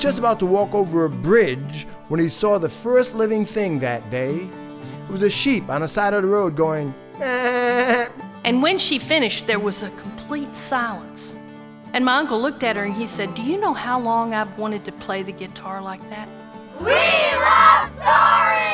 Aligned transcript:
was 0.00 0.14
just 0.14 0.18
about 0.18 0.38
to 0.38 0.46
walk 0.46 0.74
over 0.74 1.04
a 1.04 1.10
bridge 1.10 1.86
when 2.08 2.18
he 2.18 2.26
saw 2.26 2.56
the 2.56 2.70
first 2.70 3.14
living 3.14 3.44
thing 3.44 3.78
that 3.78 4.08
day. 4.10 4.48
It 5.06 5.12
was 5.12 5.22
a 5.22 5.28
sheep 5.28 5.68
on 5.68 5.82
the 5.82 5.88
side 5.88 6.14
of 6.14 6.22
the 6.22 6.28
road 6.28 6.56
going, 6.56 6.94
"Eh." 7.20 8.08
And 8.44 8.62
when 8.62 8.78
she 8.78 8.98
finished, 8.98 9.46
there 9.46 9.58
was 9.58 9.82
a 9.82 9.90
complete 9.90 10.54
silence. 10.54 11.36
And 11.92 12.02
my 12.02 12.16
uncle 12.16 12.40
looked 12.40 12.62
at 12.62 12.76
her 12.76 12.84
and 12.84 12.94
he 12.94 13.06
said, 13.06 13.34
Do 13.34 13.42
you 13.42 13.58
know 13.58 13.74
how 13.74 14.00
long 14.00 14.32
I've 14.32 14.56
wanted 14.56 14.86
to 14.86 14.92
play 14.92 15.22
the 15.22 15.32
guitar 15.32 15.82
like 15.82 16.08
that? 16.08 16.28
We 16.80 16.96
love 17.36 17.90
stories! 17.92 18.69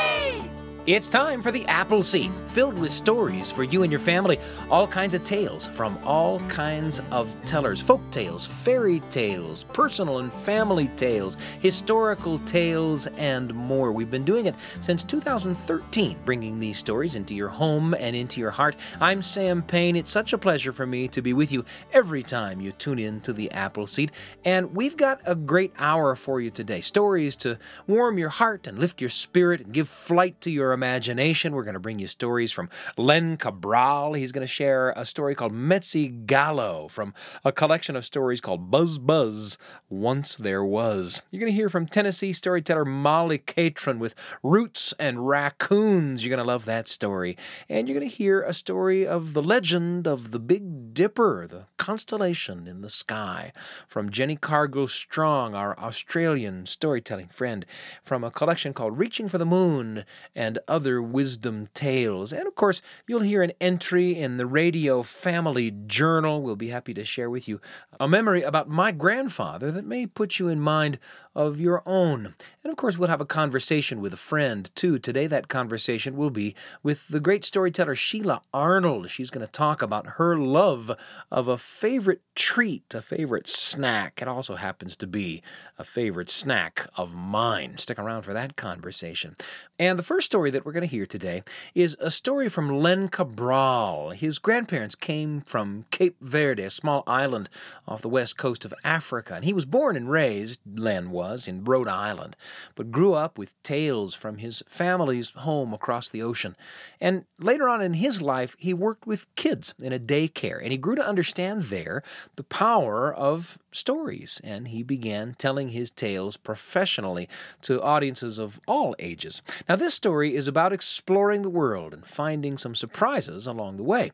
It's 0.87 1.05
time 1.05 1.41
for 1.41 1.51
the 1.51 1.65
Apple 1.65 2.01
Seed, 2.01 2.31
filled 2.45 2.79
with 2.79 2.93
stories 2.93 3.51
for 3.51 3.65
you 3.65 3.83
and 3.83 3.91
your 3.91 3.99
family. 3.99 4.39
All 4.69 4.87
kinds 4.87 5.13
of 5.13 5.21
tales 5.21 5.67
from 5.67 5.99
all 6.05 6.39
kinds 6.47 7.01
of 7.11 7.35
tellers 7.43 7.81
folk 7.81 7.99
tales, 8.09 8.45
fairy 8.45 9.01
tales, 9.09 9.65
personal 9.73 10.19
and 10.19 10.31
family 10.31 10.87
tales, 10.95 11.35
historical 11.59 12.39
tales, 12.39 13.05
and 13.17 13.53
more. 13.53 13.91
We've 13.91 14.09
been 14.09 14.23
doing 14.23 14.45
it 14.45 14.55
since 14.79 15.03
2013, 15.03 16.19
bringing 16.23 16.57
these 16.57 16.77
stories 16.77 17.15
into 17.15 17.35
your 17.35 17.49
home 17.49 17.93
and 17.93 18.15
into 18.15 18.39
your 18.39 18.51
heart. 18.51 18.77
I'm 19.01 19.21
Sam 19.21 19.63
Payne. 19.63 19.97
It's 19.97 20.09
such 20.09 20.31
a 20.31 20.37
pleasure 20.37 20.71
for 20.71 20.85
me 20.85 21.09
to 21.09 21.21
be 21.21 21.33
with 21.33 21.51
you 21.51 21.65
every 21.91 22.23
time 22.23 22.61
you 22.61 22.71
tune 22.71 22.99
in 22.99 23.19
to 23.21 23.33
the 23.33 23.51
Apple 23.51 23.87
Seed. 23.87 24.13
And 24.45 24.73
we've 24.73 24.95
got 24.95 25.19
a 25.25 25.35
great 25.35 25.73
hour 25.77 26.15
for 26.15 26.39
you 26.39 26.49
today 26.49 26.79
stories 26.79 27.35
to 27.35 27.59
warm 27.87 28.17
your 28.17 28.29
heart 28.29 28.67
and 28.67 28.79
lift 28.79 29.01
your 29.01 29.09
spirit 29.09 29.59
and 29.59 29.73
give 29.73 29.89
flight 29.89 30.39
to 30.39 30.49
your 30.49 30.76
imagination. 30.77 31.55
We're 31.55 31.63
going 31.63 31.73
to 31.73 31.79
bring 31.79 31.97
you 31.97 32.05
stories 32.07 32.51
from 32.51 32.69
Len 32.97 33.35
Cabral. 33.35 34.13
He's 34.13 34.31
going 34.31 34.45
to 34.45 34.53
share 34.53 34.91
a 34.91 35.05
story 35.05 35.33
called 35.33 35.51
Mezzi 35.51 36.27
Gallo 36.27 36.87
from 36.87 37.15
a 37.43 37.51
collection 37.51 37.95
of 37.95 38.05
stories 38.05 38.39
called 38.39 38.69
Buzz 38.69 38.99
Buzz 38.99 39.57
Once 39.89 40.35
There 40.35 40.63
Was. 40.63 41.23
You're 41.31 41.39
going 41.39 41.51
to 41.51 41.55
hear 41.55 41.67
from 41.67 41.87
Tennessee 41.87 42.31
storyteller 42.31 42.85
Molly 42.85 43.39
Catron 43.39 43.97
with 43.97 44.13
Roots 44.43 44.93
and 44.99 45.27
Raccoons. 45.27 46.23
You're 46.23 46.35
going 46.35 46.45
to 46.45 46.51
love 46.51 46.65
that 46.65 46.87
story. 46.87 47.35
And 47.67 47.87
you're 47.87 47.97
going 47.97 48.07
to 48.07 48.15
hear 48.15 48.43
a 48.43 48.53
story 48.53 49.07
of 49.07 49.33
the 49.33 49.41
legend 49.41 50.05
of 50.07 50.29
the 50.29 50.39
Big 50.39 50.93
Dipper, 50.93 51.47
the 51.47 51.65
constellation 51.77 52.67
in 52.67 52.81
the 52.81 52.89
sky, 52.89 53.51
from 53.87 54.11
Jenni 54.11 54.39
Cargill-Strong, 54.39 55.55
our 55.55 55.77
Australian 55.79 56.67
storytelling 56.67 57.29
friend, 57.29 57.65
from 58.03 58.23
a 58.23 58.29
collection 58.29 58.73
called 58.73 58.99
Reaching 58.99 59.27
for 59.27 59.39
the 59.39 59.45
Moon 59.45 60.05
and 60.35 60.59
other 60.67 61.01
wisdom 61.01 61.67
tales. 61.73 62.31
And 62.33 62.47
of 62.47 62.55
course, 62.55 62.81
you'll 63.07 63.21
hear 63.21 63.43
an 63.43 63.53
entry 63.59 64.17
in 64.17 64.37
the 64.37 64.45
Radio 64.45 65.03
Family 65.03 65.71
Journal. 65.71 66.41
We'll 66.41 66.55
be 66.55 66.69
happy 66.69 66.93
to 66.93 67.05
share 67.05 67.29
with 67.29 67.47
you 67.47 67.59
a 67.99 68.07
memory 68.07 68.43
about 68.43 68.69
my 68.69 68.91
grandfather 68.91 69.71
that 69.71 69.85
may 69.85 70.05
put 70.05 70.39
you 70.39 70.47
in 70.47 70.59
mind 70.59 70.99
of 71.37 71.61
your 71.61 71.83
own. 71.85 72.33
And 72.63 72.71
of 72.71 72.75
course, 72.75 72.97
we'll 72.97 73.07
have 73.09 73.21
a 73.21 73.25
conversation 73.25 74.01
with 74.01 74.11
a 74.11 74.17
friend 74.17 74.69
too. 74.75 74.97
Today, 74.97 75.27
that 75.27 75.47
conversation 75.47 76.17
will 76.17 76.31
be 76.31 76.55
with 76.81 77.07
the 77.07 77.19
great 77.19 77.45
storyteller 77.45 77.95
Sheila 77.95 78.41
Arnold. 78.53 79.09
She's 79.09 79.29
going 79.29 79.45
to 79.45 79.51
talk 79.51 79.81
about 79.81 80.15
her 80.17 80.35
love 80.35 80.91
of 81.31 81.47
a 81.47 81.57
favorite 81.57 82.21
treat, 82.35 82.93
a 82.93 83.01
favorite 83.01 83.47
snack. 83.47 84.21
It 84.21 84.27
also 84.27 84.55
happens 84.55 84.95
to 84.97 85.07
be 85.07 85.43
a 85.77 85.83
favorite 85.83 86.29
snack 86.29 86.87
of 86.97 87.15
mine. 87.15 87.77
Stick 87.77 87.99
around 87.99 88.23
for 88.23 88.33
that 88.33 88.55
conversation. 88.55 89.35
And 89.77 89.99
the 89.99 90.03
first 90.03 90.25
story 90.25 90.49
that 90.51 90.65
we're 90.65 90.71
going 90.71 90.81
to 90.81 90.87
hear 90.87 91.05
today 91.05 91.43
is 91.75 91.95
a 91.99 92.09
story 92.09 92.49
from 92.49 92.79
Len 92.79 93.09
Cabral. 93.09 94.09
His 94.09 94.39
grandparents 94.39 94.95
came 94.95 95.41
from 95.41 95.85
Cape 95.91 96.17
Verde, 96.19 96.63
a 96.63 96.69
small 96.71 97.03
island 97.05 97.47
off 97.87 98.01
the 98.01 98.09
west 98.09 98.37
coast 98.37 98.65
of 98.65 98.73
Africa, 98.83 99.35
and 99.35 99.45
he 99.45 99.53
was 99.53 99.65
born 99.65 99.95
and 99.95 100.09
raised, 100.09 100.59
Len 100.75 101.11
was, 101.11 101.26
in 101.47 101.63
Rhode 101.63 101.87
Island, 101.87 102.35
but 102.75 102.91
grew 102.91 103.13
up 103.13 103.37
with 103.37 103.61
tales 103.63 104.13
from 104.13 104.37
his 104.37 104.63
family's 104.67 105.31
home 105.31 105.73
across 105.73 106.09
the 106.09 106.21
ocean. 106.21 106.55
And 107.01 107.25
later 107.39 107.67
on 107.67 107.81
in 107.81 107.95
his 107.95 108.21
life, 108.21 108.55
he 108.59 108.73
worked 108.73 109.05
with 109.05 109.33
kids 109.35 109.73
in 109.79 109.93
a 109.93 109.99
daycare, 109.99 110.61
and 110.61 110.71
he 110.71 110.77
grew 110.77 110.95
to 110.95 111.07
understand 111.07 111.63
there 111.63 112.03
the 112.35 112.43
power 112.43 113.13
of 113.13 113.59
stories, 113.71 114.41
and 114.43 114.69
he 114.69 114.83
began 114.83 115.35
telling 115.37 115.69
his 115.69 115.91
tales 115.91 116.37
professionally 116.37 117.27
to 117.61 117.81
audiences 117.81 118.39
of 118.39 118.59
all 118.67 118.95
ages. 118.99 119.41
Now, 119.67 119.75
this 119.75 119.93
story 119.93 120.35
is 120.35 120.47
about 120.47 120.73
exploring 120.73 121.41
the 121.41 121.49
world 121.49 121.93
and 121.93 122.05
finding 122.05 122.57
some 122.57 122.75
surprises 122.75 123.45
along 123.45 123.77
the 123.77 123.83
way. 123.83 124.11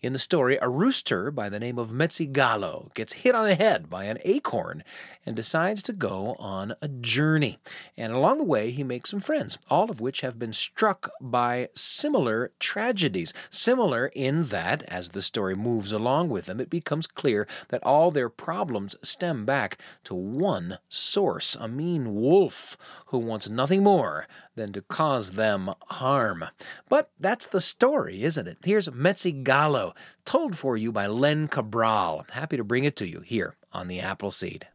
In 0.00 0.12
the 0.12 0.18
story, 0.18 0.58
a 0.60 0.68
rooster 0.68 1.30
by 1.30 1.48
the 1.48 1.60
name 1.60 1.78
of 1.78 1.92
Mezzi 1.92 2.30
Gallo 2.30 2.90
gets 2.94 3.14
hit 3.14 3.34
on 3.34 3.46
the 3.46 3.54
head 3.54 3.88
by 3.88 4.04
an 4.04 4.18
acorn 4.24 4.84
and 5.24 5.34
decides 5.34 5.82
to 5.84 5.92
go 5.92 6.36
on 6.38 6.53
a 6.60 6.88
journey. 6.88 7.58
And 7.96 8.12
along 8.12 8.38
the 8.38 8.44
way, 8.44 8.70
he 8.70 8.84
makes 8.84 9.10
some 9.10 9.20
friends, 9.20 9.58
all 9.68 9.90
of 9.90 10.00
which 10.00 10.20
have 10.20 10.38
been 10.38 10.52
struck 10.52 11.10
by 11.20 11.68
similar 11.74 12.52
tragedies. 12.58 13.32
Similar 13.50 14.06
in 14.14 14.44
that, 14.44 14.82
as 14.84 15.10
the 15.10 15.22
story 15.22 15.56
moves 15.56 15.92
along 15.92 16.28
with 16.30 16.46
them, 16.46 16.60
it 16.60 16.70
becomes 16.70 17.06
clear 17.06 17.46
that 17.68 17.82
all 17.82 18.10
their 18.10 18.28
problems 18.28 18.96
stem 19.02 19.44
back 19.44 19.78
to 20.04 20.14
one 20.14 20.78
source 20.88 21.54
a 21.56 21.68
mean 21.68 22.14
wolf 22.14 22.76
who 23.06 23.18
wants 23.18 23.48
nothing 23.48 23.82
more 23.82 24.26
than 24.54 24.72
to 24.72 24.82
cause 24.82 25.32
them 25.32 25.70
harm. 25.88 26.44
But 26.88 27.10
that's 27.18 27.46
the 27.46 27.60
story, 27.60 28.22
isn't 28.22 28.46
it? 28.46 28.58
Here's 28.64 28.88
Mezzi 28.88 29.32
Gallo, 29.42 29.94
told 30.24 30.56
for 30.56 30.76
you 30.76 30.92
by 30.92 31.06
Len 31.06 31.48
Cabral. 31.48 32.26
Happy 32.30 32.56
to 32.56 32.64
bring 32.64 32.84
it 32.84 32.96
to 32.96 33.06
you 33.06 33.20
here 33.20 33.56
on 33.72 33.88
the 33.88 34.00
Appleseed. 34.00 34.66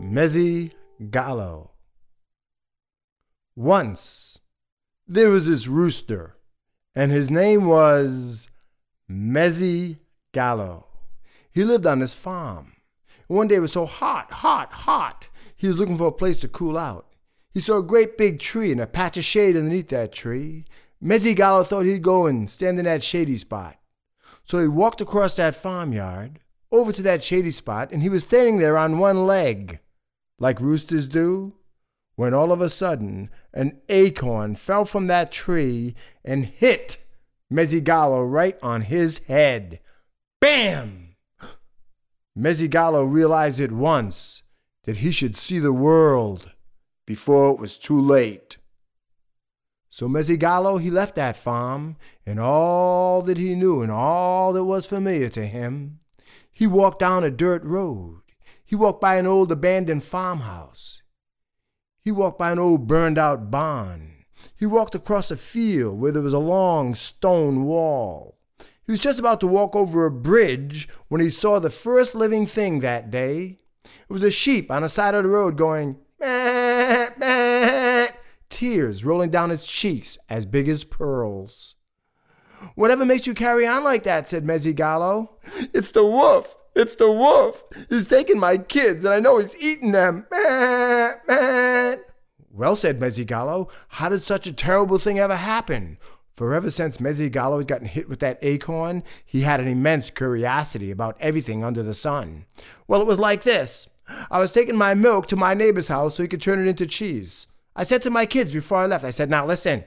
Mezzi 0.00 0.72
Gallo. 1.10 1.72
Once 3.54 4.40
there 5.06 5.28
was 5.28 5.46
this 5.46 5.68
rooster, 5.68 6.36
and 6.94 7.12
his 7.12 7.30
name 7.30 7.66
was 7.66 8.48
Mezzi 9.08 9.98
Gallo. 10.32 10.86
He 11.52 11.64
lived 11.64 11.84
on 11.84 12.00
his 12.00 12.14
farm. 12.14 12.72
One 13.28 13.46
day 13.46 13.56
it 13.56 13.60
was 13.60 13.72
so 13.72 13.84
hot, 13.84 14.32
hot, 14.32 14.72
hot, 14.72 15.28
he 15.54 15.66
was 15.66 15.76
looking 15.76 15.98
for 15.98 16.08
a 16.08 16.12
place 16.12 16.40
to 16.40 16.48
cool 16.48 16.78
out. 16.78 17.06
He 17.52 17.60
saw 17.60 17.78
a 17.78 17.82
great 17.82 18.16
big 18.16 18.38
tree 18.40 18.72
and 18.72 18.80
a 18.80 18.86
patch 18.86 19.18
of 19.18 19.24
shade 19.24 19.54
underneath 19.54 19.90
that 19.90 20.12
tree. 20.12 20.64
Mezzi 21.00 21.36
Gallo 21.36 21.62
thought 21.62 21.84
he'd 21.84 22.02
go 22.02 22.26
and 22.26 22.48
stand 22.48 22.78
in 22.78 22.86
that 22.86 23.04
shady 23.04 23.36
spot. 23.36 23.76
So 24.44 24.60
he 24.60 24.66
walked 24.66 25.02
across 25.02 25.36
that 25.36 25.54
farmyard, 25.54 26.40
over 26.72 26.90
to 26.90 27.02
that 27.02 27.22
shady 27.22 27.50
spot, 27.50 27.92
and 27.92 28.02
he 28.02 28.08
was 28.08 28.24
standing 28.24 28.58
there 28.58 28.78
on 28.78 28.98
one 28.98 29.26
leg, 29.26 29.78
like 30.40 30.60
roosters 30.60 31.06
do, 31.06 31.54
when 32.16 32.34
all 32.34 32.50
of 32.50 32.60
a 32.60 32.68
sudden 32.68 33.30
an 33.54 33.80
acorn 33.88 34.56
fell 34.56 34.84
from 34.84 35.06
that 35.06 35.30
tree 35.30 35.94
and 36.24 36.44
hit 36.44 37.04
mezzigallo 37.52 38.28
right 38.28 38.58
on 38.62 38.82
his 38.82 39.18
head. 39.28 39.78
Bam! 40.40 41.14
mezzigallo 42.36 43.04
realized 43.04 43.60
at 43.60 43.72
once 43.72 44.42
that 44.84 44.98
he 44.98 45.10
should 45.10 45.36
see 45.36 45.58
the 45.58 45.72
world 45.72 46.50
before 47.06 47.50
it 47.50 47.58
was 47.58 47.76
too 47.76 48.00
late. 48.00 48.56
So 49.88 50.08
mezzigallo 50.08 50.80
he 50.80 50.90
left 50.90 51.16
that 51.16 51.36
farm 51.36 51.96
and 52.24 52.38
all 52.38 53.22
that 53.22 53.36
he 53.36 53.54
knew 53.54 53.82
and 53.82 53.90
all 53.90 54.52
that 54.52 54.64
was 54.64 54.86
familiar 54.86 55.28
to 55.30 55.46
him. 55.46 55.98
He 56.50 56.66
walked 56.66 57.00
down 57.00 57.24
a 57.24 57.30
dirt 57.30 57.64
road. 57.64 58.22
He 58.70 58.76
walked 58.76 59.00
by 59.00 59.16
an 59.16 59.26
old 59.26 59.50
abandoned 59.50 60.04
farmhouse. 60.04 61.02
He 62.04 62.12
walked 62.12 62.38
by 62.38 62.52
an 62.52 62.60
old 62.60 62.86
burned 62.86 63.18
out 63.18 63.50
barn. 63.50 64.26
He 64.54 64.64
walked 64.64 64.94
across 64.94 65.28
a 65.32 65.36
field 65.36 65.98
where 65.98 66.12
there 66.12 66.22
was 66.22 66.32
a 66.32 66.38
long 66.38 66.94
stone 66.94 67.64
wall. 67.64 68.38
He 68.86 68.92
was 68.92 69.00
just 69.00 69.18
about 69.18 69.40
to 69.40 69.48
walk 69.48 69.74
over 69.74 70.06
a 70.06 70.10
bridge 70.12 70.88
when 71.08 71.20
he 71.20 71.30
saw 71.30 71.58
the 71.58 71.68
first 71.68 72.14
living 72.14 72.46
thing 72.46 72.78
that 72.78 73.10
day. 73.10 73.58
It 73.84 74.12
was 74.12 74.22
a 74.22 74.30
sheep 74.30 74.70
on 74.70 74.82
the 74.82 74.88
side 74.88 75.16
of 75.16 75.24
the 75.24 75.30
road 75.30 75.56
going, 75.56 75.96
tears 78.50 79.04
rolling 79.04 79.30
down 79.30 79.50
its 79.50 79.66
cheeks 79.66 80.16
as 80.28 80.46
big 80.46 80.68
as 80.68 80.84
pearls. 80.84 81.74
Whatever 82.76 83.04
makes 83.04 83.26
you 83.26 83.34
carry 83.34 83.66
on 83.66 83.82
like 83.82 84.04
that, 84.04 84.28
said 84.28 84.44
Mezzi 84.44 84.76
Gallo. 84.76 85.38
It's 85.74 85.90
the 85.90 86.06
wolf. 86.06 86.56
It's 86.74 86.94
the 86.94 87.10
wolf. 87.10 87.64
He's 87.88 88.08
taking 88.08 88.38
my 88.38 88.58
kids, 88.58 89.04
and 89.04 89.12
I 89.12 89.20
know 89.20 89.38
he's 89.38 89.60
eating 89.60 89.92
them. 89.92 90.26
Well, 92.52 92.74
said 92.74 92.98
Mezzi 92.98 93.24
Gallo, 93.24 93.68
how 93.88 94.08
did 94.08 94.22
such 94.22 94.46
a 94.46 94.52
terrible 94.52 94.98
thing 94.98 95.18
ever 95.18 95.36
happen? 95.36 95.98
For 96.34 96.52
ever 96.52 96.70
since 96.70 96.98
Mezzi 96.98 97.30
Gallo 97.30 97.58
had 97.58 97.68
gotten 97.68 97.86
hit 97.86 98.08
with 98.08 98.18
that 98.20 98.38
acorn, 98.42 99.04
he 99.24 99.42
had 99.42 99.60
an 99.60 99.68
immense 99.68 100.10
curiosity 100.10 100.90
about 100.90 101.16
everything 101.20 101.62
under 101.62 101.82
the 101.82 101.94
sun. 101.94 102.46
Well, 102.88 103.00
it 103.00 103.06
was 103.06 103.18
like 103.18 103.44
this. 103.44 103.88
I 104.30 104.40
was 104.40 104.50
taking 104.50 104.76
my 104.76 104.94
milk 104.94 105.28
to 105.28 105.36
my 105.36 105.54
neighbor's 105.54 105.88
house 105.88 106.16
so 106.16 106.22
he 106.22 106.28
could 106.28 106.42
turn 106.42 106.60
it 106.60 106.68
into 106.68 106.86
cheese. 106.86 107.46
I 107.76 107.84
said 107.84 108.02
to 108.02 108.10
my 108.10 108.26
kids 108.26 108.52
before 108.52 108.78
I 108.78 108.86
left, 108.86 109.04
I 109.04 109.10
said, 109.10 109.30
now 109.30 109.46
listen. 109.46 109.84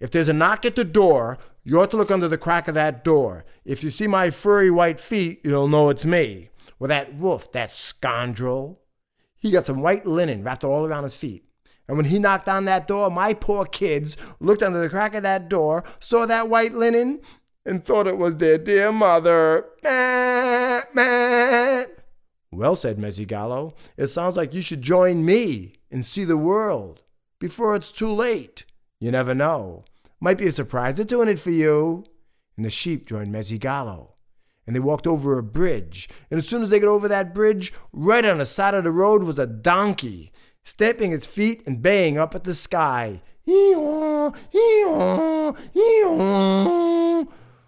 If 0.00 0.10
there's 0.10 0.28
a 0.28 0.32
knock 0.32 0.66
at 0.66 0.74
the 0.74 0.84
door, 0.84 1.38
you 1.64 1.80
ought 1.80 1.90
to 1.92 1.96
look 1.96 2.10
under 2.10 2.28
the 2.28 2.38
crack 2.38 2.68
of 2.68 2.74
that 2.74 3.04
door. 3.04 3.44
If 3.64 3.84
you 3.84 3.90
see 3.90 4.06
my 4.06 4.30
furry 4.30 4.70
white 4.70 4.98
feet, 4.98 5.40
you'll 5.44 5.68
know 5.68 5.90
it's 5.90 6.04
me. 6.04 6.50
Well, 6.78 6.88
that 6.88 7.14
wolf, 7.14 7.52
that 7.52 7.72
scoundrel, 7.72 8.80
he 9.38 9.50
got 9.50 9.66
some 9.66 9.80
white 9.80 10.04
linen 10.04 10.42
wrapped 10.42 10.64
all 10.64 10.84
around 10.84 11.04
his 11.04 11.14
feet. 11.14 11.44
And 11.86 11.96
when 11.96 12.06
he 12.06 12.18
knocked 12.18 12.48
on 12.48 12.64
that 12.64 12.88
door, 12.88 13.10
my 13.10 13.34
poor 13.34 13.64
kids 13.64 14.16
looked 14.40 14.62
under 14.62 14.80
the 14.80 14.88
crack 14.88 15.14
of 15.14 15.22
that 15.22 15.48
door, 15.48 15.84
saw 16.00 16.26
that 16.26 16.48
white 16.48 16.74
linen, 16.74 17.20
and 17.64 17.84
thought 17.84 18.06
it 18.06 18.18
was 18.18 18.36
their 18.36 18.58
dear 18.58 18.90
mother. 18.90 19.66
Well, 22.50 22.76
said 22.76 22.98
Mezzigallo, 22.98 23.74
it 23.96 24.08
sounds 24.08 24.36
like 24.36 24.52
you 24.52 24.60
should 24.60 24.82
join 24.82 25.24
me 25.24 25.74
and 25.90 26.04
see 26.04 26.24
the 26.24 26.36
world 26.36 27.02
before 27.38 27.74
it's 27.76 27.92
too 27.92 28.12
late. 28.12 28.64
You 29.00 29.10
never 29.10 29.34
know. 29.34 29.84
Might 30.22 30.38
be 30.38 30.46
a 30.46 30.52
surprise 30.52 30.94
They're 30.94 31.04
doing 31.04 31.28
it 31.28 31.40
for 31.40 31.50
you. 31.50 32.04
And 32.56 32.64
the 32.64 32.70
sheep 32.70 33.08
joined 33.08 33.34
Mezzigallo. 33.34 34.12
And 34.68 34.76
they 34.76 34.80
walked 34.80 35.08
over 35.08 35.36
a 35.36 35.42
bridge. 35.42 36.08
And 36.30 36.38
as 36.38 36.46
soon 36.46 36.62
as 36.62 36.70
they 36.70 36.78
got 36.78 36.88
over 36.88 37.08
that 37.08 37.34
bridge, 37.34 37.72
right 37.92 38.24
on 38.24 38.38
the 38.38 38.46
side 38.46 38.74
of 38.74 38.84
the 38.84 38.92
road 38.92 39.24
was 39.24 39.40
a 39.40 39.48
donkey, 39.48 40.30
stamping 40.62 41.10
its 41.10 41.26
feet 41.26 41.64
and 41.66 41.82
baying 41.82 42.18
up 42.18 42.36
at 42.36 42.44
the 42.44 42.54
sky. 42.54 43.20
Ee-haw, 43.48 44.30
ee-haw. 44.54 45.54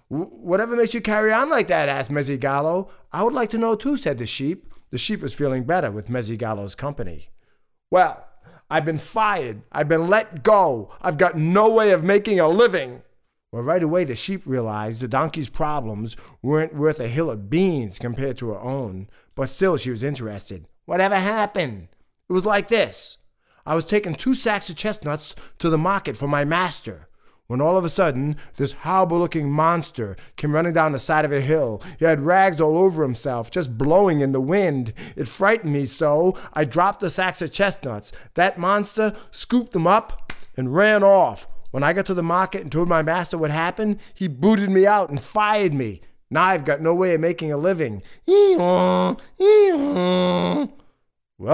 Whatever 0.09 0.77
makes 0.77 0.95
you 0.95 1.01
carry 1.01 1.33
on 1.33 1.51
like 1.51 1.67
that? 1.67 1.89
asked 1.89 2.13
Mezzigallo. 2.13 2.89
I 3.11 3.25
would 3.25 3.35
like 3.35 3.51
to 3.51 3.59
know 3.59 3.75
too, 3.75 3.97
said 3.97 4.19
the 4.19 4.27
sheep. 4.27 4.73
The 4.91 4.99
sheep 4.99 5.23
was 5.23 5.35
feeling 5.35 5.65
better 5.65 5.91
with 5.91 6.07
Mezzigallo's 6.09 6.77
company. 6.77 7.31
Well, 7.91 8.25
I've 8.75 8.85
been 8.85 8.99
fired. 8.99 9.63
I've 9.71 9.89
been 9.89 10.09
let 10.09 10.43
go. 10.43 10.91
I've 11.01 11.17
got 11.17 11.39
no 11.39 11.71
way 11.71 11.93
of 11.93 12.03
making 12.03 12.41
a 12.41 12.49
living. 12.49 13.03
Well, 13.53 13.63
right 13.63 13.85
away, 13.85 14.03
the 14.03 14.17
sheep 14.17 14.43
realized 14.47 14.99
the 14.99 15.07
donkey's 15.07 15.49
problems 15.49 16.17
weren't 16.43 16.75
worth 16.75 16.99
a 16.99 17.07
hill 17.07 17.31
of 17.31 17.49
beans 17.49 18.01
compared 18.01 18.37
to 18.39 18.49
her 18.49 18.59
own, 18.59 19.09
but 19.37 19.49
still 19.49 19.77
she 19.77 19.91
was 19.91 20.03
interested. 20.03 20.67
Whatever 20.87 21.15
happened? 21.15 21.87
It 22.29 22.33
was 22.33 22.45
like 22.45 22.67
this 22.67 23.19
I 23.65 23.77
was 23.77 23.85
taking 23.85 24.17
two 24.17 24.35
sacks 24.35 24.69
of 24.69 24.75
chestnuts 24.75 25.37
to 25.61 25.71
the 25.71 25.79
market 25.79 26.17
for 26.17 26.27
my 26.27 26.45
master 26.45 27.07
when 27.47 27.61
all 27.61 27.77
of 27.77 27.85
a 27.85 27.89
sudden 27.89 28.37
this 28.57 28.73
horrible 28.73 29.19
looking 29.19 29.51
monster 29.51 30.17
came 30.37 30.53
running 30.53 30.73
down 30.73 30.93
the 30.93 30.99
side 30.99 31.25
of 31.25 31.33
a 31.33 31.41
hill. 31.41 31.83
He 31.99 32.05
had 32.05 32.25
rags 32.25 32.61
all 32.61 32.79
over 32.79 33.03
himself, 33.03 33.51
just 33.51 33.77
blowing 33.77 34.21
in 34.21 34.33
the 34.33 34.41
wind. 34.41 34.93
It 35.17 35.29
frightened 35.29 35.73
me 35.73 35.87
so 35.87 36.37
I 36.53 36.65
dropped 36.65 37.01
the 37.01 37.11
sacks 37.11 37.43
of 37.43 37.53
chestnuts. 37.53 38.13
That 38.35 38.59
monster 38.59 39.15
scooped 39.31 39.73
them 39.73 39.87
up 39.87 40.33
and 40.57 40.75
ran 40.75 41.03
off. 41.03 41.47
When 41.71 41.83
I 41.83 41.93
got 41.93 42.07
to 42.07 42.15
the 42.15 42.23
market 42.23 42.63
and 42.63 42.71
told 42.71 42.89
my 42.89 43.03
master 43.03 43.37
what 43.37 43.51
happened, 43.51 43.99
he 44.15 44.29
booted 44.29 44.71
me 44.71 44.87
out 44.87 45.11
and 45.11 45.21
fired 45.21 45.75
me. 45.75 46.01
Now 46.31 46.45
I've 46.45 46.65
got 46.65 46.81
no 46.81 46.95
way 46.95 47.15
of 47.15 47.21
making 47.21 47.53
a 47.53 47.57
living. 47.57 48.03
Well, 48.27 49.19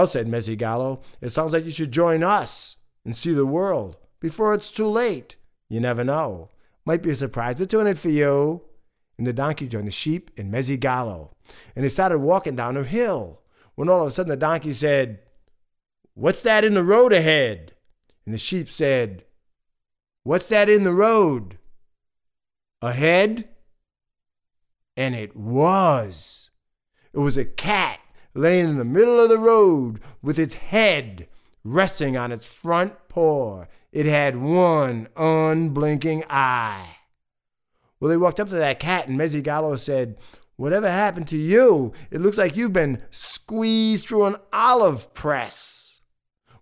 said 0.05 0.27
Mezzigallo, 0.27 1.01
it 1.21 1.29
sounds 1.29 1.53
like 1.53 1.65
you 1.65 1.71
should 1.71 1.91
join 1.91 2.23
us 2.23 2.77
and 3.03 3.17
see 3.17 3.33
the 3.33 3.47
world 3.47 3.97
before 4.19 4.53
it's 4.53 4.71
too 4.71 4.87
late. 4.87 5.37
You 5.71 5.79
never 5.79 6.03
know. 6.03 6.49
Might 6.83 7.01
be 7.01 7.11
a 7.11 7.15
surprise 7.15 7.55
to 7.55 7.65
tune 7.65 7.87
it 7.87 7.97
for 7.97 8.09
you. 8.09 8.61
And 9.17 9.25
the 9.25 9.31
donkey 9.31 9.69
joined 9.69 9.87
the 9.87 9.91
sheep 9.91 10.29
in 10.35 10.51
Mezzigallo. 10.51 11.29
And 11.77 11.85
they 11.85 11.89
started 11.89 12.17
walking 12.17 12.57
down 12.57 12.75
a 12.75 12.83
hill. 12.83 13.39
When 13.75 13.87
all 13.87 14.01
of 14.01 14.07
a 14.09 14.11
sudden 14.11 14.31
the 14.31 14.35
donkey 14.35 14.73
said, 14.73 15.19
What's 16.13 16.43
that 16.43 16.65
in 16.65 16.73
the 16.73 16.83
road 16.83 17.13
ahead? 17.13 17.73
And 18.25 18.33
the 18.33 18.37
sheep 18.37 18.69
said, 18.69 19.23
What's 20.23 20.49
that 20.49 20.67
in 20.67 20.83
the 20.83 20.93
road? 20.93 21.57
Ahead? 22.81 23.47
And 24.97 25.15
it 25.15 25.37
was. 25.37 26.49
It 27.13 27.19
was 27.19 27.37
a 27.37 27.45
cat 27.45 28.01
laying 28.33 28.67
in 28.67 28.77
the 28.77 28.83
middle 28.83 29.21
of 29.21 29.29
the 29.29 29.39
road 29.39 30.01
with 30.21 30.37
its 30.37 30.55
head 30.55 31.29
resting 31.63 32.17
on 32.17 32.31
its 32.31 32.47
front 32.47 32.93
paw 33.07 33.65
it 33.91 34.05
had 34.05 34.37
one 34.37 35.09
unblinking 35.17 36.23
eye. 36.29 36.95
Well, 37.99 38.09
they 38.09 38.17
walked 38.17 38.39
up 38.39 38.49
to 38.49 38.55
that 38.55 38.79
cat, 38.79 39.07
and 39.07 39.17
Mezzigallo 39.19 39.77
said, 39.77 40.17
Whatever 40.55 40.89
happened 40.89 41.27
to 41.29 41.37
you? 41.37 41.91
It 42.09 42.21
looks 42.21 42.37
like 42.37 42.55
you've 42.55 42.73
been 42.73 43.01
squeezed 43.11 44.07
through 44.07 44.25
an 44.25 44.35
olive 44.53 45.13
press. 45.13 46.01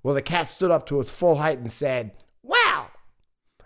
Well, 0.01 0.15
the 0.15 0.21
cat 0.21 0.49
stood 0.49 0.71
up 0.71 0.85
to 0.87 0.99
its 0.99 1.11
full 1.11 1.37
height 1.37 1.59
and 1.59 1.71
said, 1.71 2.11
Well, 2.41 2.89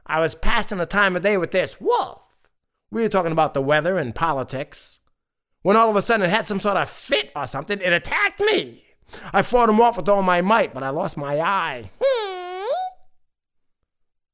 I 0.06 0.20
was 0.20 0.36
passing 0.36 0.80
the 0.80 0.86
time 0.86 1.16
of 1.16 1.24
day 1.24 1.38
with 1.38 1.52
this 1.52 1.80
wolf. 1.80 2.22
We 2.92 3.04
were 3.04 3.10
talking 3.10 3.32
about 3.32 3.54
the 3.54 3.62
weather 3.62 3.98
and 3.98 4.14
politics. 4.14 5.00
When 5.62 5.78
all 5.78 5.90
of 5.90 5.96
a 5.96 6.02
sudden 6.02 6.26
it 6.26 6.30
had 6.30 6.48
some 6.48 6.60
sort 6.60 6.78
of 6.78 6.90
fit 6.90 7.32
or 7.36 7.48
something, 7.48 7.80
it 7.80 7.94
attacked 7.94 8.42
me. 8.42 8.83
I 9.32 9.42
fought 9.42 9.70
him 9.70 9.82
off 9.82 9.98
with 9.98 10.10
all 10.10 10.24
my 10.24 10.42
might, 10.42 10.74
but 10.74 10.84
I 10.84 10.90
lost 10.90 11.18
my 11.18 11.40
eye. 11.40 11.92
Hmm. 12.02 12.66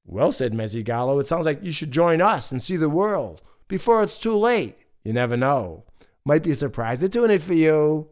Well, 0.06 0.32
said 0.32 0.54
Mezzigallo, 0.54 1.20
it 1.20 1.28
sounds 1.28 1.46
like 1.46 1.64
you 1.64 1.72
should 1.72 1.92
join 1.92 2.22
us 2.22 2.52
and 2.52 2.62
see 2.62 2.78
the 2.78 2.90
world 2.90 3.42
before 3.68 4.02
it's 4.02 4.18
too 4.18 4.36
late. 4.36 4.76
You 5.04 5.14
never 5.14 5.38
know. 5.38 5.86
Might 6.26 6.44
be 6.44 6.52
a 6.52 6.56
surprise 6.56 7.04
of 7.04 7.12
doing 7.12 7.32
it 7.32 7.44
for 7.44 7.54
you. 7.54 8.10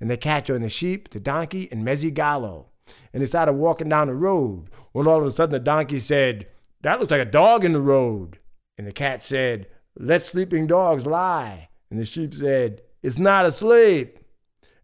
And 0.00 0.10
the 0.10 0.16
cat 0.16 0.46
joined 0.46 0.64
the 0.64 0.70
sheep, 0.70 1.10
the 1.10 1.20
donkey, 1.20 1.68
and 1.70 1.84
Mezzigallo. 1.84 2.66
And 3.12 3.20
they 3.22 3.26
started 3.26 3.54
walking 3.54 3.88
down 3.88 4.06
the 4.06 4.14
road. 4.14 4.70
When 4.92 5.06
all 5.06 5.20
of 5.20 5.26
a 5.26 5.30
sudden 5.30 5.52
the 5.52 5.58
donkey 5.58 5.98
said, 5.98 6.46
That 6.82 7.00
looks 7.00 7.10
like 7.10 7.20
a 7.20 7.30
dog 7.30 7.64
in 7.64 7.72
the 7.72 7.80
road. 7.80 8.38
And 8.78 8.86
the 8.86 8.92
cat 8.92 9.22
said, 9.22 9.66
Let 9.98 10.24
sleeping 10.24 10.68
dogs 10.68 11.04
lie. 11.04 11.68
And 11.90 11.98
the 11.98 12.04
sheep 12.06 12.32
said, 12.32 12.82
It's 13.02 13.18
not 13.18 13.44
asleep. 13.44 14.19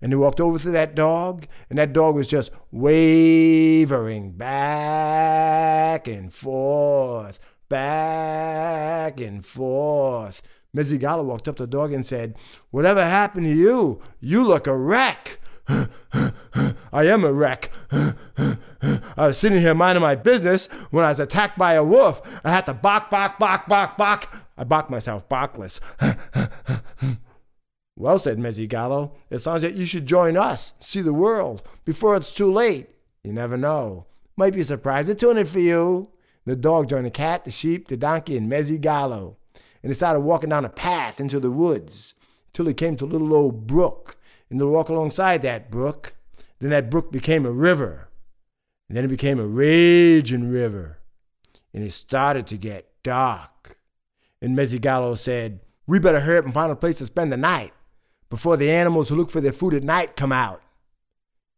And 0.01 0.13
he 0.13 0.17
walked 0.17 0.41
over 0.41 0.59
to 0.59 0.71
that 0.73 0.95
dog, 0.95 1.47
and 1.71 1.79
that 1.79 1.93
dog 1.93 2.15
was 2.15 2.29
just 2.29 2.51
wavering 2.71 4.33
back 4.33 6.07
and 6.07 6.33
forth, 6.33 7.39
back 7.69 9.21
and 9.21 9.45
forth. 9.45 10.43
Mezzigallo 10.77 11.25
walked 11.25 11.49
up 11.49 11.57
to 11.57 11.63
the 11.63 11.67
dog 11.67 11.93
and 11.93 12.05
said, 12.05 12.37
Whatever 12.71 13.03
happened 13.05 13.47
to 13.47 13.55
you? 13.55 14.03
You 14.21 14.47
look 14.47 14.67
a 14.67 14.77
wreck. 14.77 15.41
I 15.69 17.05
am 17.07 17.25
a 17.25 17.33
wreck. 17.33 17.73
I 17.91 18.57
was 19.17 19.39
sitting 19.39 19.61
here 19.61 19.75
minding 19.75 20.03
my 20.03 20.15
business 20.15 20.67
when 20.91 21.05
I 21.05 21.09
was 21.09 21.21
attacked 21.21 21.59
by 21.59 21.73
a 21.73 21.83
wolf. 21.83 22.21
I 22.45 22.51
had 22.51 22.67
to 22.67 22.75
bark, 22.75 23.11
bark, 23.11 23.39
bark, 23.39 23.67
bark, 23.67 23.97
bark. 23.97 24.29
I 24.57 24.65
barked 24.65 24.91
myself 24.91 25.29
barkless. 25.29 25.81
Well, 27.99 28.19
said 28.19 28.39
Mezzigallo, 28.39 29.13
it 29.31 29.39
sounds 29.39 29.65
like 29.65 29.75
you 29.75 29.87
should 29.87 30.07
join 30.07 30.37
us, 30.37 30.75
see 30.79 31.01
the 31.01 31.15
world, 31.15 31.63
before 31.87 32.15
it's 32.15 32.31
too 32.31 32.53
late. 32.53 32.91
You 33.25 33.33
never 33.33 33.57
know. 33.57 34.05
Might 34.37 34.53
be 34.53 34.61
a 34.61 34.65
surprise 34.65 35.13
tune 35.15 35.39
it 35.39 35.49
for 35.49 35.61
you. 35.61 36.11
The 36.45 36.57
dog 36.57 36.91
joined 36.91 37.07
the 37.07 37.11
cat, 37.11 37.45
the 37.45 37.51
sheep, 37.51 37.89
the 37.89 37.97
donkey, 37.97 38.37
and 38.37 38.51
Mezzigallo. 38.51 39.37
And 39.83 39.91
they 39.91 39.95
started 39.95 40.21
walking 40.21 40.51
down 40.51 40.67
a 40.67 40.69
path 40.69 41.19
into 41.19 41.41
the 41.41 41.51
woods 41.51 42.15
till 42.53 42.67
they 42.67 42.75
came 42.75 42.97
to 42.99 43.07
a 43.07 43.07
little 43.07 43.33
old 43.33 43.67
brook. 43.67 44.19
And 44.51 44.61
they 44.61 44.65
walked 44.65 44.91
alongside 44.91 45.41
that 45.43 45.71
brook. 45.71 46.15
Then 46.61 46.71
that 46.71 46.91
brook 46.91 47.11
became 47.11 47.47
a 47.47 47.51
river. 47.51 48.11
And 48.89 48.97
then 48.97 49.05
it 49.05 49.09
became 49.09 49.41
a 49.41 49.47
raging 49.47 50.51
river. 50.51 50.99
And 51.73 51.83
it 51.83 51.93
started 51.93 52.47
to 52.49 52.59
get 52.59 52.93
dark. 53.03 53.79
And 54.43 54.57
Mezzigallo 54.57 55.17
said, 55.17 55.61
We 55.87 55.99
better 55.99 56.21
hurry 56.21 56.39
up 56.39 56.45
and 56.45 56.55
find 56.55 56.71
a 56.71 56.77
place 56.77 56.99
to 56.99 57.07
spend 57.07 57.33
the 57.33 57.37
night 57.39 57.73
before 58.29 58.57
the 58.57 58.71
animals 58.71 59.09
who 59.09 59.17
look 59.17 59.31
for 59.31 59.41
their 59.41 59.53
food 59.53 59.75
at 59.75 59.83
night 59.83 60.17
come 60.17 60.33
out. 60.33 60.63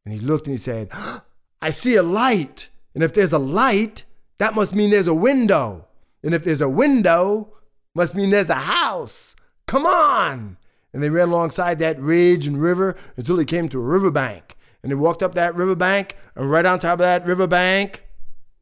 And 0.04 0.14
he 0.14 0.20
looked 0.20 0.46
and 0.46 0.54
he 0.54 0.58
said, 0.58 0.90
I 1.62 1.70
see 1.70 1.96
a 1.96 2.02
light. 2.02 2.68
And 2.94 3.02
if 3.02 3.12
there's 3.12 3.32
a 3.32 3.38
light, 3.38 4.04
that 4.38 4.54
must 4.54 4.74
mean 4.74 4.90
there's 4.90 5.06
a 5.06 5.14
window. 5.14 5.86
And 6.22 6.34
if 6.34 6.44
there's 6.44 6.60
a 6.60 6.68
window, 6.68 7.54
must 7.94 8.14
mean 8.14 8.30
there's 8.30 8.50
a 8.50 8.54
house. 8.54 9.34
Come 9.66 9.86
on. 9.86 10.56
And 10.92 11.02
they 11.02 11.10
ran 11.10 11.28
alongside 11.28 11.78
that 11.80 12.00
ridge 12.00 12.46
and 12.46 12.60
river 12.60 12.96
until 13.16 13.36
they 13.36 13.44
came 13.44 13.68
to 13.68 13.78
a 13.78 13.82
riverbank. 13.82 14.56
And 14.82 14.90
they 14.90 14.96
walked 14.96 15.22
up 15.22 15.34
that 15.34 15.54
riverbank, 15.54 16.16
and 16.36 16.50
right 16.50 16.64
on 16.64 16.78
top 16.78 16.94
of 16.94 16.98
that 17.00 17.26
riverbank 17.26 18.04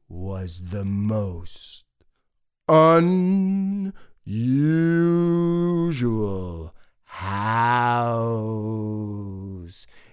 was 0.08 0.70
the 0.70 0.84
most 0.84 1.84
unusual 2.68 3.92
house. 7.16 8.26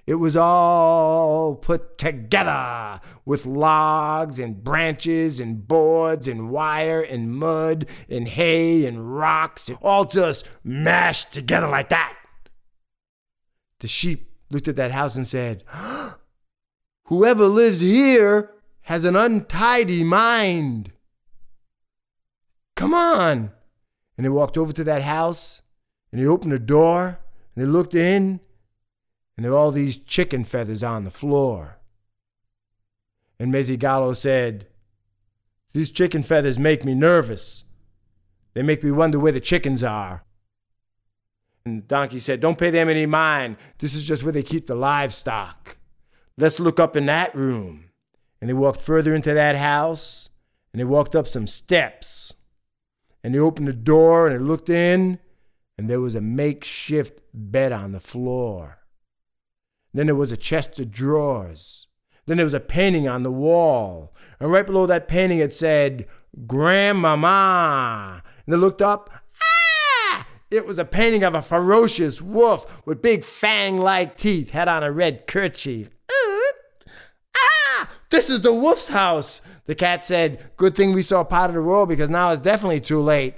It 0.05 0.15
was 0.15 0.37
all 0.37 1.55
put 1.55 1.97
together 1.97 3.01
with 3.25 3.45
logs 3.45 4.39
and 4.39 4.63
branches 4.63 5.41
and 5.41 5.67
boards 5.67 6.29
and 6.29 6.49
wire 6.49 7.01
and 7.01 7.35
mud 7.35 7.87
and 8.09 8.25
hay 8.27 8.85
and 8.85 9.17
rocks, 9.17 9.69
all 9.81 10.05
just 10.05 10.47
mashed 10.63 11.33
together 11.33 11.67
like 11.67 11.89
that. 11.89 12.15
The 13.79 13.89
sheep 13.89 14.31
looked 14.49 14.69
at 14.69 14.77
that 14.77 14.91
house 14.91 15.17
and 15.17 15.27
said, 15.27 15.65
Whoever 17.07 17.47
lives 17.47 17.81
here 17.81 18.51
has 18.83 19.03
an 19.03 19.17
untidy 19.17 20.05
mind. 20.05 20.93
Come 22.77 22.93
on. 22.93 23.51
And 24.17 24.25
they 24.25 24.29
walked 24.29 24.57
over 24.57 24.71
to 24.71 24.85
that 24.85 25.01
house 25.01 25.62
and 26.13 26.21
he 26.21 26.27
opened 26.27 26.51
the 26.51 26.59
door 26.59 27.19
and 27.55 27.65
they 27.65 27.67
looked 27.67 27.95
in 27.95 28.39
and 29.35 29.43
there 29.43 29.51
were 29.51 29.57
all 29.57 29.71
these 29.71 29.97
chicken 29.97 30.43
feathers 30.43 30.83
on 30.83 31.05
the 31.05 31.11
floor. 31.11 31.79
And 33.39 33.51
Mezzigallo 33.51 34.15
said, 34.15 34.67
These 35.73 35.89
chicken 35.89 36.21
feathers 36.21 36.59
make 36.59 36.85
me 36.85 36.93
nervous. 36.93 37.63
They 38.53 38.61
make 38.61 38.83
me 38.83 38.91
wonder 38.91 39.17
where 39.17 39.31
the 39.31 39.39
chickens 39.39 39.83
are. 39.83 40.23
And 41.65 41.87
Donkey 41.87 42.19
said, 42.19 42.39
Don't 42.39 42.59
pay 42.59 42.69
them 42.69 42.89
any 42.89 43.07
mind. 43.07 43.57
This 43.79 43.95
is 43.95 44.05
just 44.05 44.21
where 44.21 44.31
they 44.31 44.43
keep 44.43 44.67
the 44.67 44.75
livestock. 44.75 45.77
Let's 46.37 46.59
look 46.59 46.79
up 46.79 46.95
in 46.95 47.07
that 47.07 47.33
room. 47.33 47.85
And 48.39 48.47
they 48.47 48.53
walked 48.53 48.81
further 48.81 49.15
into 49.15 49.33
that 49.33 49.55
house, 49.55 50.29
and 50.71 50.79
they 50.79 50.85
walked 50.85 51.15
up 51.15 51.25
some 51.25 51.47
steps. 51.47 52.35
And 53.23 53.33
they 53.33 53.39
opened 53.39 53.67
the 53.67 53.73
door, 53.73 54.27
and 54.27 54.35
they 54.35 54.43
looked 54.43 54.69
in, 54.69 55.17
and 55.77 55.89
there 55.89 56.01
was 56.01 56.15
a 56.15 56.21
makeshift 56.21 57.19
bed 57.33 57.71
on 57.71 57.91
the 57.91 57.99
floor. 57.99 58.79
Then 59.93 60.07
there 60.07 60.15
was 60.15 60.31
a 60.31 60.37
chest 60.37 60.79
of 60.79 60.91
drawers. 60.91 61.87
Then 62.25 62.37
there 62.37 62.45
was 62.45 62.53
a 62.53 62.59
painting 62.59 63.07
on 63.07 63.23
the 63.23 63.31
wall. 63.31 64.15
And 64.39 64.51
right 64.51 64.65
below 64.65 64.85
that 64.87 65.07
painting 65.07 65.39
it 65.39 65.53
said, 65.53 66.07
Grandmama. 66.47 68.23
And 68.45 68.53
they 68.53 68.57
looked 68.57 68.81
up. 68.81 69.09
Ah! 69.41 70.27
It 70.49 70.65
was 70.65 70.77
a 70.77 70.85
painting 70.85 71.23
of 71.23 71.35
a 71.35 71.41
ferocious 71.41 72.21
wolf 72.21 72.85
with 72.85 73.01
big 73.01 73.25
fang 73.25 73.77
like 73.77 74.17
teeth, 74.17 74.51
had 74.51 74.67
on 74.67 74.83
a 74.83 74.91
red 74.91 75.27
kerchief. 75.27 75.89
Ah! 77.35 77.89
This 78.09 78.29
is 78.29 78.41
the 78.41 78.53
wolf's 78.53 78.87
house. 78.87 79.41
The 79.65 79.75
cat 79.75 80.03
said, 80.03 80.51
Good 80.57 80.75
thing 80.75 80.93
we 80.93 81.01
saw 81.01 81.23
part 81.23 81.49
of 81.49 81.55
the 81.55 81.61
world 81.61 81.89
because 81.89 82.09
now 82.09 82.31
it's 82.31 82.41
definitely 82.41 82.81
too 82.81 83.01
late. 83.01 83.35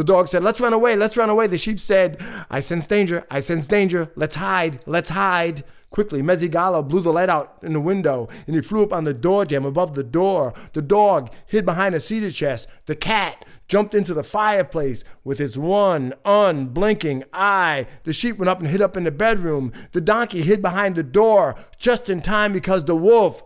The 0.00 0.04
dog 0.04 0.28
said, 0.28 0.42
Let's 0.42 0.60
run 0.60 0.72
away, 0.72 0.96
let's 0.96 1.18
run 1.18 1.28
away. 1.28 1.46
The 1.46 1.58
sheep 1.58 1.78
said, 1.78 2.24
I 2.48 2.60
sense 2.60 2.86
danger, 2.86 3.26
I 3.30 3.40
sense 3.40 3.66
danger. 3.66 4.10
Let's 4.16 4.36
hide, 4.36 4.80
let's 4.86 5.10
hide. 5.10 5.62
Quickly, 5.90 6.22
Mezzigallo 6.22 6.88
blew 6.88 7.02
the 7.02 7.12
light 7.12 7.28
out 7.28 7.58
in 7.62 7.74
the 7.74 7.80
window 7.80 8.26
and 8.46 8.56
he 8.56 8.62
flew 8.62 8.82
up 8.82 8.94
on 8.94 9.04
the 9.04 9.12
door 9.12 9.44
jamb 9.44 9.66
above 9.66 9.92
the 9.92 10.02
door. 10.02 10.54
The 10.72 10.80
dog 10.80 11.30
hid 11.44 11.66
behind 11.66 11.94
a 11.94 12.00
cedar 12.00 12.30
chest. 12.30 12.66
The 12.86 12.96
cat 12.96 13.44
jumped 13.68 13.94
into 13.94 14.14
the 14.14 14.24
fireplace 14.24 15.04
with 15.22 15.38
its 15.38 15.58
one 15.58 16.14
unblinking 16.24 17.24
eye. 17.34 17.86
The 18.04 18.14
sheep 18.14 18.38
went 18.38 18.48
up 18.48 18.60
and 18.60 18.68
hid 18.68 18.80
up 18.80 18.96
in 18.96 19.04
the 19.04 19.10
bedroom. 19.10 19.70
The 19.92 20.00
donkey 20.00 20.40
hid 20.40 20.62
behind 20.62 20.96
the 20.96 21.02
door 21.02 21.56
just 21.76 22.08
in 22.08 22.22
time 22.22 22.54
because 22.54 22.86
the 22.86 22.96
wolf 22.96 23.42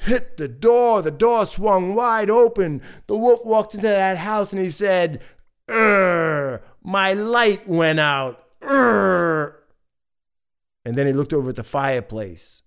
hit 0.00 0.36
the 0.36 0.48
door. 0.48 1.02
The 1.02 1.10
door 1.10 1.46
swung 1.46 1.94
wide 1.94 2.30
open. 2.30 2.82
The 3.06 3.16
wolf 3.16 3.44
walked 3.44 3.74
into 3.74 3.88
that 3.88 4.18
house 4.18 4.52
and 4.52 4.60
he 4.60 4.70
said, 4.70 5.22
Urgh, 5.68 6.60
my 6.82 7.12
light 7.12 7.68
went 7.68 8.00
out. 8.00 8.42
Urgh. 8.60 9.54
And 10.84 10.96
then 10.96 11.06
he 11.06 11.12
looked 11.12 11.32
over 11.32 11.50
at 11.50 11.56
the 11.56 11.64
fireplace 11.64 12.62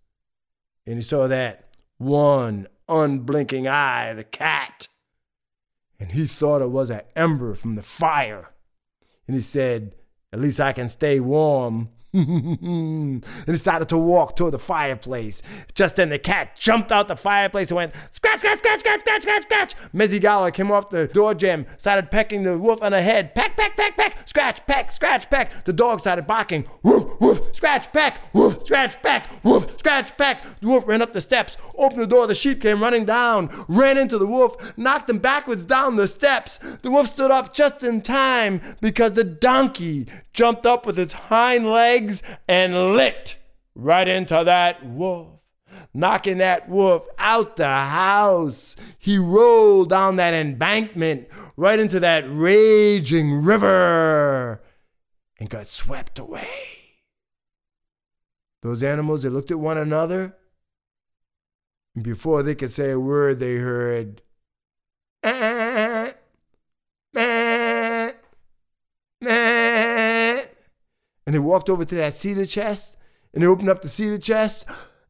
and 0.86 0.96
he 0.96 1.02
saw 1.02 1.28
that 1.28 1.70
one 1.98 2.68
unblinking 2.88 3.68
eye, 3.68 4.14
the 4.14 4.24
cat. 4.24 4.88
And 6.00 6.12
he 6.12 6.26
thought 6.28 6.62
it 6.62 6.72
was 6.72 6.90
an 6.90 7.02
ember 7.16 7.54
from 7.54 7.76
the 7.76 7.82
fire. 7.82 8.50
And 9.28 9.36
he 9.36 9.42
said, 9.42 9.96
At 10.34 10.42
least 10.42 10.60
I 10.60 10.74
can 10.74 10.90
stay 10.90 11.20
warm. 11.20 11.90
And 12.14 13.26
decided 13.46 13.90
to 13.90 13.98
walk 13.98 14.36
toward 14.36 14.54
the 14.54 14.60
fireplace. 14.60 15.42
Just 15.74 15.96
then 15.96 16.10
the 16.10 16.20
cat 16.20 16.56
jumped 16.56 16.92
out 16.92 17.08
the 17.08 17.16
fireplace 17.16 17.72
and 17.72 17.76
went 17.76 17.94
scratch, 18.10 18.40
scratch, 18.40 18.60
scratch, 18.60 18.80
scratch, 18.80 19.00
scratch, 19.02 19.22
scratch, 19.22 19.44
scratch. 19.44 19.76
Mezzigallo 19.94 20.54
came 20.54 20.72
off 20.72 20.90
the 20.90 21.08
door 21.08 21.34
jamb, 21.34 21.66
started 21.78 22.10
pecking 22.12 22.44
the 22.44 22.58
wolf 22.58 22.82
on 22.82 22.92
the 22.92 23.02
head. 23.02 23.36
Peck, 23.36 23.56
peck, 23.56 23.76
peck, 23.78 23.96
peck, 23.98 24.28
scratch, 24.28 24.66
peck, 24.66 24.92
scratch, 24.92 25.30
peck. 25.30 25.66
The 25.66 25.74
dog 25.74 26.00
started 26.00 26.26
barking. 26.28 26.66
Woof, 26.84 27.20
woof, 27.20 27.42
scratch, 27.54 27.92
peck, 27.92 28.20
woof, 28.34 28.66
scratch, 28.66 29.02
peck, 29.02 29.30
woof, 29.44 29.78
scratch, 29.80 30.18
peck. 30.18 30.44
The 30.62 30.68
wolf 30.68 30.88
ran 30.88 31.02
up 31.02 31.14
the 31.14 31.22
steps, 31.22 31.58
opened 31.78 32.02
the 32.02 32.08
door. 32.08 32.28
The 32.28 32.36
sheep 32.36 32.62
came 32.62 32.82
running 32.82 33.06
down, 33.06 33.50
ran 33.68 33.98
into 33.98 34.18
the 34.18 34.28
wolf, 34.28 34.78
knocked 34.78 35.10
him 35.10 35.20
backwards 35.20 35.66
down 35.66 35.96
the 35.96 36.08
steps. 36.08 36.60
The 36.82 36.92
wolf 36.92 37.08
stood 37.08 37.32
up 37.32 37.54
just 37.54 37.84
in 37.84 38.02
time 38.02 38.62
because 38.82 39.14
the 39.14 39.24
donkey 39.24 40.08
jumped 40.34 40.66
up 40.66 40.86
with 40.86 40.98
its 40.98 41.14
hind 41.14 41.70
legs 42.00 42.24
and 42.48 42.94
licked 42.96 43.38
right 43.76 44.08
into 44.08 44.44
that 44.46 44.86
wolf, 44.86 45.40
knocking 45.94 46.38
that 46.38 46.70
wolf 46.70 47.06
out 47.18 47.58
the 47.58 47.68
house. 47.68 48.76
He 48.98 49.18
rolled 49.18 49.90
down 49.90 50.16
that 50.16 50.34
embankment 50.34 51.28
right 51.58 51.80
into 51.80 52.00
that 52.00 52.24
raging 52.28 53.44
river 53.44 54.62
and 55.40 55.50
got 55.50 55.68
swept 55.68 56.20
away. 56.20 56.48
Those 58.62 58.84
animals, 58.84 59.24
they 59.24 59.30
looked 59.30 59.52
at 59.52 59.60
one 59.60 59.78
another, 59.78 60.36
and 61.96 62.04
before 62.04 62.44
they 62.44 62.56
could 62.56 62.74
say 62.74 62.92
a 62.92 63.00
word, 63.00 63.40
they 63.40 63.56
heard, 63.56 64.22
eh, 65.24 66.12
eh, 67.16 68.12
eh. 69.26 69.59
And 71.30 71.36
they 71.36 71.40
walked 71.40 71.70
over 71.70 71.86
to 71.86 71.94
that 71.94 72.16
cedar 72.16 72.44
chest, 72.44 72.98
and 73.36 73.44
they 73.44 73.48
opened 73.48 73.70
up 73.70 73.84
the 73.84 73.88
cedar 73.88 74.18
chest, 74.18 74.66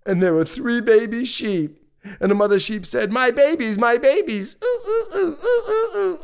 and 0.06 0.22
there 0.22 0.34
were 0.34 0.44
three 0.44 0.82
baby 0.82 1.24
sheep. 1.24 1.82
And 2.20 2.30
the 2.30 2.36
mother 2.36 2.60
sheep 2.60 2.86
said, 2.86 3.10
My 3.10 3.32
babies, 3.32 3.78
my 3.78 3.98
babies. 3.98 4.58
Ooh, 4.62 5.16
ooh, 5.16 6.18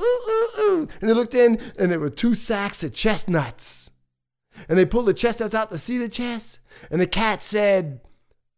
ooh. 0.60 0.88
And 1.00 1.10
they 1.10 1.14
looked 1.14 1.34
in, 1.34 1.62
and 1.80 1.90
there 1.90 2.02
were 2.02 2.10
two 2.10 2.34
sacks 2.34 2.84
of 2.84 2.92
chestnuts. 2.92 3.90
And 4.68 4.78
they 4.78 4.84
pulled 4.84 5.06
the 5.06 5.14
chestnuts 5.14 5.56
out 5.56 5.70
the 5.70 5.78
cedar 5.78 6.10
chest, 6.10 6.60
and 6.92 7.00
the 7.00 7.08
cat 7.08 7.42
said, 7.42 8.02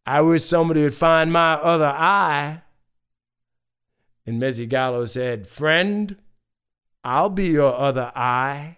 I 0.07 0.21
wish 0.21 0.43
somebody 0.43 0.81
would 0.81 0.95
find 0.95 1.31
my 1.31 1.53
other 1.53 1.93
eye. 1.95 2.63
And 4.25 4.41
Mezzigallo 4.41 5.07
said, 5.07 5.45
Friend, 5.45 6.17
I'll 7.03 7.29
be 7.29 7.49
your 7.49 7.75
other 7.75 8.11
eye. 8.15 8.77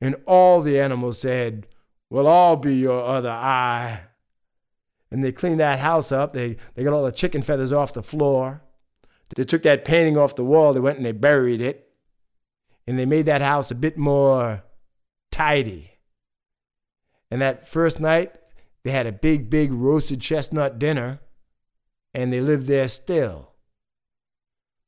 And 0.00 0.16
all 0.26 0.62
the 0.62 0.80
animals 0.80 1.20
said, 1.20 1.68
Well, 2.10 2.26
I'll 2.26 2.56
be 2.56 2.76
your 2.76 3.04
other 3.04 3.30
eye. 3.30 4.02
And 5.10 5.24
they 5.24 5.32
cleaned 5.32 5.60
that 5.60 5.80
house 5.80 6.12
up. 6.12 6.32
They, 6.32 6.56
they 6.74 6.84
got 6.84 6.92
all 6.92 7.04
the 7.04 7.12
chicken 7.12 7.42
feathers 7.42 7.72
off 7.72 7.92
the 7.92 8.02
floor. 8.02 8.62
They 9.34 9.44
took 9.44 9.62
that 9.64 9.84
painting 9.84 10.16
off 10.16 10.36
the 10.36 10.44
wall. 10.44 10.72
They 10.72 10.80
went 10.80 10.98
and 10.98 11.06
they 11.06 11.12
buried 11.12 11.60
it. 11.60 11.88
And 12.86 12.98
they 12.98 13.06
made 13.06 13.26
that 13.26 13.42
house 13.42 13.70
a 13.70 13.74
bit 13.74 13.98
more 13.98 14.62
tidy. 15.32 15.92
And 17.30 17.42
that 17.42 17.68
first 17.68 17.98
night, 17.98 18.34
they 18.84 18.92
had 18.92 19.06
a 19.06 19.12
big, 19.12 19.50
big 19.50 19.72
roasted 19.72 20.20
chestnut 20.20 20.78
dinner, 20.78 21.18
and 22.14 22.32
they 22.32 22.40
lived 22.40 22.68
there 22.68 22.86
still. 22.86 23.52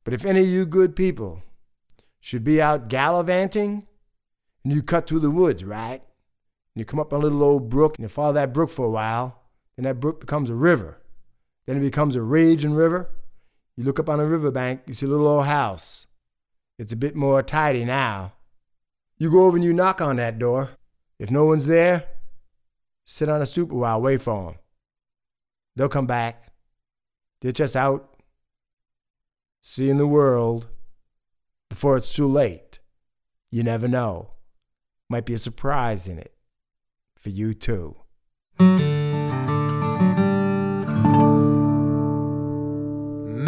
But 0.05 0.13
if 0.13 0.23
any 0.23 0.39
of 0.39 0.47
you 0.47 0.65
good 0.65 0.95
people 0.95 1.43
should 2.21 2.45
be 2.45 2.61
out 2.61 2.87
gallivanting, 2.87 3.87
and 4.63 4.73
you 4.73 4.81
cut 4.81 5.05
through 5.05 5.19
the 5.19 5.29
woods, 5.29 5.65
right? 5.65 6.01
And 6.79 6.85
you 6.85 6.85
come 6.89 7.01
up 7.01 7.11
on 7.11 7.19
a 7.19 7.23
little 7.23 7.43
old 7.43 7.67
brook, 7.67 7.97
and 7.97 8.03
you 8.03 8.07
follow 8.07 8.31
that 8.31 8.53
brook 8.53 8.69
for 8.69 8.85
a 8.85 8.89
while, 8.89 9.41
then 9.75 9.83
that 9.83 9.99
brook 9.99 10.21
becomes 10.21 10.49
a 10.49 10.55
river. 10.55 10.97
Then 11.65 11.75
it 11.75 11.81
becomes 11.81 12.15
a 12.15 12.21
raging 12.21 12.71
river. 12.71 13.09
You 13.75 13.83
look 13.83 13.99
up 13.99 14.07
on 14.07 14.19
the 14.19 14.25
riverbank, 14.25 14.83
you 14.85 14.93
see 14.93 15.05
a 15.05 15.09
little 15.09 15.27
old 15.27 15.43
house. 15.43 16.07
It's 16.77 16.93
a 16.93 16.95
bit 16.95 17.17
more 17.17 17.43
tidy 17.43 17.83
now. 17.83 18.31
You 19.17 19.29
go 19.29 19.43
over 19.43 19.57
and 19.57 19.65
you 19.65 19.73
knock 19.73 19.99
on 19.99 20.15
that 20.15 20.39
door. 20.39 20.69
If 21.19 21.29
no 21.29 21.43
one's 21.43 21.65
there, 21.65 22.05
sit 23.03 23.27
on 23.27 23.41
a 23.41 23.45
stoop 23.45 23.73
a 23.73 23.75
while, 23.75 23.99
wait 23.99 24.21
for 24.21 24.45
them. 24.45 24.59
They'll 25.75 25.89
come 25.89 26.07
back. 26.07 26.53
They're 27.41 27.51
just 27.51 27.75
out 27.75 28.21
seeing 29.59 29.97
the 29.97 30.07
world 30.07 30.69
before 31.69 31.97
it's 31.97 32.13
too 32.13 32.31
late. 32.31 32.79
You 33.51 33.63
never 33.63 33.89
know. 33.89 34.29
Might 35.09 35.25
be 35.25 35.33
a 35.33 35.37
surprise 35.37 36.07
in 36.07 36.17
it 36.17 36.33
for 37.19 37.29
you 37.29 37.53
too. 37.53 37.95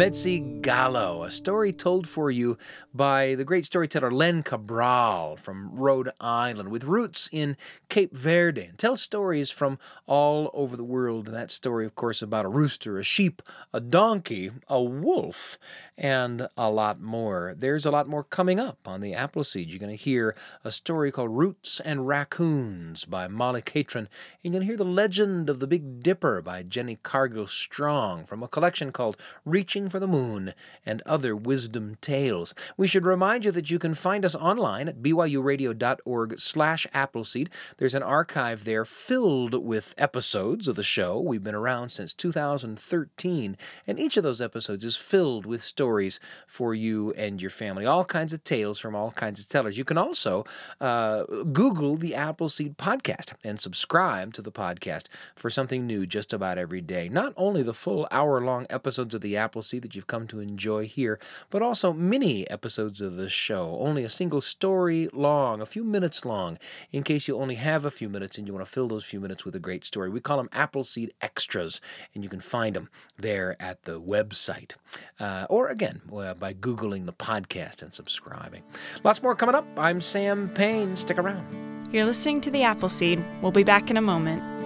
Mezzigallo, 0.02 1.24
a 1.24 1.30
story 1.30 1.72
told 1.72 2.08
for 2.08 2.28
you 2.28 2.58
by 2.92 3.36
the 3.36 3.44
great 3.44 3.64
storyteller 3.64 4.10
Len 4.10 4.42
Cabral 4.42 5.36
from 5.36 5.70
Rhode 5.72 6.10
Island, 6.20 6.70
with 6.70 6.82
roots 6.82 7.28
in 7.30 7.56
Cape 7.88 8.12
Verde, 8.12 8.64
and 8.64 8.76
tells 8.76 9.00
stories 9.00 9.52
from 9.52 9.78
all 10.08 10.50
over 10.54 10.76
the 10.76 10.82
world. 10.82 11.26
That 11.28 11.52
story, 11.52 11.86
of 11.86 11.94
course, 11.94 12.20
about 12.20 12.44
a 12.44 12.48
rooster, 12.48 12.98
a 12.98 13.04
sheep, 13.04 13.42
a 13.72 13.78
donkey, 13.78 14.50
a 14.66 14.82
wolf, 14.82 15.56
and 15.96 16.48
a 16.56 16.68
lot 16.68 17.00
more. 17.00 17.54
There's 17.56 17.86
a 17.86 17.92
lot 17.92 18.08
more 18.08 18.24
coming 18.24 18.58
up 18.58 18.88
on 18.88 19.02
the 19.02 19.14
Appleseed. 19.14 19.68
You're 19.68 19.78
going 19.78 19.96
to 19.96 20.04
hear 20.04 20.34
a 20.64 20.72
story 20.72 21.12
called 21.12 21.30
Roots 21.30 21.78
and 21.78 22.08
Raccoons 22.08 23.04
by 23.04 23.28
Molly 23.28 23.62
Catron, 23.62 24.08
and 24.42 24.52
you're 24.52 24.58
going 24.58 24.62
to 24.62 24.66
hear 24.66 24.76
the 24.76 24.84
legend 24.84 25.48
of 25.48 25.60
the 25.60 25.68
Big 25.68 26.02
Dipper 26.02 26.42
by 26.42 26.64
Jenni 26.64 27.00
Cargill-Strong 27.04 28.24
from 28.24 28.42
a 28.42 28.48
collection 28.48 28.90
called 28.90 29.16
Reaching 29.44 29.91
for 29.92 30.00
the 30.00 30.08
Moon, 30.08 30.54
and 30.84 31.02
other 31.06 31.36
wisdom 31.36 31.96
tales. 32.00 32.54
We 32.76 32.88
should 32.88 33.04
remind 33.04 33.44
you 33.44 33.52
that 33.52 33.70
you 33.70 33.78
can 33.78 33.94
find 33.94 34.24
us 34.24 34.34
online 34.34 34.88
at 34.88 35.02
byuradio.org 35.02 36.40
slash 36.40 36.86
Appleseed. 36.94 37.50
There's 37.76 37.94
an 37.94 38.02
archive 38.02 38.64
there 38.64 38.86
filled 38.86 39.54
with 39.64 39.94
episodes 39.98 40.66
of 40.66 40.76
the 40.76 40.82
show. 40.82 41.20
We've 41.20 41.44
been 41.44 41.54
around 41.54 41.90
since 41.90 42.14
2013, 42.14 43.56
and 43.86 44.00
each 44.00 44.16
of 44.16 44.22
those 44.22 44.40
episodes 44.40 44.84
is 44.84 44.96
filled 44.96 45.44
with 45.44 45.62
stories 45.62 46.18
for 46.46 46.74
you 46.74 47.12
and 47.12 47.40
your 47.40 47.50
family. 47.50 47.84
All 47.84 48.06
kinds 48.06 48.32
of 48.32 48.42
tales 48.42 48.80
from 48.80 48.96
all 48.96 49.10
kinds 49.10 49.40
of 49.40 49.48
tellers. 49.48 49.76
You 49.76 49.84
can 49.84 49.98
also 49.98 50.44
uh, 50.80 51.24
Google 51.52 51.96
the 51.96 52.14
Appleseed 52.14 52.78
Podcast 52.78 53.34
and 53.44 53.60
subscribe 53.60 54.32
to 54.32 54.42
the 54.42 54.50
podcast 54.50 55.08
for 55.36 55.50
something 55.50 55.86
new 55.86 56.06
just 56.06 56.32
about 56.32 56.56
every 56.56 56.80
day. 56.80 57.10
Not 57.10 57.34
only 57.36 57.62
the 57.62 57.74
full 57.74 58.08
hour 58.10 58.40
long 58.40 58.66
episodes 58.70 59.14
of 59.14 59.20
the 59.20 59.36
Appleseed 59.36 59.81
that 59.82 59.94
you've 59.94 60.06
come 60.06 60.26
to 60.28 60.40
enjoy 60.40 60.86
here, 60.86 61.18
but 61.50 61.62
also 61.62 61.92
mini 61.92 62.48
episodes 62.50 63.00
of 63.00 63.16
the 63.16 63.28
show, 63.28 63.76
only 63.80 64.04
a 64.04 64.08
single 64.08 64.40
story 64.40 65.08
long, 65.12 65.60
a 65.60 65.66
few 65.66 65.84
minutes 65.84 66.24
long, 66.24 66.58
in 66.90 67.02
case 67.02 67.28
you 67.28 67.38
only 67.38 67.56
have 67.56 67.84
a 67.84 67.90
few 67.90 68.08
minutes 68.08 68.38
and 68.38 68.46
you 68.46 68.54
want 68.54 68.64
to 68.64 68.70
fill 68.70 68.88
those 68.88 69.04
few 69.04 69.20
minutes 69.20 69.44
with 69.44 69.54
a 69.54 69.60
great 69.60 69.84
story. 69.84 70.08
We 70.08 70.20
call 70.20 70.38
them 70.38 70.48
Appleseed 70.52 71.12
Extras, 71.20 71.80
and 72.14 72.24
you 72.24 72.30
can 72.30 72.40
find 72.40 72.74
them 72.74 72.88
there 73.16 73.56
at 73.60 73.84
the 73.84 74.00
website. 74.00 74.74
Uh, 75.20 75.46
or 75.48 75.68
again, 75.68 76.00
by 76.08 76.54
Googling 76.54 77.06
the 77.06 77.12
podcast 77.12 77.82
and 77.82 77.92
subscribing. 77.92 78.62
Lots 79.04 79.22
more 79.22 79.34
coming 79.34 79.54
up. 79.54 79.66
I'm 79.76 80.00
Sam 80.00 80.48
Payne. 80.48 80.96
Stick 80.96 81.18
around. 81.18 81.88
You're 81.92 82.06
listening 82.06 82.40
to 82.42 82.50
The 82.50 82.62
Appleseed. 82.62 83.22
We'll 83.42 83.52
be 83.52 83.64
back 83.64 83.90
in 83.90 83.96
a 83.96 84.02
moment. 84.02 84.61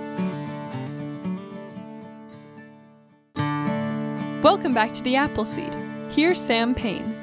Welcome 4.46 4.74
back 4.74 4.94
to 4.94 5.02
The 5.02 5.16
Appleseed. 5.16 5.74
Here's 6.12 6.40
Sam 6.40 6.72
Payne. 6.72 7.15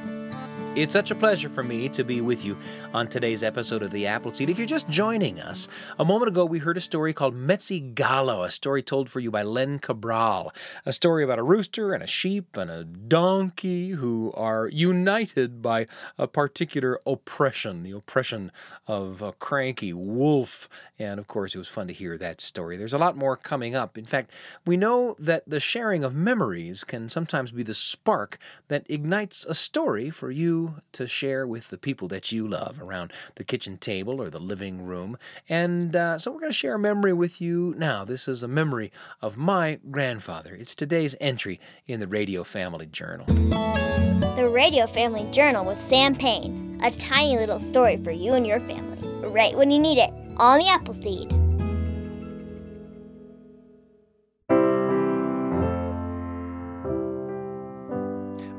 It's 0.76 0.92
such 0.92 1.12
a 1.12 1.16
pleasure 1.16 1.50
for 1.50 1.62
me 1.62 1.88
to 1.90 2.04
be 2.04 2.20
with 2.20 2.44
you 2.44 2.58
on 2.96 3.08
today's 3.08 3.44
episode 3.44 3.84
of 3.84 3.92
The 3.92 4.08
Appleseed. 4.08 4.50
If 4.50 4.58
you're 4.58 4.66
just 4.66 4.90
joining 4.90 5.40
us, 5.40 5.68
a 6.00 6.04
moment 6.04 6.30
ago 6.30 6.46
we 6.46 6.58
heard 6.58 6.78
a 6.78 6.82
story 6.82 7.14
called 7.14 7.36
Mezzi 7.36 7.94
Gallo, 7.94 8.42
a 8.42 8.50
story 8.50 8.82
told 8.82 9.08
for 9.08 9.20
you 9.20 9.30
by 9.30 9.44
Len 9.44 9.78
Cabral. 9.78 10.52
A 10.84 10.92
story 10.92 11.24
about 11.24 11.38
a 11.38 11.44
rooster 11.44 11.94
and 11.94 12.02
a 12.02 12.08
sheep 12.08 12.58
and 12.58 12.72
a 12.72 12.86
donkey 12.86 13.92
who 13.92 14.34
are 14.36 14.68
united 14.68 15.62
by 15.62 15.86
a 16.18 16.26
particular 16.26 17.00
oppression, 17.06 17.84
the 17.84 17.92
oppression 17.92 18.52
of 18.88 19.22
a 19.22 19.34
cranky 19.34 19.94
wolf. 19.94 20.68
And 20.98 21.20
of 21.20 21.28
course, 21.28 21.54
it 21.54 21.60
was 21.60 21.68
fun 21.68 21.86
to 21.86 21.94
hear 21.94 22.18
that 22.18 22.42
story. 22.42 22.78
There's 22.78 22.94
a 22.94 22.98
lot 22.98 23.16
more 23.16 23.38
coming 23.38 23.76
up. 23.76 23.96
In 23.96 24.06
fact, 24.06 24.32
we 24.66 24.76
know 24.76 25.16
that 25.20 25.48
the 25.48 25.60
sharing 25.60 26.04
of 26.04 26.16
memories 26.16 26.84
can 26.84 27.10
sometimes 27.10 27.52
be 27.52 27.62
the 27.62 27.76
spark 27.76 28.40
that 28.70 28.88
ignites 28.90 29.46
a 29.46 29.54
story 29.54 30.10
for 30.10 30.32
you 30.32 30.63
to 30.94 31.08
share 31.08 31.46
with 31.48 31.70
the 31.70 31.78
people 31.78 32.08
that 32.10 32.32
you 32.32 32.48
love 32.48 32.82
around 32.82 33.12
the 33.36 33.44
kitchen 33.44 33.78
table 33.78 34.22
or 34.22 34.30
the 34.30 34.40
living 34.40 34.86
room. 34.86 35.18
And 35.50 35.96
uh, 35.96 36.20
so 36.20 36.32
we're 36.32 36.40
going 36.40 36.52
to 36.52 36.58
share 36.58 36.76
a 36.76 36.80
memory 36.80 37.14
with 37.14 37.42
you 37.42 37.74
now. 37.78 38.06
This 38.06 38.28
is 38.28 38.44
a 38.44 38.48
memory 38.48 38.92
of 39.22 39.38
my 39.38 39.80
grandfather. 39.92 40.54
It's 40.54 40.76
today's 40.76 41.16
entry 41.20 41.60
in 41.88 42.00
the 42.00 42.08
Radio 42.08 42.44
Family 42.44 42.86
Journal. 42.86 43.26
The 44.36 44.50
Radio 44.52 44.88
Family 44.88 45.30
Journal 45.32 45.66
with 45.66 45.80
Sam 45.80 46.16
Payne. 46.16 46.80
A 46.84 46.92
tiny 46.92 47.38
little 47.38 47.60
story 47.60 47.98
for 48.04 48.12
you 48.12 48.34
and 48.34 48.46
your 48.46 48.60
family, 48.62 49.00
right 49.28 49.56
when 49.56 49.72
you 49.72 49.80
need 49.80 49.98
it, 49.98 50.12
on 50.38 50.60
the 50.60 50.68
Appleseed. 50.68 51.43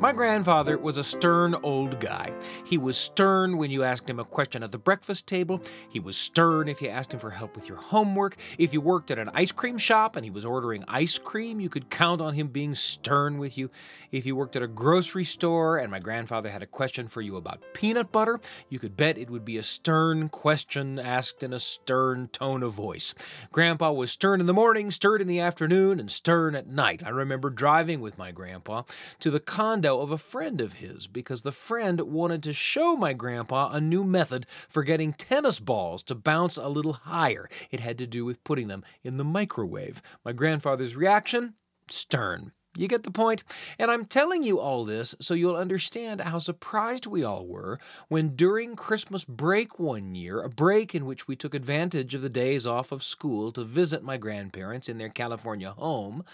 My 0.05 0.13
grandfather 0.13 0.77
was 0.77 0.99
a 0.99 1.03
stern 1.03 1.55
old 1.63 1.99
guy. 1.99 2.31
He 2.67 2.77
was 2.77 2.99
stern 2.99 3.57
when 3.57 3.71
you 3.71 3.85
asked 3.85 4.11
him 4.11 4.21
a 4.21 4.25
question 4.27 4.63
at 4.63 4.71
the 4.71 4.77
breakfast 4.77 5.27
table. 5.27 5.63
He 5.89 5.99
was 5.99 6.15
stern 6.15 6.69
if 6.69 6.83
you 6.83 6.91
asked 6.91 7.15
him 7.15 7.21
for 7.21 7.31
help 7.31 7.57
with 7.57 7.71
your 7.71 7.79
homework. 7.79 8.37
If 8.59 8.75
you 8.75 8.83
worked 8.83 9.11
at 9.11 9.19
an 9.19 9.31
ice 9.33 9.51
cream 9.51 9.79
shop 9.79 10.15
and 10.15 10.23
he 10.23 10.31
was 10.31 10.45
ordering 10.45 10.85
ice 10.89 11.17
cream, 11.17 11.59
you 11.59 11.71
could 11.71 11.89
count 11.89 12.21
on 12.21 12.35
him 12.35 12.49
being 12.49 12.75
stern 12.75 13.39
with 13.39 13.57
you. 13.57 13.71
If 14.13 14.27
you 14.27 14.37
worked 14.37 14.57
at 14.57 14.63
a 14.63 14.67
grocery 14.67 15.25
store 15.25 15.79
and 15.79 15.91
my 15.91 16.01
grandfather 16.01 16.51
had 16.51 16.63
a 16.63 16.67
question 16.67 17.09
for 17.09 17.23
you 17.23 17.39
about 17.39 17.63
peanut 17.73 18.13
butter, 18.13 18.41
you 18.69 18.79
could 18.79 18.99
bet 18.99 19.17
it 19.17 19.31
would 19.31 19.47
be 19.47 19.57
a 19.57 19.63
stern 19.63 20.29
question 20.29 20.99
asked 20.99 21.43
in 21.43 21.55
a 21.55 21.59
stern 21.59 22.29
tone 22.29 22.63
of 22.63 22.75
voice. 22.75 23.15
Grandpa 23.53 23.91
was 23.91 24.11
stern 24.11 24.41
in 24.41 24.47
the 24.47 24.53
morning, 24.53 24.91
stern 24.91 25.23
in 25.23 25.29
the 25.29 25.41
afternoon, 25.41 25.99
and 25.99 26.11
stern 26.11 26.55
at 26.55 26.67
night. 26.67 27.01
I 27.03 27.09
remember 27.09 27.49
driving 27.49 28.03
with 28.03 28.19
my 28.19 28.33
grandpa 28.33 28.83
to 29.21 29.31
the 29.31 29.41
condo 29.41 29.94
of 30.01 30.11
a 30.11 30.19
friend 30.19 30.61
of 30.61 30.75
his 30.75 31.07
because 31.07 31.43
the 31.43 31.53
friend 31.53 32.01
wanted 32.01 32.43
to 32.43 32.53
show 32.53 32.97
my 32.97 33.13
grandpa 33.13 33.71
a 33.73 33.81
new 33.81 34.05
method 34.05 34.47
for 34.69 34.83
getting 34.83 35.13
tennis 35.13 35.61
balls 35.61 36.03
to 36.05 36.15
bounce 36.15 36.57
a 36.57 36.69
little 36.69 36.93
higher. 36.93 37.49
It 37.71 37.81
had 37.81 37.99
to 37.99 38.07
do 38.07 38.25
with 38.25 38.45
putting 38.45 38.69
them 38.69 38.85
in 39.03 39.17
the 39.17 39.25
microwave. 39.25 40.03
My 40.25 40.33
grandfather's 40.33 40.97
reaction? 40.97 41.55
Stern. 41.89 42.53
You 42.77 42.89
get 42.89 43.05
the 43.05 43.11
point? 43.11 43.45
And 43.79 43.91
I'm 43.91 44.05
telling 44.05 44.43
you 44.43 44.59
all 44.59 44.85
this 44.85 45.15
so 45.21 45.35
you'll 45.35 45.57
understand 45.57 46.21
how 46.21 46.41
surprised 46.41 47.07
we 47.07 47.23
all 47.23 47.47
were 47.47 47.79
when 48.09 48.35
during 48.35 48.75
Christmas 48.75 49.25
break 49.25 49.79
one 49.79 50.17
year, 50.17 50.43
a 50.43 50.49
break 50.49 50.93
in 50.95 51.07
which 51.07 51.29
we 51.29 51.37
took 51.37 51.55
advantage 51.55 52.15
of 52.15 52.23
the 52.23 52.29
days 52.29 52.67
off 52.67 52.91
of 52.91 53.05
school 53.05 53.53
to 53.53 53.63
visit 53.63 54.03
my 54.03 54.17
grandparents 54.17 54.89
in 54.89 54.99
their 54.99 55.09
California 55.09 55.71
home, 55.71 56.25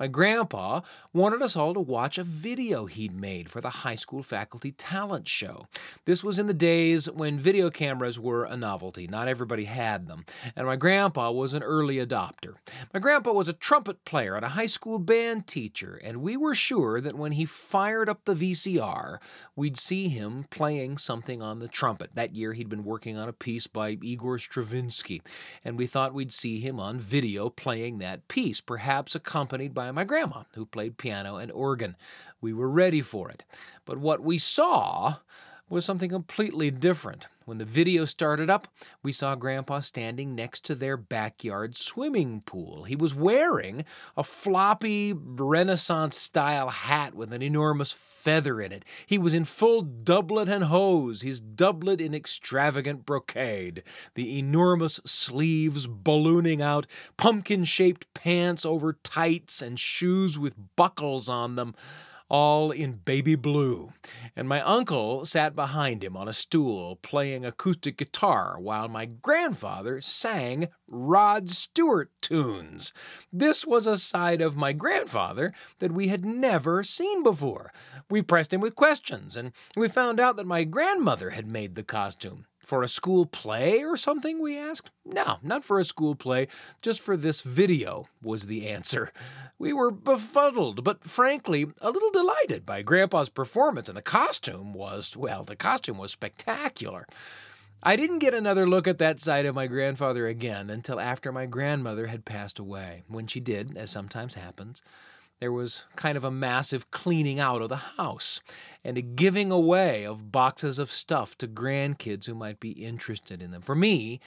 my 0.00 0.06
grandpa 0.06 0.80
wanted 1.12 1.42
us 1.42 1.56
all 1.56 1.74
to 1.74 1.80
watch 1.80 2.16
a 2.16 2.22
video 2.22 2.86
he'd 2.86 3.14
made 3.14 3.50
for 3.50 3.60
the 3.60 3.68
high 3.68 3.94
school 3.96 4.22
faculty 4.22 4.72
talent 4.72 5.28
show. 5.28 5.66
This 6.06 6.24
was 6.24 6.38
in 6.38 6.46
the 6.46 6.54
days 6.54 7.10
when 7.10 7.38
video 7.38 7.68
cameras 7.68 8.18
were 8.18 8.44
a 8.44 8.56
novelty. 8.56 9.06
Not 9.06 9.28
everybody 9.28 9.64
had 9.66 10.08
them. 10.08 10.24
And 10.56 10.66
my 10.66 10.76
grandpa 10.76 11.30
was 11.32 11.52
an 11.52 11.62
early 11.62 11.96
adopter. 11.96 12.54
My 12.94 13.00
grandpa 13.00 13.32
was 13.32 13.48
a 13.48 13.52
trumpet 13.52 14.06
player 14.06 14.36
and 14.36 14.44
a 14.44 14.48
high 14.50 14.64
school 14.64 14.98
band 14.98 15.46
teacher, 15.46 15.89
and 15.96 16.22
we 16.22 16.36
were 16.36 16.54
sure 16.54 17.00
that 17.00 17.16
when 17.16 17.32
he 17.32 17.44
fired 17.44 18.08
up 18.08 18.24
the 18.24 18.34
VCR, 18.34 19.18
we'd 19.56 19.78
see 19.78 20.08
him 20.08 20.46
playing 20.50 20.98
something 20.98 21.40
on 21.40 21.58
the 21.58 21.68
trumpet. 21.68 22.14
That 22.14 22.34
year 22.34 22.52
he'd 22.52 22.68
been 22.68 22.84
working 22.84 23.16
on 23.16 23.28
a 23.28 23.32
piece 23.32 23.66
by 23.66 23.98
Igor 24.02 24.38
Stravinsky, 24.38 25.22
and 25.64 25.76
we 25.76 25.86
thought 25.86 26.14
we'd 26.14 26.32
see 26.32 26.60
him 26.60 26.78
on 26.78 26.98
video 26.98 27.50
playing 27.50 27.98
that 27.98 28.28
piece, 28.28 28.60
perhaps 28.60 29.14
accompanied 29.14 29.74
by 29.74 29.90
my 29.90 30.04
grandma, 30.04 30.44
who 30.54 30.66
played 30.66 30.98
piano 30.98 31.36
and 31.36 31.50
organ. 31.52 31.96
We 32.40 32.52
were 32.52 32.70
ready 32.70 33.02
for 33.02 33.30
it. 33.30 33.44
But 33.84 33.98
what 33.98 34.20
we 34.20 34.38
saw 34.38 35.16
was 35.70 35.84
something 35.84 36.10
completely 36.10 36.70
different. 36.70 37.28
When 37.44 37.58
the 37.58 37.64
video 37.64 38.04
started 38.04 38.50
up, 38.50 38.68
we 39.02 39.12
saw 39.12 39.34
Grandpa 39.34 39.80
standing 39.80 40.34
next 40.34 40.64
to 40.66 40.74
their 40.74 40.96
backyard 40.96 41.76
swimming 41.76 42.42
pool. 42.42 42.84
He 42.84 42.96
was 42.96 43.14
wearing 43.14 43.84
a 44.16 44.22
floppy 44.22 45.12
Renaissance 45.12 46.16
style 46.16 46.68
hat 46.68 47.14
with 47.14 47.32
an 47.32 47.42
enormous 47.42 47.92
feather 47.92 48.60
in 48.60 48.72
it. 48.72 48.84
He 49.06 49.16
was 49.16 49.32
in 49.32 49.44
full 49.44 49.82
doublet 49.82 50.48
and 50.48 50.64
hose, 50.64 51.22
his 51.22 51.40
doublet 51.40 52.00
in 52.00 52.14
extravagant 52.14 53.06
brocade, 53.06 53.82
the 54.14 54.38
enormous 54.38 55.00
sleeves 55.04 55.86
ballooning 55.86 56.60
out, 56.60 56.86
pumpkin 57.16 57.64
shaped 57.64 58.12
pants 58.12 58.64
over 58.64 58.92
tights, 59.02 59.62
and 59.62 59.78
shoes 59.78 60.38
with 60.38 60.76
buckles 60.76 61.28
on 61.28 61.56
them 61.56 61.74
all 62.30 62.70
in 62.70 62.92
baby 62.92 63.34
blue, 63.34 63.92
and 64.36 64.48
my 64.48 64.60
uncle 64.62 65.24
sat 65.26 65.54
behind 65.56 66.02
him 66.02 66.16
on 66.16 66.28
a 66.28 66.32
stool 66.32 66.96
playing 67.02 67.44
acoustic 67.44 67.98
guitar 67.98 68.56
while 68.58 68.88
my 68.88 69.04
grandfather 69.04 70.00
sang 70.00 70.68
Rod 70.86 71.50
Stewart 71.50 72.10
tunes. 72.22 72.92
This 73.32 73.66
was 73.66 73.86
a 73.86 73.96
side 73.96 74.40
of 74.40 74.56
my 74.56 74.72
grandfather 74.72 75.52
that 75.80 75.92
we 75.92 76.08
had 76.08 76.24
never 76.24 76.84
seen 76.84 77.22
before. 77.22 77.72
We 78.08 78.22
pressed 78.22 78.52
him 78.52 78.60
with 78.60 78.76
questions, 78.76 79.36
and 79.36 79.52
we 79.76 79.88
found 79.88 80.20
out 80.20 80.36
that 80.36 80.46
my 80.46 80.64
grandmother 80.64 81.30
had 81.30 81.50
made 81.50 81.74
the 81.74 81.82
costume. 81.82 82.46
For 82.70 82.84
a 82.84 82.88
school 82.88 83.26
play 83.26 83.82
or 83.82 83.96
something, 83.96 84.40
we 84.40 84.56
asked? 84.56 84.92
No, 85.04 85.38
not 85.42 85.64
for 85.64 85.80
a 85.80 85.84
school 85.84 86.14
play, 86.14 86.46
just 86.80 87.00
for 87.00 87.16
this 87.16 87.40
video, 87.40 88.06
was 88.22 88.46
the 88.46 88.68
answer. 88.68 89.10
We 89.58 89.72
were 89.72 89.90
befuddled, 89.90 90.84
but 90.84 91.02
frankly, 91.02 91.66
a 91.80 91.90
little 91.90 92.12
delighted 92.12 92.64
by 92.64 92.82
Grandpa's 92.82 93.28
performance, 93.28 93.88
and 93.88 93.96
the 93.98 94.02
costume 94.02 94.72
was, 94.72 95.16
well, 95.16 95.42
the 95.42 95.56
costume 95.56 95.98
was 95.98 96.12
spectacular. 96.12 97.08
I 97.82 97.96
didn't 97.96 98.20
get 98.20 98.34
another 98.34 98.68
look 98.68 98.86
at 98.86 98.98
that 98.98 99.18
side 99.18 99.46
of 99.46 99.56
my 99.56 99.66
grandfather 99.66 100.28
again 100.28 100.70
until 100.70 101.00
after 101.00 101.32
my 101.32 101.46
grandmother 101.46 102.06
had 102.06 102.24
passed 102.24 102.60
away. 102.60 103.02
When 103.08 103.26
she 103.26 103.40
did, 103.40 103.76
as 103.76 103.90
sometimes 103.90 104.34
happens, 104.34 104.80
there 105.40 105.50
was 105.50 105.84
kind 105.96 106.16
of 106.16 106.24
a 106.24 106.30
massive 106.30 106.90
cleaning 106.90 107.40
out 107.40 107.62
of 107.62 107.70
the 107.70 107.76
house 107.76 108.40
and 108.84 108.96
a 108.96 109.02
giving 109.02 109.50
away 109.50 110.04
of 110.04 110.30
boxes 110.30 110.78
of 110.78 110.90
stuff 110.90 111.36
to 111.38 111.48
grandkids 111.48 112.26
who 112.26 112.34
might 112.34 112.60
be 112.60 112.70
interested 112.70 113.42
in 113.42 113.50
them. 113.50 113.62
For 113.62 113.74
me, 113.74 114.20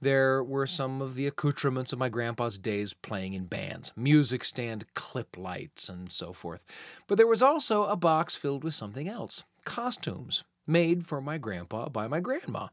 there 0.00 0.42
were 0.42 0.66
some 0.66 1.00
of 1.00 1.14
the 1.14 1.26
accoutrements 1.26 1.92
of 1.92 1.98
my 1.98 2.08
grandpa's 2.08 2.58
days 2.58 2.92
playing 2.92 3.34
in 3.34 3.46
bands, 3.46 3.92
music 3.96 4.44
stand 4.44 4.84
clip 4.94 5.38
lights, 5.38 5.88
and 5.88 6.12
so 6.12 6.32
forth. 6.32 6.64
But 7.06 7.16
there 7.16 7.26
was 7.26 7.42
also 7.42 7.84
a 7.84 7.96
box 7.96 8.34
filled 8.34 8.64
with 8.64 8.74
something 8.74 9.08
else 9.08 9.44
costumes 9.64 10.44
made 10.66 11.06
for 11.06 11.20
my 11.20 11.38
grandpa 11.38 11.88
by 11.88 12.08
my 12.08 12.20
grandma. 12.20 12.68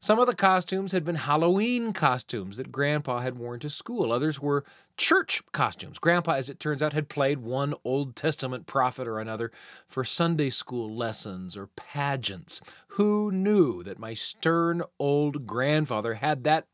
Some 0.00 0.18
of 0.18 0.26
the 0.26 0.34
costumes 0.34 0.92
had 0.92 1.04
been 1.04 1.16
Halloween 1.16 1.92
costumes 1.92 2.56
that 2.56 2.70
grandpa 2.70 3.20
had 3.20 3.38
worn 3.38 3.60
to 3.60 3.70
school. 3.70 4.12
Others 4.12 4.40
were 4.40 4.64
church 4.96 5.42
costumes. 5.52 5.98
Grandpa, 5.98 6.32
as 6.32 6.48
it 6.48 6.60
turns 6.60 6.82
out, 6.82 6.92
had 6.92 7.08
played 7.08 7.38
one 7.38 7.74
Old 7.84 8.14
Testament 8.14 8.66
prophet 8.66 9.08
or 9.08 9.18
another 9.18 9.50
for 9.86 10.04
Sunday 10.04 10.50
school 10.50 10.94
lessons 10.94 11.56
or 11.56 11.68
pageants. 11.68 12.60
Who 12.88 13.32
knew 13.32 13.82
that 13.82 13.98
my 13.98 14.14
stern 14.14 14.82
old 14.98 15.46
grandfather 15.46 16.14
had 16.14 16.44
that 16.44 16.66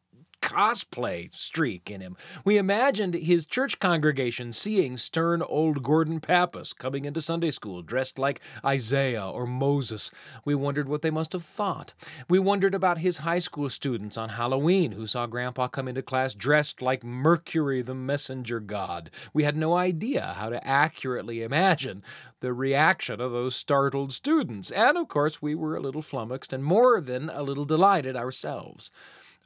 cosplay 0.44 1.34
streak 1.34 1.90
in 1.90 2.02
him. 2.02 2.16
We 2.44 2.58
imagined 2.58 3.14
his 3.14 3.46
church 3.46 3.78
congregation 3.78 4.52
seeing 4.52 4.98
stern 4.98 5.40
old 5.40 5.82
Gordon 5.82 6.20
Pappas 6.20 6.74
coming 6.74 7.06
into 7.06 7.22
Sunday 7.22 7.50
school 7.50 7.80
dressed 7.80 8.18
like 8.18 8.40
Isaiah 8.62 9.26
or 9.26 9.46
Moses. 9.46 10.10
We 10.44 10.54
wondered 10.54 10.86
what 10.86 11.00
they 11.00 11.10
must 11.10 11.32
have 11.32 11.42
thought. 11.42 11.94
We 12.28 12.38
wondered 12.38 12.74
about 12.74 12.98
his 12.98 13.18
high 13.18 13.38
school 13.38 13.70
students 13.70 14.18
on 14.18 14.28
Halloween 14.28 14.92
who 14.92 15.06
saw 15.06 15.26
Grandpa 15.26 15.68
come 15.68 15.88
into 15.88 16.02
class 16.02 16.34
dressed 16.34 16.82
like 16.82 17.02
Mercury, 17.02 17.80
the 17.80 17.94
messenger 17.94 18.60
god. 18.60 19.10
We 19.32 19.44
had 19.44 19.56
no 19.56 19.74
idea 19.74 20.34
how 20.36 20.50
to 20.50 20.64
accurately 20.66 21.42
imagine 21.42 22.02
the 22.40 22.52
reaction 22.52 23.18
of 23.18 23.32
those 23.32 23.56
startled 23.56 24.12
students. 24.12 24.70
And 24.70 24.98
of 24.98 25.08
course, 25.08 25.40
we 25.40 25.54
were 25.54 25.74
a 25.74 25.80
little 25.80 26.02
flummoxed 26.02 26.52
and 26.52 26.62
more 26.62 27.00
than 27.00 27.30
a 27.30 27.42
little 27.42 27.64
delighted 27.64 28.14
ourselves. 28.14 28.90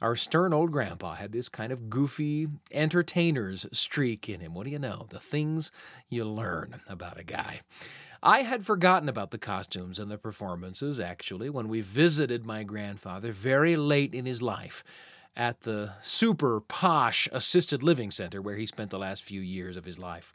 Our 0.01 0.15
stern 0.15 0.53
old 0.53 0.71
grandpa 0.71 1.15
had 1.15 1.31
this 1.31 1.49
kind 1.49 1.71
of 1.71 1.89
goofy 1.89 2.47
entertainer's 2.71 3.65
streak 3.73 4.29
in 4.29 4.39
him. 4.39 4.53
What 4.53 4.63
do 4.65 4.71
you 4.71 4.79
know? 4.79 5.07
The 5.09 5.19
things 5.19 5.71
you 6.07 6.23
learn 6.23 6.81
about 6.87 7.19
a 7.19 7.23
guy. 7.23 7.61
I 8.23 8.41
had 8.41 8.65
forgotten 8.65 9.09
about 9.09 9.31
the 9.31 9.37
costumes 9.37 9.99
and 9.99 10.09
the 10.09 10.17
performances, 10.17 10.99
actually, 10.99 11.49
when 11.49 11.67
we 11.67 11.81
visited 11.81 12.45
my 12.45 12.63
grandfather 12.63 13.31
very 13.31 13.75
late 13.75 14.13
in 14.13 14.25
his 14.25 14.41
life 14.41 14.83
at 15.35 15.61
the 15.61 15.93
super 16.01 16.59
posh 16.59 17.29
assisted 17.31 17.81
living 17.81 18.11
center 18.11 18.41
where 18.41 18.57
he 18.57 18.65
spent 18.65 18.89
the 18.89 18.99
last 18.99 19.23
few 19.23 19.39
years 19.39 19.77
of 19.77 19.85
his 19.85 19.97
life. 19.97 20.33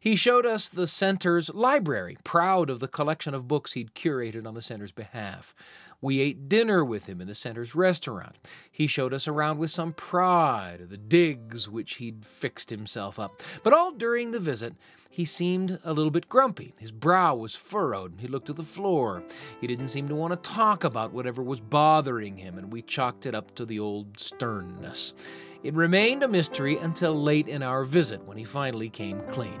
He 0.00 0.16
showed 0.16 0.44
us 0.44 0.68
the 0.68 0.88
center's 0.88 1.50
library, 1.50 2.16
proud 2.24 2.68
of 2.68 2.80
the 2.80 2.88
collection 2.88 3.32
of 3.32 3.46
books 3.46 3.74
he'd 3.74 3.94
curated 3.94 4.46
on 4.46 4.54
the 4.54 4.62
center's 4.62 4.92
behalf. 4.92 5.54
We 6.02 6.20
ate 6.20 6.48
dinner 6.48 6.84
with 6.84 7.06
him 7.06 7.20
in 7.20 7.28
the 7.28 7.34
center's 7.34 7.74
restaurant. 7.74 8.36
He 8.70 8.86
showed 8.86 9.12
us 9.12 9.28
around 9.28 9.58
with 9.58 9.70
some 9.70 9.92
pride 9.92 10.80
of 10.80 10.88
the 10.88 10.96
digs 10.96 11.68
which 11.68 11.94
he'd 11.96 12.24
fixed 12.24 12.70
himself 12.70 13.18
up. 13.18 13.42
But 13.62 13.74
all 13.74 13.92
during 13.92 14.30
the 14.30 14.40
visit, 14.40 14.74
he 15.10 15.24
seemed 15.24 15.78
a 15.84 15.92
little 15.92 16.10
bit 16.10 16.28
grumpy. 16.28 16.72
His 16.78 16.92
brow 16.92 17.34
was 17.34 17.54
furrowed. 17.54 18.14
He 18.18 18.28
looked 18.28 18.48
at 18.48 18.56
the 18.56 18.62
floor. 18.62 19.22
He 19.60 19.66
didn't 19.66 19.88
seem 19.88 20.08
to 20.08 20.14
want 20.14 20.32
to 20.32 20.50
talk 20.50 20.84
about 20.84 21.12
whatever 21.12 21.42
was 21.42 21.60
bothering 21.60 22.38
him, 22.38 22.56
and 22.56 22.72
we 22.72 22.80
chalked 22.80 23.26
it 23.26 23.34
up 23.34 23.54
to 23.56 23.66
the 23.66 23.80
old 23.80 24.18
sternness. 24.18 25.12
It 25.62 25.74
remained 25.74 26.22
a 26.22 26.28
mystery 26.28 26.78
until 26.78 27.20
late 27.20 27.48
in 27.48 27.62
our 27.62 27.84
visit 27.84 28.24
when 28.24 28.38
he 28.38 28.44
finally 28.44 28.88
came 28.88 29.20
clean. 29.32 29.60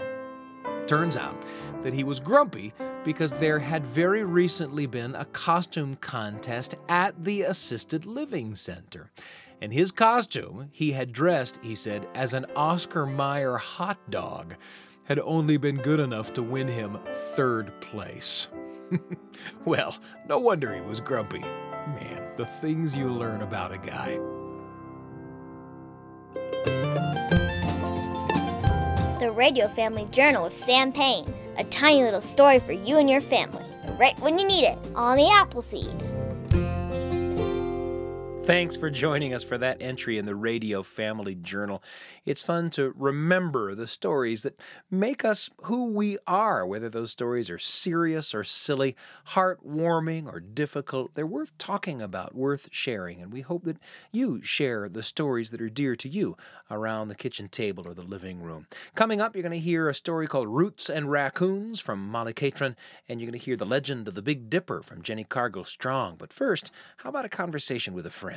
Turns 0.90 1.16
out 1.16 1.40
that 1.84 1.94
he 1.94 2.02
was 2.02 2.18
grumpy 2.18 2.74
because 3.04 3.32
there 3.34 3.60
had 3.60 3.86
very 3.86 4.24
recently 4.24 4.86
been 4.86 5.14
a 5.14 5.24
costume 5.26 5.94
contest 5.94 6.74
at 6.88 7.22
the 7.22 7.42
assisted 7.42 8.06
living 8.06 8.56
center. 8.56 9.12
And 9.60 9.72
his 9.72 9.92
costume, 9.92 10.68
he 10.72 10.90
had 10.90 11.12
dressed, 11.12 11.60
he 11.62 11.76
said, 11.76 12.08
as 12.16 12.34
an 12.34 12.44
Oscar 12.56 13.06
Mayer 13.06 13.56
hot 13.56 13.98
dog, 14.10 14.56
had 15.04 15.20
only 15.20 15.58
been 15.58 15.76
good 15.76 16.00
enough 16.00 16.32
to 16.32 16.42
win 16.42 16.66
him 16.66 16.98
third 17.36 17.80
place. 17.80 18.48
well, 19.64 19.96
no 20.26 20.40
wonder 20.40 20.74
he 20.74 20.80
was 20.80 21.00
grumpy. 21.00 21.38
Man, 21.38 22.32
the 22.36 22.46
things 22.46 22.96
you 22.96 23.06
learn 23.06 23.42
about 23.42 23.70
a 23.70 23.78
guy. 23.78 24.18
The 29.20 29.30
Radio 29.30 29.68
Family 29.68 30.08
Journal 30.12 30.44
with 30.44 30.56
Sam 30.56 30.94
Payne. 30.94 31.30
A 31.58 31.64
tiny 31.64 32.02
little 32.02 32.22
story 32.22 32.58
for 32.58 32.72
you 32.72 32.96
and 32.96 33.10
your 33.10 33.20
family, 33.20 33.66
right 33.98 34.18
when 34.20 34.38
you 34.38 34.48
need 34.48 34.64
it, 34.64 34.78
on 34.94 35.18
the 35.18 35.28
Appleseed. 35.28 36.09
Thanks 38.44 38.74
for 38.74 38.90
joining 38.90 39.32
us 39.32 39.44
for 39.44 39.58
that 39.58 39.80
entry 39.80 40.18
in 40.18 40.26
the 40.26 40.34
Radio 40.34 40.82
Family 40.82 41.36
Journal. 41.36 41.84
It's 42.24 42.42
fun 42.42 42.68
to 42.70 42.92
remember 42.96 43.76
the 43.76 43.86
stories 43.86 44.42
that 44.42 44.58
make 44.90 45.24
us 45.24 45.50
who 45.64 45.92
we 45.92 46.18
are, 46.26 46.66
whether 46.66 46.88
those 46.88 47.12
stories 47.12 47.48
are 47.48 47.60
serious 47.60 48.34
or 48.34 48.42
silly, 48.42 48.96
heartwarming 49.28 50.26
or 50.26 50.40
difficult. 50.40 51.14
They're 51.14 51.26
worth 51.26 51.56
talking 51.58 52.02
about, 52.02 52.34
worth 52.34 52.68
sharing, 52.72 53.22
and 53.22 53.32
we 53.32 53.42
hope 53.42 53.62
that 53.64 53.78
you 54.10 54.42
share 54.42 54.88
the 54.88 55.04
stories 55.04 55.52
that 55.52 55.62
are 55.62 55.70
dear 55.70 55.94
to 55.94 56.08
you 56.08 56.36
around 56.70 57.06
the 57.06 57.14
kitchen 57.14 57.48
table 57.48 57.86
or 57.86 57.94
the 57.94 58.02
living 58.02 58.42
room. 58.42 58.66
Coming 58.96 59.20
up, 59.20 59.36
you're 59.36 59.42
going 59.42 59.52
to 59.52 59.58
hear 59.58 59.88
a 59.88 59.94
story 59.94 60.26
called 60.26 60.48
Roots 60.48 60.90
and 60.90 61.10
Raccoons 61.10 61.78
from 61.78 62.08
Molly 62.08 62.32
Catron, 62.32 62.74
and 63.08 63.20
you're 63.20 63.30
going 63.30 63.38
to 63.38 63.44
hear 63.44 63.56
the 63.56 63.64
legend 63.64 64.08
of 64.08 64.16
the 64.16 64.22
Big 64.22 64.50
Dipper 64.50 64.82
from 64.82 65.02
Jenni 65.02 65.28
Cargill-Strong. 65.28 66.16
But 66.16 66.32
first, 66.32 66.72
how 66.98 67.10
about 67.10 67.24
a 67.24 67.30
conversation 67.30 67.94
with 67.94 68.06
a 68.06 68.10
friend? 68.10 68.29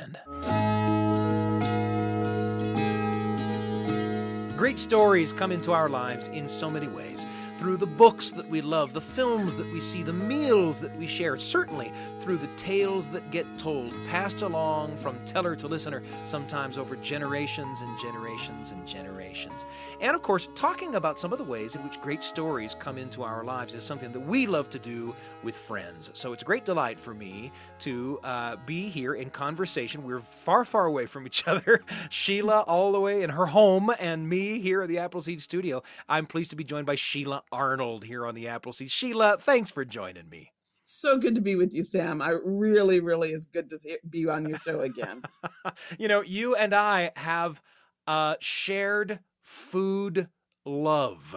Great 4.56 4.78
stories 4.78 5.32
come 5.32 5.52
into 5.52 5.72
our 5.72 5.88
lives 5.88 6.28
in 6.28 6.48
so 6.48 6.70
many 6.70 6.86
ways 6.86 7.26
through 7.58 7.76
the 7.76 7.86
books 7.86 8.30
that 8.30 8.48
we 8.48 8.60
love, 8.60 8.92
the 8.92 9.00
films 9.00 9.56
that 9.56 9.72
we 9.72 9.80
see, 9.80 10.02
the 10.02 10.12
meals 10.12 10.80
that 10.80 10.94
we 10.96 11.06
share, 11.06 11.38
certainly 11.38 11.92
through 12.20 12.36
the 12.36 12.48
tales 12.56 13.08
that 13.08 13.30
get 13.30 13.46
told, 13.58 13.92
passed 14.08 14.42
along 14.42 14.96
from 14.96 15.18
teller 15.24 15.54
to 15.56 15.68
listener, 15.68 16.02
sometimes 16.24 16.78
over 16.78 16.96
generations 16.96 17.80
and 17.80 17.98
generations 18.00 18.72
and 18.72 18.86
generations. 18.86 19.66
And 20.04 20.14
of 20.14 20.20
course, 20.20 20.48
talking 20.54 20.96
about 20.96 21.18
some 21.18 21.32
of 21.32 21.38
the 21.38 21.44
ways 21.44 21.76
in 21.76 21.82
which 21.82 21.98
great 21.98 22.22
stories 22.22 22.74
come 22.74 22.98
into 22.98 23.22
our 23.22 23.42
lives 23.42 23.72
is 23.72 23.84
something 23.84 24.12
that 24.12 24.20
we 24.20 24.46
love 24.46 24.68
to 24.68 24.78
do 24.78 25.16
with 25.42 25.56
friends. 25.56 26.10
So 26.12 26.34
it's 26.34 26.42
a 26.42 26.44
great 26.44 26.66
delight 26.66 27.00
for 27.00 27.14
me 27.14 27.50
to 27.78 28.20
uh, 28.22 28.56
be 28.66 28.90
here 28.90 29.14
in 29.14 29.30
conversation. 29.30 30.04
We're 30.04 30.20
far, 30.20 30.66
far 30.66 30.84
away 30.84 31.06
from 31.06 31.26
each 31.26 31.48
other. 31.48 31.80
Sheila, 32.10 32.64
all 32.66 32.92
the 32.92 33.00
way 33.00 33.22
in 33.22 33.30
her 33.30 33.46
home, 33.46 33.90
and 33.98 34.28
me 34.28 34.60
here 34.60 34.82
at 34.82 34.90
the 34.90 34.98
Appleseed 34.98 35.40
Studio. 35.40 35.82
I'm 36.06 36.26
pleased 36.26 36.50
to 36.50 36.56
be 36.56 36.64
joined 36.64 36.84
by 36.84 36.96
Sheila 36.96 37.42
Arnold 37.50 38.04
here 38.04 38.26
on 38.26 38.34
the 38.34 38.46
Appleseed. 38.46 38.90
Sheila, 38.90 39.38
thanks 39.40 39.70
for 39.70 39.86
joining 39.86 40.28
me. 40.28 40.52
So 40.84 41.16
good 41.16 41.34
to 41.34 41.40
be 41.40 41.54
with 41.54 41.72
you, 41.72 41.82
Sam. 41.82 42.20
I 42.20 42.34
really, 42.44 43.00
really 43.00 43.30
is 43.30 43.46
good 43.46 43.70
to 43.70 43.78
be 44.10 44.28
on 44.28 44.46
your 44.46 44.58
show 44.58 44.80
again. 44.80 45.22
you 45.98 46.08
know, 46.08 46.20
you 46.20 46.54
and 46.56 46.74
I 46.74 47.12
have 47.16 47.62
uh, 48.06 48.34
shared 48.40 49.20
food 49.44 50.28
love, 50.66 51.36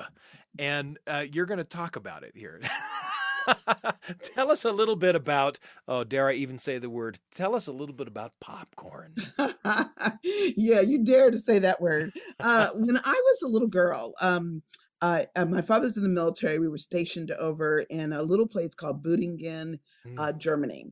and 0.57 0.97
uh, 1.05 1.25
you're 1.31 1.45
going 1.45 1.59
to 1.59 1.63
talk 1.63 1.95
about 1.95 2.23
it 2.23 2.31
here. 2.35 2.59
tell 4.21 4.49
us 4.51 4.65
a 4.65 4.71
little 4.71 4.95
bit 4.95 5.15
about, 5.15 5.59
oh, 5.87 6.03
dare 6.03 6.29
I 6.29 6.33
even 6.33 6.57
say 6.57 6.79
the 6.79 6.89
word? 6.89 7.19
Tell 7.31 7.55
us 7.55 7.67
a 7.67 7.71
little 7.71 7.95
bit 7.95 8.07
about 8.07 8.33
popcorn. 8.41 9.13
yeah, 10.23 10.81
you 10.81 11.03
dare 11.03 11.31
to 11.31 11.39
say 11.39 11.59
that 11.59 11.81
word. 11.81 12.11
Uh, 12.39 12.69
when 12.73 12.97
I 12.97 13.01
was 13.25 13.41
a 13.43 13.47
little 13.47 13.67
girl, 13.67 14.13
um, 14.21 14.63
uh, 15.01 15.23
my 15.47 15.61
father's 15.61 15.97
in 15.97 16.03
the 16.03 16.09
military. 16.09 16.57
We 16.59 16.69
were 16.69 16.77
stationed 16.77 17.31
over 17.31 17.81
in 17.81 18.13
a 18.13 18.23
little 18.23 18.47
place 18.47 18.73
called 18.73 19.03
Budingen, 19.03 19.79
Mm. 20.05 20.15
uh, 20.17 20.31
Germany. 20.33 20.87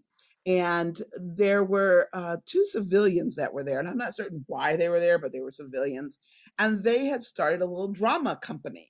And 0.46 1.00
there 1.20 1.64
were 1.64 2.08
uh, 2.14 2.38
two 2.46 2.66
civilians 2.68 3.36
that 3.38 3.54
were 3.54 3.64
there. 3.64 3.80
And 3.80 3.88
I'm 3.88 3.98
not 3.98 4.14
certain 4.14 4.44
why 4.48 4.76
they 4.76 4.90
were 4.90 5.00
there, 5.00 5.18
but 5.18 5.32
they 5.32 5.40
were 5.40 5.52
civilians. 5.52 6.20
And 6.58 6.84
they 6.84 7.06
had 7.06 7.24
started 7.24 7.62
a 7.62 7.66
little 7.66 7.90
drama 7.90 8.38
company. 8.42 8.90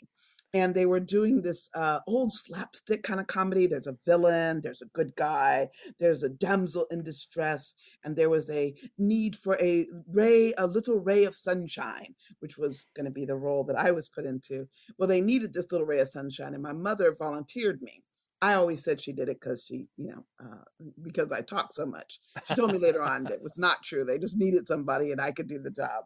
And 0.53 0.73
they 0.73 0.85
were 0.85 1.01
doing 1.01 1.41
this 1.41 1.69
uh, 1.75 1.99
old 2.07 2.31
slapstick 2.31 3.03
kind 3.03 3.19
of 3.19 3.27
comedy. 3.27 3.67
There's 3.67 3.87
a 3.87 3.97
villain, 4.05 4.61
there's 4.63 4.81
a 4.81 4.87
good 4.93 5.13
guy, 5.17 5.67
there's 5.99 6.23
a 6.23 6.29
damsel 6.29 6.85
in 6.91 7.03
distress, 7.03 7.75
and 8.05 8.15
there 8.15 8.29
was 8.29 8.49
a 8.49 8.73
need 8.97 9.35
for 9.35 9.57
a 9.59 9.85
ray, 10.07 10.53
a 10.57 10.65
little 10.65 11.01
ray 11.01 11.25
of 11.25 11.35
sunshine, 11.35 12.15
which 12.39 12.57
was 12.57 12.87
going 12.95 13.03
to 13.03 13.11
be 13.11 13.25
the 13.25 13.35
role 13.35 13.65
that 13.65 13.75
I 13.75 13.91
was 13.91 14.07
put 14.07 14.25
into. 14.25 14.69
Well, 14.97 15.09
they 15.09 15.19
needed 15.19 15.51
this 15.51 15.69
little 15.73 15.87
ray 15.87 15.99
of 15.99 16.07
sunshine, 16.07 16.53
and 16.53 16.63
my 16.63 16.71
mother 16.71 17.13
volunteered 17.19 17.81
me. 17.81 18.05
I 18.41 18.53
always 18.53 18.83
said 18.83 19.01
she 19.01 19.11
did 19.11 19.27
it 19.27 19.39
because 19.39 19.65
she, 19.65 19.87
you 19.97 20.11
know, 20.11 20.25
uh, 20.39 20.63
because 21.01 21.31
I 21.31 21.41
talk 21.41 21.73
so 21.73 21.85
much. 21.85 22.19
She 22.47 22.55
told 22.55 22.71
me 22.71 22.79
later 22.79 23.01
on 23.01 23.23
that 23.25 23.41
was 23.41 23.57
not 23.57 23.81
true. 23.83 24.03
They 24.03 24.19
just 24.19 24.37
needed 24.37 24.67
somebody 24.67 25.11
and 25.11 25.19
I 25.19 25.31
could 25.31 25.47
do 25.47 25.59
the 25.59 25.71
job. 25.71 26.03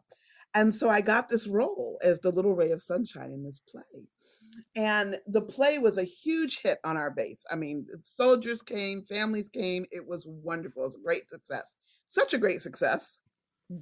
And 0.54 0.74
so 0.74 0.88
I 0.88 1.00
got 1.00 1.28
this 1.28 1.46
role 1.46 1.98
as 2.02 2.20
the 2.20 2.30
little 2.30 2.54
ray 2.54 2.70
of 2.70 2.82
sunshine 2.82 3.32
in 3.32 3.44
this 3.44 3.60
play. 3.60 3.82
And 4.74 5.16
the 5.26 5.42
play 5.42 5.78
was 5.78 5.96
a 5.96 6.04
huge 6.04 6.60
hit 6.60 6.78
on 6.84 6.96
our 6.96 7.10
base. 7.10 7.44
I 7.50 7.56
mean, 7.56 7.86
soldiers 8.02 8.62
came, 8.62 9.04
families 9.04 9.48
came. 9.48 9.86
It 9.92 10.06
was 10.06 10.26
wonderful. 10.26 10.82
It 10.82 10.86
was 10.86 10.94
a 10.96 11.04
great 11.04 11.28
success. 11.30 11.76
Such 12.08 12.34
a 12.34 12.38
great 12.38 12.60
success 12.60 13.22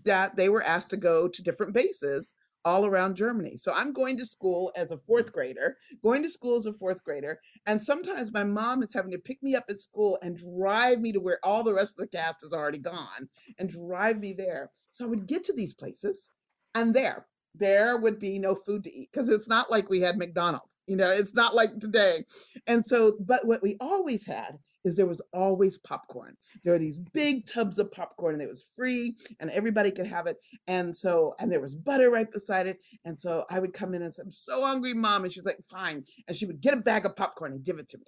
that 0.04 0.36
they 0.36 0.50
were 0.50 0.62
asked 0.62 0.90
to 0.90 0.98
go 0.98 1.28
to 1.28 1.42
different 1.42 1.72
bases 1.72 2.34
all 2.64 2.84
around 2.84 3.16
Germany. 3.16 3.56
So 3.56 3.72
I'm 3.72 3.94
going 3.94 4.18
to 4.18 4.26
school 4.26 4.72
as 4.76 4.90
a 4.90 4.98
fourth 4.98 5.32
grader, 5.32 5.78
going 6.02 6.22
to 6.22 6.28
school 6.28 6.56
as 6.56 6.66
a 6.66 6.72
fourth 6.72 7.02
grader. 7.02 7.40
And 7.64 7.82
sometimes 7.82 8.32
my 8.32 8.44
mom 8.44 8.82
is 8.82 8.92
having 8.92 9.12
to 9.12 9.18
pick 9.18 9.42
me 9.42 9.54
up 9.54 9.64
at 9.70 9.80
school 9.80 10.18
and 10.22 10.36
drive 10.36 11.00
me 11.00 11.12
to 11.12 11.20
where 11.20 11.38
all 11.42 11.62
the 11.62 11.72
rest 11.72 11.92
of 11.92 11.96
the 12.10 12.16
cast 12.18 12.44
is 12.44 12.52
already 12.52 12.78
gone 12.78 13.28
and 13.58 13.70
drive 13.70 14.18
me 14.18 14.34
there. 14.34 14.70
So 14.90 15.06
I 15.06 15.08
would 15.08 15.26
get 15.26 15.44
to 15.44 15.54
these 15.54 15.72
places 15.72 16.30
and 16.74 16.94
there, 16.94 17.26
there 17.54 17.96
would 17.96 18.18
be 18.18 18.38
no 18.38 18.54
food 18.54 18.84
to 18.84 18.94
eat 18.94 19.10
because 19.12 19.28
it's 19.28 19.48
not 19.48 19.70
like 19.70 19.88
we 19.88 20.00
had 20.00 20.16
McDonald's, 20.16 20.80
you 20.86 20.96
know, 20.96 21.10
it's 21.10 21.34
not 21.34 21.54
like 21.54 21.78
today. 21.78 22.24
And 22.66 22.84
so, 22.84 23.16
but 23.20 23.46
what 23.46 23.62
we 23.62 23.76
always 23.80 24.26
had 24.26 24.58
is 24.84 24.96
there 24.96 25.06
was 25.06 25.20
always 25.32 25.76
popcorn. 25.78 26.36
There 26.62 26.72
were 26.72 26.78
these 26.78 26.98
big 26.98 27.46
tubs 27.46 27.78
of 27.78 27.90
popcorn 27.92 28.34
and 28.34 28.42
it 28.42 28.48
was 28.48 28.70
free 28.74 29.16
and 29.40 29.50
everybody 29.50 29.90
could 29.90 30.06
have 30.06 30.26
it. 30.26 30.38
And 30.66 30.96
so, 30.96 31.34
and 31.38 31.50
there 31.50 31.60
was 31.60 31.74
butter 31.74 32.10
right 32.10 32.30
beside 32.30 32.66
it. 32.66 32.78
And 33.04 33.18
so 33.18 33.44
I 33.50 33.58
would 33.58 33.72
come 33.72 33.94
in 33.94 34.02
and 34.02 34.12
say, 34.12 34.22
I'm 34.24 34.32
so 34.32 34.64
hungry, 34.64 34.94
mom. 34.94 35.24
And 35.24 35.32
she 35.32 35.40
was 35.40 35.46
like, 35.46 35.62
fine. 35.70 36.04
And 36.26 36.36
she 36.36 36.46
would 36.46 36.60
get 36.60 36.74
a 36.74 36.78
bag 36.78 37.06
of 37.06 37.16
popcorn 37.16 37.52
and 37.52 37.64
give 37.64 37.78
it 37.78 37.88
to 37.90 37.98
me. 37.98 38.04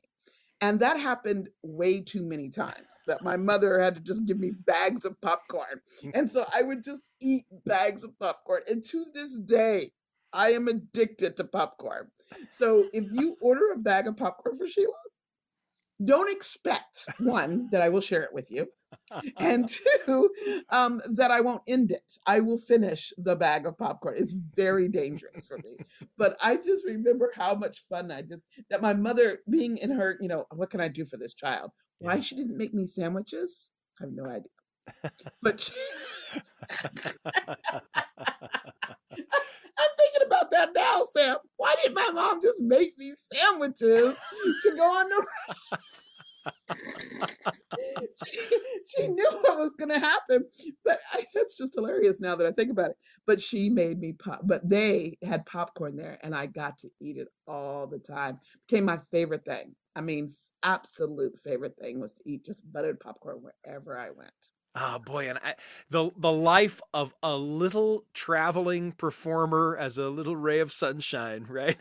And 0.60 0.80
that 0.80 0.98
happened 0.98 1.48
way 1.62 2.00
too 2.00 2.24
many 2.24 2.50
times 2.50 2.88
that 3.06 3.22
my 3.22 3.36
mother 3.36 3.80
had 3.80 3.94
to 3.94 4.00
just 4.00 4.26
give 4.26 4.38
me 4.38 4.50
mm. 4.50 4.64
bags 4.66 5.04
of 5.04 5.20
popcorn. 5.20 5.80
Mm. 6.04 6.10
And 6.14 6.30
so 6.30 6.46
I 6.54 6.62
would 6.62 6.84
just 6.84 7.08
eat 7.20 7.44
bags 7.64 8.04
of 8.04 8.18
popcorn. 8.18 8.62
And 8.68 8.84
to 8.86 9.06
this 9.14 9.38
day, 9.38 9.92
I 10.32 10.52
am 10.52 10.68
addicted 10.68 11.36
to 11.38 11.44
popcorn. 11.44 12.10
So 12.50 12.88
if 12.92 13.06
you 13.10 13.36
order 13.40 13.72
a 13.72 13.78
bag 13.78 14.06
of 14.06 14.16
popcorn 14.16 14.56
for 14.56 14.66
Sheila, 14.66 14.92
don't 16.04 16.30
expect 16.30 17.06
one 17.18 17.68
that 17.72 17.82
I 17.82 17.88
will 17.88 18.00
share 18.00 18.22
it 18.22 18.32
with 18.32 18.50
you, 18.50 18.68
and 19.38 19.68
two 19.68 20.30
um, 20.70 21.02
that 21.10 21.30
I 21.30 21.40
won't 21.40 21.62
end 21.66 21.90
it. 21.90 22.12
I 22.26 22.40
will 22.40 22.58
finish 22.58 23.12
the 23.18 23.36
bag 23.36 23.66
of 23.66 23.78
popcorn. 23.78 24.16
It's 24.18 24.32
very 24.32 24.88
dangerous 24.88 25.46
for 25.46 25.58
me, 25.58 25.76
but 26.16 26.36
I 26.42 26.56
just 26.56 26.84
remember 26.84 27.32
how 27.34 27.54
much 27.54 27.80
fun 27.88 28.10
I 28.10 28.22
just 28.22 28.46
that 28.70 28.82
my 28.82 28.92
mother 28.94 29.40
being 29.48 29.78
in 29.78 29.90
her. 29.92 30.16
You 30.20 30.28
know, 30.28 30.46
what 30.54 30.70
can 30.70 30.80
I 30.80 30.88
do 30.88 31.04
for 31.04 31.16
this 31.16 31.34
child? 31.34 31.70
Why 31.98 32.16
Yeah. 32.16 32.20
she 32.22 32.34
didn't 32.36 32.56
make 32.56 32.74
me 32.74 32.86
sandwiches? 32.86 33.70
I 34.00 34.04
have 34.04 34.12
no 34.12 34.24
idea. 34.26 34.50
But 35.42 35.60
she, 35.60 35.72
I'm 36.70 36.78
thinking 39.98 40.26
about 40.26 40.50
that 40.50 40.70
now, 40.74 41.02
Sam. 41.12 41.36
Why 41.56 41.74
didn't 41.82 41.94
my 41.94 42.10
mom 42.12 42.40
just 42.40 42.60
make 42.60 42.96
me 42.98 43.12
sandwiches 43.16 44.18
to 44.62 44.74
go 44.76 44.84
on 44.84 45.08
the 45.08 45.26
she, 48.26 48.40
she 48.86 49.08
knew 49.08 49.30
what 49.42 49.58
was 49.58 49.74
going 49.74 49.90
to 49.90 49.98
happen, 49.98 50.44
but 50.84 51.00
I, 51.12 51.24
that's 51.34 51.56
just 51.56 51.74
hilarious 51.74 52.20
now 52.20 52.36
that 52.36 52.46
I 52.46 52.52
think 52.52 52.70
about 52.70 52.90
it. 52.90 52.96
But 53.26 53.40
she 53.40 53.68
made 53.68 53.98
me 53.98 54.12
pop. 54.12 54.40
But 54.44 54.68
they 54.68 55.18
had 55.22 55.46
popcorn 55.46 55.96
there, 55.96 56.18
and 56.22 56.34
I 56.34 56.46
got 56.46 56.78
to 56.78 56.90
eat 57.00 57.16
it 57.16 57.28
all 57.46 57.86
the 57.86 57.98
time. 57.98 58.40
Became 58.68 58.84
my 58.84 58.98
favorite 59.10 59.44
thing. 59.44 59.74
I 59.94 60.00
mean, 60.00 60.32
absolute 60.62 61.38
favorite 61.38 61.76
thing 61.80 62.00
was 62.00 62.12
to 62.14 62.22
eat 62.24 62.44
just 62.44 62.70
buttered 62.72 63.00
popcorn 63.00 63.40
wherever 63.42 63.98
I 63.98 64.10
went. 64.10 64.30
Oh 64.76 65.00
boy, 65.00 65.28
and 65.28 65.38
I, 65.42 65.54
the 65.90 66.10
the 66.16 66.30
life 66.30 66.80
of 66.94 67.12
a 67.24 67.36
little 67.36 68.04
traveling 68.14 68.92
performer 68.92 69.76
as 69.78 69.98
a 69.98 70.08
little 70.08 70.36
ray 70.36 70.60
of 70.60 70.70
sunshine, 70.70 71.46
right? 71.48 71.76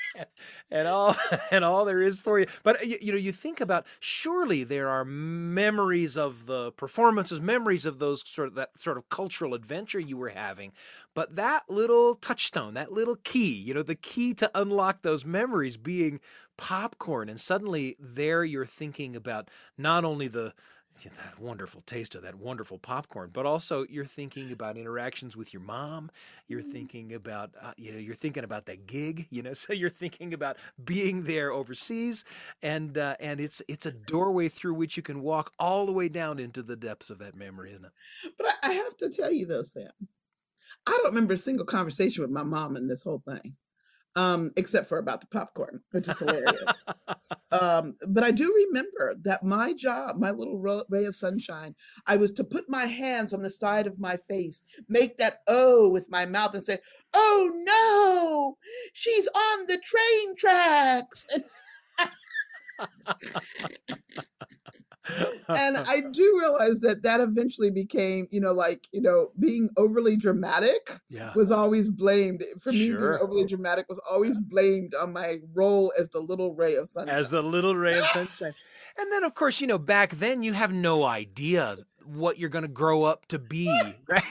and 0.70 0.88
all 0.88 1.16
and 1.50 1.64
all 1.64 1.84
there 1.84 2.02
is 2.02 2.18
for 2.20 2.38
you. 2.38 2.46
But 2.62 2.86
you, 2.86 2.98
you 3.00 3.12
know, 3.12 3.18
you 3.18 3.32
think 3.32 3.60
about 3.60 3.86
surely 4.00 4.64
there 4.64 4.88
are 4.88 5.04
memories 5.04 6.16
of 6.16 6.46
the 6.46 6.72
performances, 6.72 7.40
memories 7.40 7.86
of 7.86 7.98
those 7.98 8.22
sort 8.28 8.48
of 8.48 8.54
that 8.54 8.70
sort 8.78 8.96
of 8.98 9.08
cultural 9.08 9.54
adventure 9.54 10.00
you 10.00 10.16
were 10.16 10.30
having. 10.30 10.72
But 11.14 11.36
that 11.36 11.64
little 11.68 12.14
touchstone, 12.14 12.74
that 12.74 12.92
little 12.92 13.16
key, 13.16 13.52
you 13.54 13.74
know, 13.74 13.82
the 13.82 13.94
key 13.94 14.34
to 14.34 14.50
unlock 14.54 15.02
those 15.02 15.24
memories 15.24 15.76
being 15.76 16.20
popcorn, 16.56 17.28
and 17.28 17.40
suddenly 17.40 17.96
there 17.98 18.44
you're 18.44 18.66
thinking 18.66 19.16
about 19.16 19.50
not 19.78 20.04
only 20.04 20.28
the 20.28 20.54
yeah, 21.00 21.10
that 21.24 21.38
wonderful 21.40 21.82
taste 21.86 22.14
of 22.14 22.22
that 22.22 22.34
wonderful 22.36 22.78
popcorn, 22.78 23.30
but 23.32 23.46
also 23.46 23.84
you're 23.88 24.04
thinking 24.04 24.52
about 24.52 24.76
interactions 24.76 25.36
with 25.36 25.52
your 25.52 25.62
mom. 25.62 26.10
You're 26.48 26.62
thinking 26.62 27.14
about, 27.14 27.50
uh, 27.60 27.72
you 27.76 27.92
know, 27.92 27.98
you're 27.98 28.14
thinking 28.14 28.44
about 28.44 28.66
that 28.66 28.86
gig, 28.86 29.26
you 29.30 29.42
know, 29.42 29.52
so 29.54 29.72
you're 29.72 29.90
thinking 29.90 30.34
about 30.34 30.58
being 30.84 31.24
there 31.24 31.52
overseas, 31.52 32.24
and 32.62 32.96
uh, 32.98 33.16
and 33.20 33.40
it's 33.40 33.62
it's 33.68 33.86
a 33.86 33.92
doorway 33.92 34.48
through 34.48 34.74
which 34.74 34.96
you 34.96 35.02
can 35.02 35.22
walk 35.22 35.52
all 35.58 35.86
the 35.86 35.92
way 35.92 36.08
down 36.08 36.38
into 36.38 36.62
the 36.62 36.76
depths 36.76 37.10
of 37.10 37.18
that 37.18 37.34
memory, 37.34 37.72
isn't 37.72 37.84
it? 37.86 37.92
But 38.36 38.46
I, 38.62 38.70
I 38.70 38.72
have 38.74 38.96
to 38.98 39.08
tell 39.10 39.32
you 39.32 39.46
though, 39.46 39.62
Sam, 39.62 39.90
I 40.86 40.90
don't 40.92 41.06
remember 41.06 41.34
a 41.34 41.38
single 41.38 41.66
conversation 41.66 42.22
with 42.22 42.30
my 42.30 42.42
mom 42.42 42.76
in 42.76 42.88
this 42.88 43.02
whole 43.02 43.22
thing, 43.26 43.56
um, 44.16 44.52
except 44.56 44.88
for 44.88 44.98
about 44.98 45.20
the 45.20 45.26
popcorn, 45.26 45.80
which 45.90 46.08
is 46.08 46.18
hilarious. 46.18 46.74
um, 47.52 47.96
but 48.06 48.24
I 48.24 48.30
do 48.30 48.52
remember 48.68 49.14
that 49.22 49.42
my 49.42 49.72
job, 49.72 50.18
my 50.18 50.30
little 50.30 50.58
ray 50.88 51.04
of 51.04 51.16
sunshine, 51.16 51.74
I 52.06 52.16
was 52.16 52.32
to 52.32 52.44
put 52.44 52.68
my 52.68 52.86
hands 52.86 53.32
on 53.32 53.42
the 53.42 53.50
side 53.50 53.86
of 53.86 53.98
my 53.98 54.16
face, 54.16 54.62
make 54.88 55.18
that 55.18 55.40
O 55.46 55.88
with 55.88 56.10
my 56.10 56.26
mouth, 56.26 56.54
and 56.54 56.64
say, 56.64 56.78
"Oh 57.14 57.50
no, 57.54 58.58
she's 58.92 59.28
on 59.28 59.66
the 59.66 59.78
train 59.78 60.36
tracks." 60.36 61.26
and 65.48 65.76
I 65.76 66.02
do 66.12 66.38
realize 66.40 66.80
that 66.80 67.02
that 67.02 67.20
eventually 67.20 67.70
became, 67.70 68.28
you 68.30 68.40
know, 68.40 68.52
like, 68.52 68.86
you 68.92 69.00
know, 69.00 69.30
being 69.38 69.68
overly 69.76 70.16
dramatic 70.16 71.00
yeah. 71.08 71.32
was 71.34 71.50
always 71.50 71.88
blamed. 71.88 72.44
For 72.60 72.72
me, 72.72 72.90
Sure. 72.90 73.12
being 73.12 73.22
overly 73.22 73.44
dramatic 73.46 73.88
was 73.88 74.00
always 74.10 74.38
blamed 74.38 74.94
on 74.94 75.12
my 75.12 75.38
role 75.54 75.92
as 75.98 76.08
the 76.10 76.20
little 76.20 76.54
ray 76.54 76.76
of 76.76 76.88
sunshine. 76.88 77.14
as 77.14 77.30
the 77.30 77.42
little 77.42 77.74
ray 77.76 77.98
of 77.98 78.04
sunshine. 78.12 78.54
And 78.98 79.10
then, 79.10 79.24
of 79.24 79.34
course, 79.34 79.60
you 79.60 79.66
know, 79.66 79.78
back 79.78 80.10
then 80.10 80.42
you 80.42 80.52
have 80.52 80.72
no 80.72 81.04
idea 81.04 81.76
what 82.04 82.38
you're 82.38 82.50
going 82.50 82.62
to 82.62 82.68
grow 82.68 83.04
up 83.04 83.26
to 83.28 83.38
be, 83.38 83.66
right? 84.08 84.22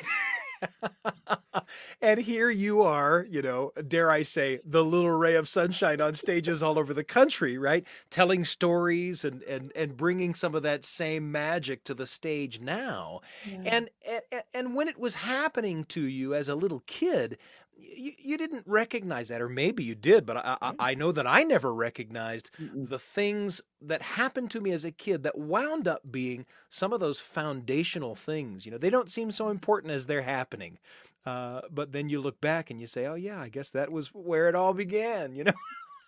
and 2.02 2.19
here 2.19 2.50
you 2.50 2.82
are, 2.82 3.26
you 3.30 3.41
know, 3.41 3.71
dare 3.88 4.10
I 4.12 4.24
say, 4.24 4.60
the 4.65 4.84
little 4.84 5.12
ray 5.12 5.36
of 5.36 5.47
sunshine 5.47 6.02
on 6.02 6.13
stages 6.13 6.62
all 6.63 6.78
over 6.78 6.93
the 6.93 7.04
country, 7.04 7.58
right? 7.58 7.86
Telling 8.10 8.45
stories 8.45 9.26
and 9.26 9.41
and 9.43 9.71
and 9.76 9.97
bringing 9.97 10.34
some 10.34 10.56
of 10.56 10.63
that 10.63 10.86
same 10.86 11.32
magic 11.32 11.84
to 11.86 11.93
the 11.93 12.06
stage 12.06 12.60
now. 12.60 13.21
Yeah. 13.45 13.60
And, 13.65 13.89
and 14.32 14.43
and 14.54 14.76
when 14.76 14.88
it 14.88 15.00
was 15.00 15.15
happening 15.15 15.86
to 15.86 16.02
you 16.02 16.34
as 16.34 16.50
a 16.50 16.56
little 16.56 16.84
kid, 16.86 17.38
you, 17.78 18.12
you 18.18 18.38
didn't 18.38 18.64
recognize 18.66 19.30
that, 19.30 19.42
or 19.42 19.50
maybe 19.50 19.84
you 19.84 19.96
did, 19.96 20.26
but 20.26 20.38
I, 20.38 20.58
I, 20.62 20.74
I 20.80 20.94
know 20.96 21.12
that 21.12 21.28
I 21.28 21.44
never 21.44 21.74
recognized 21.74 22.52
Mm-mm. 22.62 22.90
the 22.90 23.00
things 23.00 23.62
that 23.82 24.02
happened 24.02 24.52
to 24.52 24.62
me 24.62 24.72
as 24.72 24.86
a 24.86 24.92
kid 24.92 25.24
that 25.24 25.38
wound 25.38 25.88
up 25.88 26.02
being 26.10 26.46
some 26.70 26.94
of 26.94 27.00
those 27.00 27.20
foundational 27.20 28.16
things. 28.16 28.66
You 28.66 28.72
know, 28.72 28.78
they 28.78 28.90
don't 28.90 29.12
seem 29.12 29.32
so 29.32 29.50
important 29.50 29.94
as 29.94 30.06
they're 30.06 30.22
happening. 30.22 30.80
Uh, 31.26 31.62
but 31.70 31.92
then 31.92 32.10
you 32.10 32.20
look 32.20 32.42
back 32.42 32.72
and 32.72 32.80
you 32.80 32.88
say, 32.88 33.06
oh, 33.06 33.16
yeah, 33.16 33.40
I 33.40 33.50
guess 33.50 33.70
that 33.72 33.92
was 33.92 34.08
where 34.10 34.50
it 34.50 34.56
all 34.56 34.74
began, 34.74 35.36
you 35.36 35.44
know? 35.44 35.54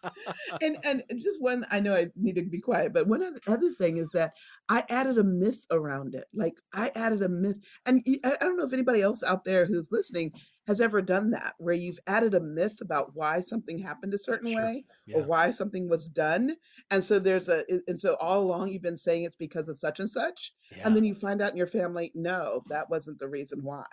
and 0.62 0.78
and 0.84 1.04
just 1.21 1.41
one 1.41 1.65
i 1.71 1.80
know 1.80 1.95
i 1.95 2.08
need 2.15 2.36
to 2.36 2.43
be 2.43 2.60
quiet 2.60 2.91
but 2.93 3.08
one 3.08 3.23
other 3.23 3.39
other 3.47 3.71
thing 3.71 3.97
is 3.97 4.10
that 4.10 4.34
i 4.69 4.84
added 4.89 5.17
a 5.17 5.23
myth 5.23 5.65
around 5.71 6.13
it 6.13 6.26
like 6.34 6.56
i 6.73 6.91
added 6.95 7.21
a 7.21 7.30
myth 7.30 7.56
and 7.86 8.04
i 8.26 8.36
don't 8.41 8.58
know 8.58 8.65
if 8.65 8.73
anybody 8.73 9.02
else 9.02 9.23
out 9.23 9.43
there 9.43 9.65
who's 9.65 9.91
listening 9.91 10.32
has 10.67 10.80
ever 10.80 11.02
done 11.02 11.32
that 11.32 11.54
where 11.58 11.73
you've 11.76 11.99
added 12.08 12.34
a 12.34 12.39
myth 12.39 12.78
about 12.82 13.12
why 13.15 13.41
something 13.41 13.78
happened 13.80 14.13
a 14.13 14.17
certain 14.17 14.52
Sure. 14.52 14.62
way 14.63 14.86
Yeah. 15.06 15.17
or 15.17 15.23
why 15.23 15.52
something 15.52 15.89
was 15.89 16.08
done 16.08 16.56
and 16.91 17.04
so 17.04 17.19
there's 17.19 17.49
a 17.49 17.63
and 17.88 17.99
so 17.99 18.15
all 18.15 18.41
along 18.41 18.69
you've 18.69 18.82
been 18.82 18.97
saying 18.97 19.23
it's 19.23 19.36
because 19.36 19.67
of 19.67 19.78
such 19.78 19.99
and 19.99 20.10
such 20.10 20.54
Yeah. 20.71 20.88
and 20.88 20.95
then 20.95 21.04
you 21.04 21.15
find 21.15 21.41
out 21.41 21.52
in 21.52 21.58
your 21.58 21.67
family 21.67 22.12
no 22.15 22.63
that 22.69 22.89
wasn't 22.89 23.19
the 23.19 23.28
reason 23.28 23.60
why 23.63 23.86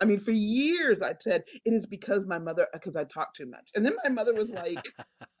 i 0.00 0.04
mean 0.04 0.18
for 0.20 0.32
years 0.32 1.02
i 1.02 1.14
said 1.20 1.44
it 1.64 1.72
is 1.72 1.86
because 1.86 2.24
my 2.26 2.38
mother 2.38 2.66
because 2.72 2.96
i 2.96 3.04
talk 3.04 3.34
too 3.34 3.46
much 3.46 3.68
and 3.74 3.84
then 3.86 3.94
my 4.04 4.10
mother 4.10 4.34
was 4.34 4.50
like 4.50 4.84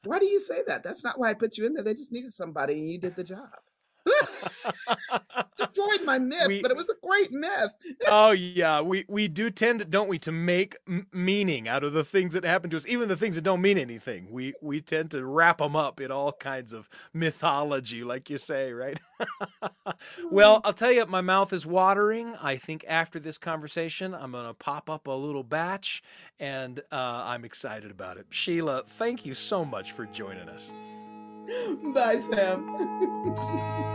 why 0.04 0.18
do 0.18 0.26
you 0.26 0.40
say 0.40 0.62
that 0.66 0.82
that's 0.84 1.02
not 1.04 1.18
why 1.18 1.28
i 1.30 1.34
put 1.34 1.56
you 1.58 1.66
in 1.66 1.74
there 1.74 1.82
they 1.84 1.94
just 1.94 2.12
needed 2.12 2.32
somebody 2.32 2.74
and 2.74 2.90
you 2.90 2.98
did 2.98 3.14
the 3.16 3.24
job 3.24 3.48
Destroyed 5.56 6.04
my 6.04 6.18
myth, 6.18 6.46
We- 6.46 6.62
but 6.62 6.70
it 6.70 6.76
was 6.76 6.88
a 6.88 6.94
great 7.06 7.32
myth. 7.32 7.70
oh 8.08 8.30
yeah, 8.30 8.80
we 8.80 9.04
we 9.08 9.28
do 9.28 9.50
tend, 9.50 9.90
don't 9.90 10.08
we, 10.08 10.18
to 10.20 10.32
make 10.32 10.76
m- 10.88 11.06
meaning 11.12 11.68
out 11.68 11.84
of 11.84 11.92
the 11.92 12.04
things 12.04 12.34
that 12.34 12.44
happen 12.44 12.70
to 12.70 12.76
us, 12.76 12.86
even 12.86 13.08
the 13.08 13.16
things 13.16 13.34
that 13.36 13.42
don't 13.42 13.60
mean 13.60 13.78
anything. 13.78 14.28
We 14.30 14.54
we 14.62 14.80
tend 14.80 15.10
to 15.12 15.24
wrap 15.24 15.58
them 15.58 15.74
up 15.76 16.00
in 16.00 16.10
all 16.10 16.32
kinds 16.32 16.72
of 16.72 16.88
mythology, 17.12 18.04
like 18.04 18.30
you 18.30 18.38
say, 18.38 18.72
right? 18.72 19.00
well, 20.30 20.60
I'll 20.64 20.72
tell 20.72 20.92
you, 20.92 21.04
my 21.06 21.20
mouth 21.20 21.52
is 21.52 21.66
watering. 21.66 22.34
I 22.42 22.56
think 22.56 22.84
after 22.88 23.18
this 23.18 23.38
conversation, 23.38 24.14
I'm 24.14 24.32
gonna 24.32 24.54
pop 24.54 24.88
up 24.88 25.06
a 25.06 25.12
little 25.12 25.42
batch, 25.44 26.02
and 26.38 26.80
uh, 26.92 27.22
I'm 27.24 27.44
excited 27.44 27.90
about 27.90 28.16
it. 28.16 28.26
Sheila, 28.30 28.84
thank 28.86 29.26
you 29.26 29.34
so 29.34 29.64
much 29.64 29.92
for 29.92 30.06
joining 30.06 30.48
us. 30.48 30.70
Bye, 31.94 32.20
Sam. 32.30 33.94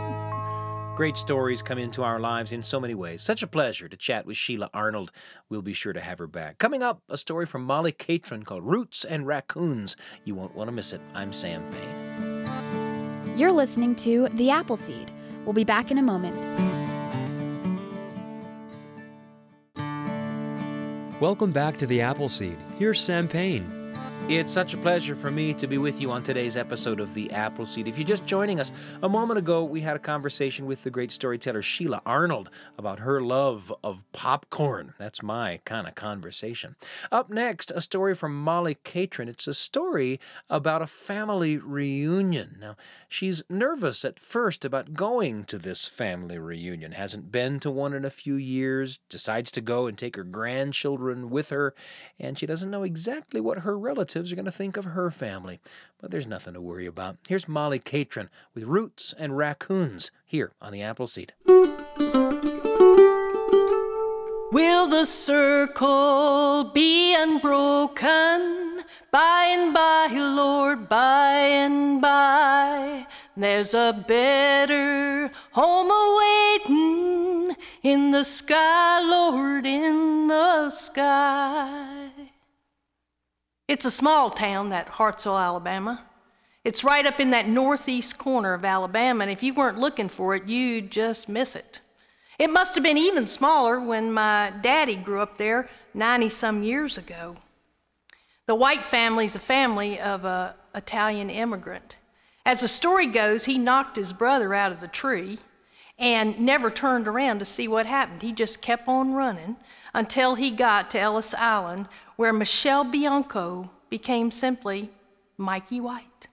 Great 0.96 1.16
stories 1.16 1.60
come 1.60 1.76
into 1.76 2.04
our 2.04 2.20
lives 2.20 2.52
in 2.52 2.62
so 2.62 2.78
many 2.78 2.94
ways. 2.94 3.20
Such 3.20 3.42
a 3.42 3.48
pleasure 3.48 3.88
to 3.88 3.96
chat 3.96 4.26
with 4.26 4.36
Sheila 4.36 4.70
Arnold. 4.72 5.10
We'll 5.48 5.60
be 5.60 5.72
sure 5.72 5.92
to 5.92 6.00
have 6.00 6.20
her 6.20 6.28
back. 6.28 6.58
Coming 6.58 6.84
up, 6.84 7.02
a 7.08 7.18
story 7.18 7.46
from 7.46 7.64
Molly 7.64 7.90
Catron 7.90 8.44
called 8.44 8.62
Roots 8.62 9.04
and 9.04 9.26
Raccoons. 9.26 9.96
You 10.22 10.36
won't 10.36 10.54
want 10.54 10.68
to 10.68 10.72
miss 10.72 10.92
it. 10.92 11.00
I'm 11.12 11.32
Sam 11.32 11.64
Payne. 11.72 13.36
You're 13.36 13.50
listening 13.50 13.96
to 13.96 14.28
The 14.34 14.50
Appleseed. 14.50 15.10
We'll 15.44 15.52
be 15.52 15.64
back 15.64 15.90
in 15.90 15.98
a 15.98 16.02
moment. 16.02 16.36
Welcome 21.20 21.50
back 21.50 21.76
to 21.78 21.88
the 21.88 22.02
Appleseed. 22.02 22.58
Here's 22.78 23.00
Sam 23.00 23.26
Payne. 23.26 23.83
It's 24.26 24.50
such 24.50 24.72
a 24.72 24.78
pleasure 24.78 25.14
for 25.14 25.30
me 25.30 25.52
to 25.52 25.66
be 25.66 25.76
with 25.76 26.00
you 26.00 26.10
on 26.10 26.22
today's 26.22 26.56
episode 26.56 26.98
of 26.98 27.12
The 27.12 27.30
Appleseed. 27.30 27.86
If 27.86 27.98
you're 27.98 28.06
just 28.06 28.24
joining 28.24 28.58
us, 28.58 28.72
a 29.02 29.08
moment 29.08 29.38
ago 29.38 29.64
we 29.64 29.82
had 29.82 29.96
a 29.96 29.98
conversation 29.98 30.64
with 30.64 30.82
the 30.82 30.88
great 30.88 31.12
storyteller 31.12 31.60
Sheila 31.60 32.00
Arnold 32.06 32.48
about 32.78 33.00
her 33.00 33.20
love 33.20 33.70
of 33.84 34.02
popcorn. 34.12 34.94
That's 34.98 35.22
my 35.22 35.60
kind 35.66 35.86
of 35.86 35.94
conversation. 35.94 36.76
Up 37.12 37.28
next, 37.28 37.70
a 37.70 37.82
story 37.82 38.14
from 38.14 38.34
Molly 38.34 38.78
Catron. 38.82 39.28
It's 39.28 39.46
a 39.46 39.52
story 39.52 40.18
about 40.48 40.80
a 40.80 40.86
family 40.86 41.58
reunion. 41.58 42.56
Now, 42.58 42.76
she's 43.10 43.42
nervous 43.50 44.06
at 44.06 44.18
first 44.18 44.64
about 44.64 44.94
going 44.94 45.44
to 45.44 45.58
this 45.58 45.84
family 45.84 46.38
reunion, 46.38 46.92
hasn't 46.92 47.30
been 47.30 47.60
to 47.60 47.70
one 47.70 47.92
in 47.92 48.06
a 48.06 48.10
few 48.10 48.36
years, 48.36 49.00
decides 49.10 49.50
to 49.50 49.60
go 49.60 49.86
and 49.86 49.98
take 49.98 50.16
her 50.16 50.24
grandchildren 50.24 51.28
with 51.28 51.50
her, 51.50 51.74
and 52.18 52.38
she 52.38 52.46
doesn't 52.46 52.70
know 52.70 52.84
exactly 52.84 53.38
what 53.38 53.58
her 53.58 53.78
relatives 53.78 54.13
are 54.16 54.36
going 54.36 54.44
to 54.44 54.50
think 54.50 54.76
of 54.76 54.84
her 54.86 55.10
family. 55.10 55.60
But 56.00 56.10
there's 56.10 56.26
nothing 56.26 56.54
to 56.54 56.60
worry 56.60 56.86
about. 56.86 57.16
Here's 57.28 57.48
Molly 57.48 57.78
Catron 57.78 58.30
with 58.54 58.64
Roots 58.64 59.14
and 59.18 59.36
Raccoons 59.36 60.10
here 60.24 60.52
on 60.62 60.72
the 60.72 60.82
Appleseed. 60.82 61.32
Will 64.52 64.86
the 64.86 65.04
circle 65.04 66.70
be 66.72 67.14
unbroken? 67.14 68.64
By 69.10 69.46
and 69.50 69.72
by, 69.72 70.08
Lord, 70.12 70.88
by 70.88 71.36
and 71.36 72.00
by, 72.00 73.06
there's 73.36 73.74
a 73.74 74.04
better 74.06 75.30
home 75.52 75.90
awaiting 75.90 77.56
in 77.82 78.10
the 78.10 78.24
sky, 78.24 79.00
Lord, 79.00 79.66
in 79.66 80.26
the 80.28 80.70
sky. 80.70 81.93
It's 83.66 83.86
a 83.86 83.90
small 83.90 84.28
town, 84.30 84.68
that 84.70 84.88
Hartselle, 84.88 85.42
Alabama. 85.42 86.04
It's 86.64 86.84
right 86.84 87.06
up 87.06 87.18
in 87.18 87.30
that 87.30 87.48
northeast 87.48 88.18
corner 88.18 88.52
of 88.52 88.64
Alabama, 88.64 89.22
and 89.22 89.30
if 89.30 89.42
you 89.42 89.54
weren't 89.54 89.78
looking 89.78 90.10
for 90.10 90.34
it, 90.34 90.46
you'd 90.46 90.90
just 90.90 91.30
miss 91.30 91.56
it. 91.56 91.80
It 92.38 92.50
must 92.50 92.74
have 92.74 92.84
been 92.84 92.98
even 92.98 93.26
smaller 93.26 93.80
when 93.80 94.12
my 94.12 94.52
daddy 94.60 94.96
grew 94.96 95.20
up 95.20 95.38
there 95.38 95.66
90 95.94 96.28
some 96.28 96.62
years 96.62 96.98
ago. 96.98 97.36
The 98.46 98.54
White 98.54 98.84
family's 98.84 99.34
a 99.34 99.40
family 99.40 99.98
of 99.98 100.26
a 100.26 100.56
Italian 100.74 101.30
immigrant. 101.30 101.96
As 102.44 102.60
the 102.60 102.68
story 102.68 103.06
goes, 103.06 103.46
he 103.46 103.56
knocked 103.56 103.96
his 103.96 104.12
brother 104.12 104.52
out 104.52 104.72
of 104.72 104.80
the 104.80 104.88
tree 104.88 105.38
and 105.98 106.38
never 106.38 106.70
turned 106.70 107.08
around 107.08 107.38
to 107.38 107.46
see 107.46 107.68
what 107.68 107.86
happened. 107.86 108.20
He 108.20 108.32
just 108.32 108.60
kept 108.60 108.88
on 108.88 109.14
running 109.14 109.56
until 109.94 110.34
he 110.34 110.50
got 110.50 110.90
to 110.90 111.00
Ellis 111.00 111.32
Island, 111.34 111.88
where 112.16 112.32
Michelle 112.32 112.84
Bianco 112.84 113.70
became 113.88 114.30
simply 114.30 114.90
Mikey 115.38 115.80
White. 115.80 116.26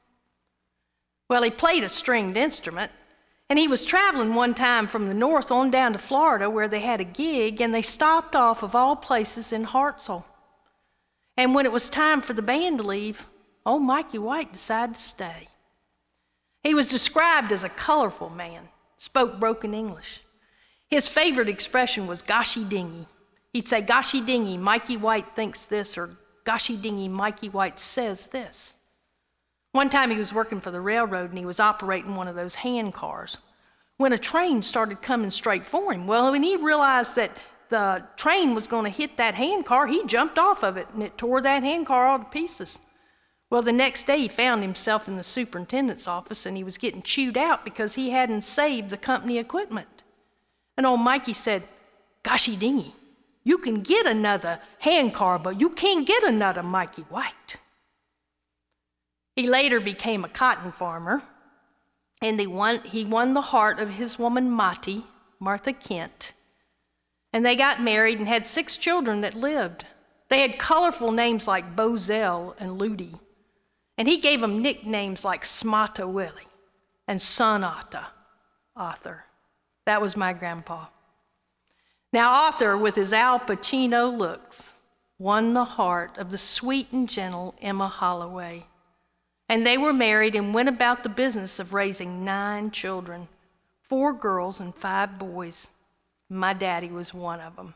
Well, 1.29 1.43
he 1.43 1.51
played 1.51 1.83
a 1.83 1.89
stringed 1.89 2.35
instrument, 2.35 2.91
and 3.49 3.59
he 3.59 3.67
was 3.67 3.85
traveling 3.85 4.33
one 4.33 4.53
time 4.53 4.87
from 4.87 5.07
the 5.07 5.13
north 5.13 5.51
on 5.51 5.71
down 5.71 5.93
to 5.93 5.99
Florida 5.99 6.49
where 6.49 6.67
they 6.67 6.81
had 6.81 6.99
a 6.99 7.05
gig, 7.05 7.61
and 7.61 7.73
they 7.73 7.81
stopped 7.81 8.35
off 8.35 8.63
of 8.63 8.75
all 8.75 8.95
places 8.95 9.53
in 9.53 9.65
Hartselle. 9.65 10.25
And 11.37 11.53
when 11.53 11.65
it 11.65 11.71
was 11.71 11.89
time 11.89 12.21
for 12.21 12.33
the 12.33 12.41
band 12.41 12.79
to 12.79 12.85
leave, 12.85 13.25
old 13.65 13.83
Mikey 13.83 14.17
White 14.17 14.53
decided 14.53 14.95
to 14.95 15.01
stay. 15.01 15.47
He 16.63 16.73
was 16.73 16.89
described 16.89 17.51
as 17.51 17.63
a 17.63 17.69
colorful 17.69 18.29
man, 18.29 18.69
spoke 18.97 19.39
broken 19.39 19.73
English. 19.73 20.21
His 20.89 21.07
favorite 21.07 21.47
expression 21.47 22.07
was 22.07 22.21
goshy 22.21 22.67
dingy. 22.67 23.07
He'd 23.53 23.67
say, 23.67 23.81
Goshy 23.81 24.25
dingy, 24.25 24.57
Mikey 24.57 24.97
White 24.97 25.35
thinks 25.35 25.65
this, 25.65 25.97
or 25.97 26.17
Goshy 26.45 26.81
dingy, 26.81 27.07
Mikey 27.07 27.49
White 27.49 27.79
says 27.79 28.27
this. 28.27 28.77
One 29.73 29.89
time 29.89 30.09
he 30.11 30.17
was 30.17 30.33
working 30.33 30.59
for 30.59 30.71
the 30.71 30.81
railroad 30.81 31.29
and 31.29 31.39
he 31.39 31.45
was 31.45 31.59
operating 31.59 32.15
one 32.15 32.27
of 32.27 32.35
those 32.35 32.55
hand 32.55 32.93
cars 32.93 33.37
when 33.97 34.13
a 34.13 34.17
train 34.17 34.61
started 34.61 35.01
coming 35.01 35.31
straight 35.31 35.65
for 35.65 35.93
him. 35.93 36.07
Well, 36.07 36.31
when 36.31 36.43
he 36.43 36.57
realized 36.57 37.15
that 37.15 37.37
the 37.69 38.03
train 38.17 38.53
was 38.53 38.67
going 38.67 38.83
to 38.83 38.89
hit 38.89 39.15
that 39.17 39.35
hand 39.35 39.65
car, 39.65 39.87
he 39.87 40.05
jumped 40.05 40.37
off 40.37 40.63
of 40.63 40.75
it 40.75 40.87
and 40.93 41.03
it 41.03 41.17
tore 41.17 41.39
that 41.41 41.63
hand 41.63 41.85
car 41.85 42.07
all 42.07 42.19
to 42.19 42.25
pieces. 42.25 42.79
Well, 43.49 43.61
the 43.61 43.71
next 43.71 44.05
day 44.05 44.17
he 44.17 44.27
found 44.27 44.61
himself 44.61 45.07
in 45.07 45.17
the 45.17 45.23
superintendent's 45.23 46.07
office 46.07 46.45
and 46.45 46.57
he 46.57 46.63
was 46.63 46.77
getting 46.77 47.01
chewed 47.01 47.37
out 47.37 47.63
because 47.63 47.95
he 47.95 48.09
hadn't 48.09 48.41
saved 48.41 48.89
the 48.89 48.97
company 48.97 49.37
equipment. 49.37 50.03
And 50.77 50.85
old 50.85 51.01
Mikey 51.01 51.33
said, 51.33 51.63
Goshy 52.23 52.57
dingy, 52.57 52.93
you 53.43 53.57
can 53.57 53.81
get 53.81 54.05
another 54.05 54.59
hand 54.79 55.13
car, 55.13 55.39
but 55.39 55.59
you 55.59 55.69
can't 55.69 56.05
get 56.05 56.23
another 56.23 56.63
Mikey 56.63 57.03
White. 57.03 57.57
He 59.35 59.47
later 59.47 59.79
became 59.79 60.23
a 60.23 60.29
cotton 60.29 60.71
farmer, 60.71 61.23
and 62.21 62.39
he 62.39 62.47
won, 62.47 62.81
he 62.83 63.03
won 63.03 63.33
the 63.33 63.41
heart 63.41 63.79
of 63.79 63.89
his 63.89 64.19
woman, 64.19 64.49
Mati, 64.49 65.05
Martha 65.39 65.73
Kent. 65.73 66.33
And 67.33 67.45
they 67.45 67.55
got 67.55 67.81
married 67.81 68.19
and 68.19 68.27
had 68.27 68.45
six 68.45 68.77
children 68.77 69.21
that 69.21 69.33
lived. 69.33 69.85
They 70.29 70.41
had 70.41 70.59
colorful 70.59 71.11
names 71.11 71.47
like 71.47 71.75
Bozell 71.75 72.55
and 72.59 72.77
Ludi. 72.77 73.13
And 73.97 74.07
he 74.07 74.17
gave 74.17 74.41
them 74.41 74.61
nicknames 74.61 75.25
like 75.25 75.43
Smata 75.43 76.07
Willie 76.07 76.47
and 77.07 77.21
Sonata 77.21 78.07
Arthur. 78.75 79.25
That 79.85 80.01
was 80.01 80.15
my 80.15 80.33
grandpa. 80.33 80.85
Now, 82.13 82.45
Arthur, 82.45 82.77
with 82.77 82.95
his 82.95 83.13
Al 83.13 83.39
Pacino 83.39 84.15
looks, 84.15 84.73
won 85.17 85.53
the 85.53 85.63
heart 85.63 86.17
of 86.17 86.31
the 86.31 86.37
sweet 86.37 86.91
and 86.91 87.07
gentle 87.07 87.55
Emma 87.61 87.87
Holloway. 87.87 88.65
And 89.47 89.65
they 89.65 89.77
were 89.77 89.93
married 89.93 90.35
and 90.35 90.53
went 90.53 90.69
about 90.69 91.03
the 91.03 91.09
business 91.09 91.59
of 91.59 91.73
raising 91.73 92.25
nine 92.25 92.71
children 92.71 93.27
four 93.81 94.13
girls 94.13 94.61
and 94.61 94.73
five 94.73 95.19
boys. 95.19 95.69
My 96.29 96.53
daddy 96.53 96.87
was 96.87 97.13
one 97.13 97.41
of 97.41 97.57
them. 97.57 97.73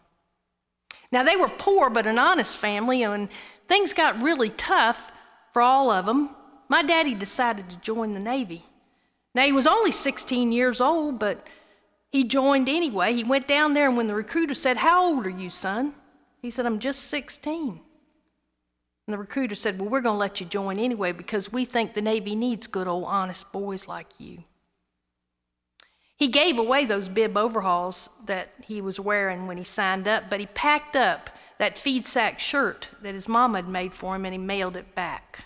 Now, 1.12 1.24
they 1.24 1.36
were 1.36 1.50
poor 1.50 1.90
but 1.90 2.08
an 2.08 2.18
honest 2.18 2.56
family, 2.56 3.04
and 3.04 3.28
things 3.68 3.92
got 3.92 4.22
really 4.22 4.50
tough 4.50 5.12
for 5.52 5.62
all 5.62 5.92
of 5.92 6.06
them, 6.06 6.30
my 6.68 6.84
daddy 6.84 7.14
decided 7.14 7.70
to 7.70 7.78
join 7.78 8.14
the 8.14 8.20
Navy. 8.20 8.66
Now, 9.34 9.44
he 9.44 9.52
was 9.52 9.68
only 9.68 9.92
16 9.92 10.52
years 10.52 10.82
old, 10.82 11.20
but 11.20 11.46
he 12.16 12.24
joined 12.24 12.70
anyway. 12.70 13.14
He 13.14 13.26
went 13.26 13.46
down 13.46 13.74
there, 13.74 13.90
and 13.90 13.98
when 13.98 14.08
the 14.08 14.16
recruiter 14.16 14.54
said, 14.54 14.78
How 14.78 15.06
old 15.06 15.28
are 15.28 15.30
you, 15.30 15.50
son? 15.50 15.94
He 16.42 16.50
said, 16.50 16.66
I'm 16.66 16.80
just 16.80 17.04
16. 17.08 17.82
And 19.08 19.14
the 19.14 19.18
recruiter 19.18 19.54
said, 19.54 19.78
Well, 19.78 19.90
we're 19.90 20.00
going 20.00 20.16
to 20.16 20.20
let 20.20 20.40
you 20.40 20.46
join 20.46 20.80
anyway 20.80 21.12
because 21.12 21.52
we 21.52 21.66
think 21.66 21.94
the 21.94 22.02
Navy 22.02 22.34
needs 22.34 22.68
good 22.68 22.88
old 22.88 23.04
honest 23.04 23.52
boys 23.52 23.90
like 23.90 24.08
you. 24.18 24.46
He 26.16 26.30
gave 26.30 26.58
away 26.58 26.86
those 26.86 27.10
bib 27.10 27.36
overalls 27.36 28.08
that 28.28 28.54
he 28.64 28.80
was 28.80 28.98
wearing 28.98 29.46
when 29.46 29.58
he 29.58 29.66
signed 29.66 30.08
up, 30.08 30.30
but 30.30 30.40
he 30.40 30.46
packed 30.46 30.96
up 30.96 31.30
that 31.58 31.78
feed 31.78 32.08
sack 32.08 32.40
shirt 32.40 32.88
that 33.02 33.14
his 33.14 33.28
mama 33.28 33.58
had 33.58 33.68
made 33.68 33.94
for 33.94 34.16
him 34.16 34.24
and 34.24 34.34
he 34.34 34.38
mailed 34.38 34.78
it 34.78 34.96
back 34.96 35.44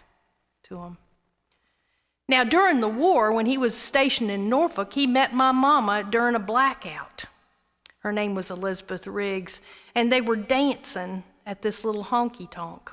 to 0.66 0.78
him. 0.78 0.98
Now, 2.30 2.44
during 2.44 2.80
the 2.80 2.88
war, 2.88 3.32
when 3.32 3.48
he 3.48 3.58
was 3.58 3.76
stationed 3.76 4.30
in 4.30 4.50
Norfolk, 4.50 4.94
he 4.94 5.08
met 5.08 5.34
my 5.34 5.52
mama 5.52 6.04
during 6.08 6.36
a 6.36 6.40
blackout. 6.40 7.26
Her 8.02 8.12
name 8.12 8.36
was 8.36 8.52
Elizabeth 8.52 9.08
Riggs, 9.08 9.62
and 9.96 10.12
they 10.12 10.22
were 10.22 10.36
dancing 10.36 11.24
at 11.44 11.64
this 11.64 11.84
little 11.84 12.04
honky 12.04 12.48
tonk. 12.48 12.92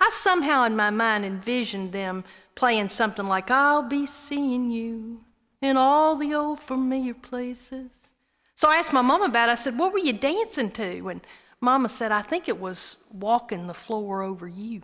I 0.00 0.08
somehow 0.10 0.64
in 0.64 0.74
my 0.74 0.90
mind 0.90 1.24
envisioned 1.24 1.92
them 1.92 2.24
playing 2.56 2.88
something 2.88 3.28
like, 3.28 3.52
I'll 3.52 3.84
be 3.84 4.04
seeing 4.04 4.72
you 4.72 5.20
in 5.62 5.76
all 5.76 6.16
the 6.16 6.34
old 6.34 6.58
familiar 6.58 7.14
places. 7.14 8.14
So 8.56 8.68
I 8.68 8.78
asked 8.78 8.92
my 8.92 9.00
mom 9.00 9.22
about 9.22 9.48
it. 9.48 9.52
I 9.52 9.54
said, 9.54 9.78
What 9.78 9.92
were 9.92 10.00
you 10.00 10.12
dancing 10.12 10.72
to? 10.72 11.08
And 11.08 11.20
Mama 11.60 11.88
said, 11.88 12.10
I 12.10 12.22
think 12.22 12.48
it 12.48 12.58
was 12.58 12.98
walking 13.12 13.68
the 13.68 13.74
floor 13.74 14.22
over 14.22 14.48
you. 14.48 14.82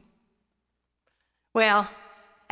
Well, 1.53 1.89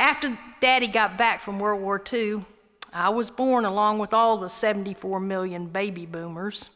after 0.01 0.35
Daddy 0.59 0.87
got 0.87 1.15
back 1.15 1.41
from 1.41 1.59
World 1.59 1.81
War 1.81 2.01
II, 2.11 2.43
I 2.91 3.09
was 3.09 3.29
born 3.29 3.65
along 3.65 3.99
with 3.99 4.13
all 4.13 4.37
the 4.37 4.49
74 4.49 5.19
million 5.19 5.67
baby 5.67 6.07
boomers. 6.07 6.71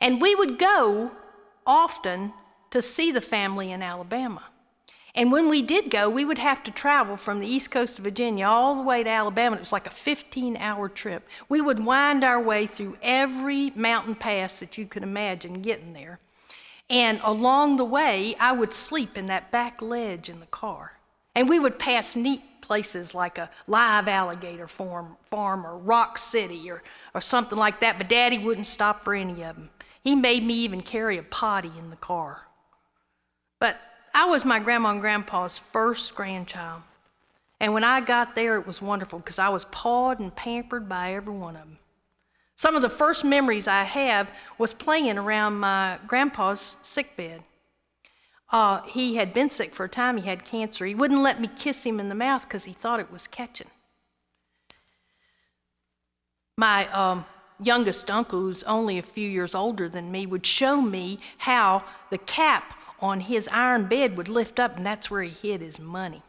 And 0.00 0.20
we 0.20 0.34
would 0.36 0.56
go 0.56 1.10
often 1.66 2.32
to 2.70 2.80
see 2.80 3.10
the 3.10 3.20
family 3.20 3.72
in 3.72 3.82
Alabama. 3.82 4.44
And 5.16 5.32
when 5.32 5.48
we 5.48 5.62
did 5.62 5.90
go, 5.90 6.08
we 6.08 6.24
would 6.24 6.38
have 6.38 6.62
to 6.62 6.70
travel 6.70 7.16
from 7.16 7.40
the 7.40 7.48
east 7.48 7.72
coast 7.72 7.98
of 7.98 8.04
Virginia 8.04 8.46
all 8.46 8.76
the 8.76 8.82
way 8.82 9.02
to 9.02 9.10
Alabama. 9.10 9.56
It 9.56 9.60
was 9.60 9.72
like 9.72 9.88
a 9.88 9.90
15 9.90 10.56
hour 10.58 10.88
trip. 10.88 11.28
We 11.48 11.60
would 11.60 11.84
wind 11.84 12.22
our 12.22 12.40
way 12.40 12.66
through 12.66 12.98
every 13.02 13.72
mountain 13.74 14.14
pass 14.14 14.60
that 14.60 14.78
you 14.78 14.86
could 14.86 15.02
imagine 15.02 15.54
getting 15.54 15.92
there. 15.92 16.20
And 16.88 17.20
along 17.24 17.76
the 17.76 17.84
way, 17.84 18.36
I 18.38 18.52
would 18.52 18.72
sleep 18.72 19.18
in 19.18 19.26
that 19.26 19.50
back 19.50 19.82
ledge 19.82 20.28
in 20.28 20.38
the 20.38 20.46
car. 20.46 20.92
And 21.34 21.48
we 21.48 21.58
would 21.58 21.78
pass 21.78 22.16
neat 22.16 22.42
places 22.60 23.14
like 23.14 23.38
a 23.38 23.50
live 23.66 24.08
alligator 24.08 24.66
farm, 24.66 25.16
farm 25.30 25.66
or 25.66 25.76
Rock 25.76 26.18
City 26.18 26.70
or, 26.70 26.82
or 27.14 27.20
something 27.20 27.58
like 27.58 27.80
that, 27.80 27.98
but 27.98 28.08
Daddy 28.08 28.38
wouldn't 28.38 28.66
stop 28.66 29.02
for 29.02 29.14
any 29.14 29.42
of 29.42 29.56
them. 29.56 29.70
He 30.02 30.14
made 30.14 30.44
me 30.44 30.54
even 30.54 30.80
carry 30.80 31.18
a 31.18 31.22
potty 31.22 31.72
in 31.78 31.90
the 31.90 31.96
car. 31.96 32.46
But 33.58 33.76
I 34.14 34.26
was 34.26 34.44
my 34.44 34.58
grandma 34.58 34.90
and 34.90 35.00
grandpa's 35.00 35.58
first 35.58 36.14
grandchild. 36.14 36.82
And 37.60 37.74
when 37.74 37.84
I 37.84 38.00
got 38.00 38.34
there, 38.34 38.56
it 38.56 38.66
was 38.66 38.80
wonderful 38.80 39.18
because 39.18 39.38
I 39.38 39.50
was 39.50 39.66
pawed 39.66 40.18
and 40.18 40.34
pampered 40.34 40.88
by 40.88 41.12
every 41.12 41.34
one 41.34 41.56
of 41.56 41.62
them. 41.62 41.78
Some 42.56 42.76
of 42.76 42.82
the 42.82 42.90
first 42.90 43.24
memories 43.24 43.68
I 43.68 43.84
have 43.84 44.30
was 44.58 44.72
playing 44.72 45.18
around 45.18 45.54
my 45.54 45.98
grandpa's 46.06 46.78
sick 46.82 47.16
bed. 47.16 47.42
Uh, 48.52 48.82
he 48.82 49.14
had 49.14 49.32
been 49.32 49.48
sick 49.48 49.70
for 49.70 49.84
a 49.84 49.88
time, 49.88 50.16
he 50.16 50.28
had 50.28 50.44
cancer. 50.44 50.84
He 50.84 50.94
wouldn't 50.94 51.20
let 51.20 51.40
me 51.40 51.48
kiss 51.56 51.84
him 51.84 52.00
in 52.00 52.08
the 52.08 52.14
mouth 52.14 52.42
because 52.42 52.64
he 52.64 52.72
thought 52.72 52.98
it 52.98 53.12
was 53.12 53.26
catching. 53.28 53.68
My 56.56 56.88
um, 56.88 57.24
youngest 57.62 58.10
uncle, 58.10 58.40
who's 58.40 58.62
only 58.64 58.98
a 58.98 59.02
few 59.02 59.28
years 59.28 59.54
older 59.54 59.88
than 59.88 60.10
me, 60.10 60.26
would 60.26 60.44
show 60.44 60.80
me 60.80 61.20
how 61.38 61.84
the 62.10 62.18
cap 62.18 62.74
on 63.00 63.20
his 63.20 63.48
iron 63.52 63.86
bed 63.86 64.16
would 64.16 64.28
lift 64.28 64.58
up, 64.58 64.76
and 64.76 64.84
that's 64.84 65.10
where 65.10 65.22
he 65.22 65.30
hid 65.30 65.60
his 65.60 65.78
money. 65.78 66.22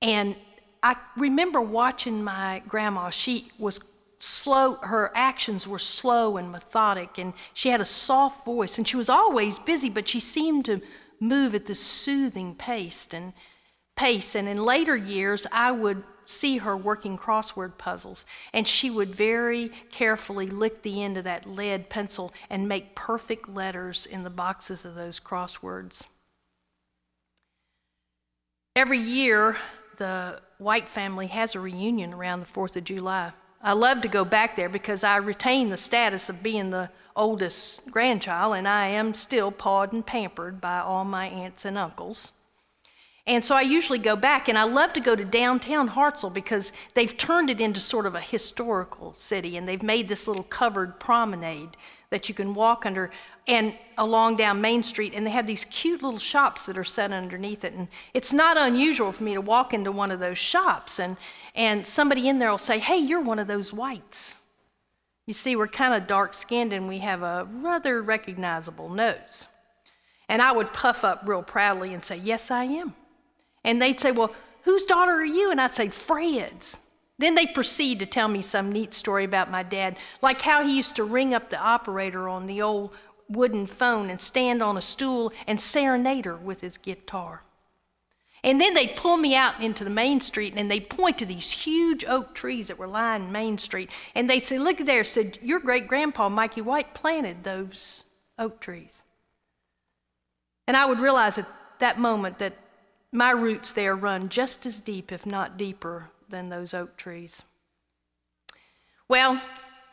And 0.00 0.36
I 0.82 0.96
remember 1.16 1.60
watching 1.60 2.24
my 2.24 2.62
grandma. 2.66 3.10
She 3.10 3.50
was 3.58 3.80
slow, 4.18 4.74
her 4.76 5.10
actions 5.14 5.66
were 5.66 5.78
slow 5.78 6.36
and 6.36 6.52
methodic, 6.52 7.18
and 7.18 7.32
she 7.54 7.68
had 7.68 7.80
a 7.80 7.84
soft 7.84 8.44
voice, 8.44 8.78
and 8.78 8.86
she 8.86 8.96
was 8.96 9.08
always 9.08 9.58
busy, 9.58 9.88
but 9.88 10.08
she 10.08 10.20
seemed 10.20 10.64
to 10.66 10.80
move 11.20 11.54
at 11.54 11.66
this 11.66 11.80
soothing 11.80 12.54
pace. 12.54 13.08
And 13.12 13.32
pace. 13.98 14.34
And 14.34 14.48
in 14.48 14.64
later 14.64 14.96
years, 14.96 15.46
I 15.52 15.72
would 15.72 16.02
see 16.24 16.58
her 16.58 16.76
working 16.76 17.18
crossword 17.18 17.76
puzzles, 17.78 18.24
and 18.52 18.66
she 18.66 18.90
would 18.90 19.14
very 19.14 19.70
carefully 19.90 20.46
lick 20.46 20.82
the 20.82 21.02
end 21.02 21.18
of 21.18 21.24
that 21.24 21.46
lead 21.46 21.90
pencil 21.90 22.32
and 22.48 22.68
make 22.68 22.94
perfect 22.94 23.48
letters 23.48 24.06
in 24.06 24.22
the 24.22 24.30
boxes 24.30 24.84
of 24.84 24.94
those 24.94 25.18
crosswords. 25.18 26.04
Every 28.76 28.98
year, 28.98 29.56
the 29.96 30.40
White 30.58 30.88
family 30.88 31.28
has 31.28 31.54
a 31.54 31.60
reunion 31.60 32.12
around 32.12 32.40
the 32.40 32.46
4th 32.46 32.76
of 32.76 32.84
July. 32.84 33.32
I 33.60 33.72
love 33.72 34.02
to 34.02 34.08
go 34.08 34.24
back 34.24 34.54
there 34.54 34.68
because 34.68 35.02
I 35.02 35.16
retain 35.16 35.68
the 35.68 35.76
status 35.76 36.28
of 36.28 36.42
being 36.42 36.70
the 36.70 36.90
oldest 37.16 37.90
grandchild, 37.90 38.54
and 38.54 38.68
I 38.68 38.86
am 38.88 39.14
still 39.14 39.50
pawed 39.50 39.92
and 39.92 40.06
pampered 40.06 40.60
by 40.60 40.78
all 40.78 41.04
my 41.04 41.26
aunts 41.26 41.64
and 41.64 41.76
uncles. 41.76 42.32
And 43.26 43.44
so 43.44 43.56
I 43.56 43.62
usually 43.62 43.98
go 43.98 44.16
back, 44.16 44.48
and 44.48 44.56
I 44.56 44.62
love 44.62 44.92
to 44.94 45.00
go 45.00 45.16
to 45.16 45.24
downtown 45.24 45.88
Hartselle 45.90 46.32
because 46.32 46.72
they've 46.94 47.14
turned 47.16 47.50
it 47.50 47.60
into 47.60 47.80
sort 47.80 48.06
of 48.06 48.14
a 48.14 48.20
historical 48.20 49.12
city, 49.12 49.56
and 49.56 49.68
they've 49.68 49.82
made 49.82 50.08
this 50.08 50.28
little 50.28 50.44
covered 50.44 51.00
promenade 51.00 51.76
that 52.10 52.28
you 52.28 52.34
can 52.34 52.54
walk 52.54 52.86
under 52.86 53.10
and 53.46 53.74
along 53.98 54.36
down 54.36 54.60
Main 54.60 54.82
Street, 54.82 55.12
and 55.14 55.26
they 55.26 55.30
have 55.30 55.46
these 55.46 55.64
cute 55.66 56.02
little 56.02 56.18
shops 56.18 56.66
that 56.66 56.78
are 56.78 56.84
set 56.84 57.12
underneath 57.12 57.64
it. 57.64 57.74
And 57.74 57.88
it's 58.14 58.32
not 58.32 58.56
unusual 58.56 59.12
for 59.12 59.24
me 59.24 59.34
to 59.34 59.40
walk 59.40 59.74
into 59.74 59.92
one 59.92 60.10
of 60.10 60.20
those 60.20 60.38
shops, 60.38 61.00
and, 61.00 61.16
and 61.54 61.86
somebody 61.86 62.28
in 62.28 62.38
there 62.38 62.50
will 62.50 62.58
say, 62.58 62.78
Hey, 62.78 62.98
you're 62.98 63.20
one 63.20 63.38
of 63.38 63.48
those 63.48 63.72
whites. 63.72 64.46
You 65.26 65.34
see, 65.34 65.56
we're 65.56 65.68
kind 65.68 65.92
of 65.92 66.06
dark 66.06 66.32
skinned 66.32 66.72
and 66.72 66.88
we 66.88 67.00
have 67.00 67.22
a 67.22 67.46
rather 67.50 68.00
recognizable 68.00 68.88
nose. 68.88 69.46
And 70.26 70.40
I 70.40 70.52
would 70.52 70.72
puff 70.72 71.04
up 71.04 71.22
real 71.26 71.42
proudly 71.42 71.92
and 71.92 72.02
say, 72.02 72.16
Yes, 72.16 72.50
I 72.50 72.64
am. 72.64 72.94
And 73.62 73.82
they'd 73.82 74.00
say, 74.00 74.10
Well, 74.10 74.34
whose 74.62 74.86
daughter 74.86 75.12
are 75.12 75.24
you? 75.24 75.50
And 75.50 75.60
I'd 75.60 75.74
say, 75.74 75.88
Fred's. 75.88 76.80
Then 77.18 77.34
they 77.34 77.46
proceed 77.46 77.98
to 77.98 78.06
tell 78.06 78.28
me 78.28 78.42
some 78.42 78.70
neat 78.70 78.94
story 78.94 79.24
about 79.24 79.50
my 79.50 79.62
dad, 79.62 79.96
like 80.22 80.42
how 80.42 80.62
he 80.64 80.76
used 80.76 80.96
to 80.96 81.04
ring 81.04 81.34
up 81.34 81.50
the 81.50 81.60
operator 81.60 82.28
on 82.28 82.46
the 82.46 82.62
old 82.62 82.94
wooden 83.28 83.66
phone 83.66 84.08
and 84.08 84.20
stand 84.20 84.62
on 84.62 84.76
a 84.76 84.82
stool 84.82 85.32
and 85.46 85.60
serenade 85.60 86.24
her 86.24 86.36
with 86.36 86.60
his 86.60 86.78
guitar. 86.78 87.42
And 88.44 88.60
then 88.60 88.74
they'd 88.74 88.94
pull 88.94 89.16
me 89.16 89.34
out 89.34 89.60
into 89.60 89.82
the 89.82 89.90
main 89.90 90.20
street 90.20 90.54
and 90.56 90.70
they'd 90.70 90.88
point 90.88 91.18
to 91.18 91.26
these 91.26 91.50
huge 91.50 92.04
oak 92.04 92.34
trees 92.34 92.68
that 92.68 92.78
were 92.78 92.86
lining 92.86 93.32
Main 93.32 93.58
Street. 93.58 93.90
And 94.14 94.30
they'd 94.30 94.44
say, 94.44 94.58
Look 94.58 94.78
there, 94.78 95.02
said, 95.02 95.38
Your 95.42 95.58
great 95.58 95.88
grandpa, 95.88 96.28
Mikey 96.28 96.60
White, 96.60 96.94
planted 96.94 97.42
those 97.42 98.04
oak 98.38 98.60
trees. 98.60 99.02
And 100.68 100.76
I 100.76 100.86
would 100.86 101.00
realize 101.00 101.36
at 101.36 101.48
that 101.80 101.98
moment 101.98 102.38
that 102.38 102.54
my 103.10 103.30
roots 103.30 103.72
there 103.72 103.96
run 103.96 104.28
just 104.28 104.66
as 104.66 104.80
deep, 104.80 105.10
if 105.10 105.26
not 105.26 105.56
deeper, 105.56 106.10
than 106.28 106.48
those 106.48 106.74
oak 106.74 106.96
trees. 106.96 107.42
Well, 109.08 109.40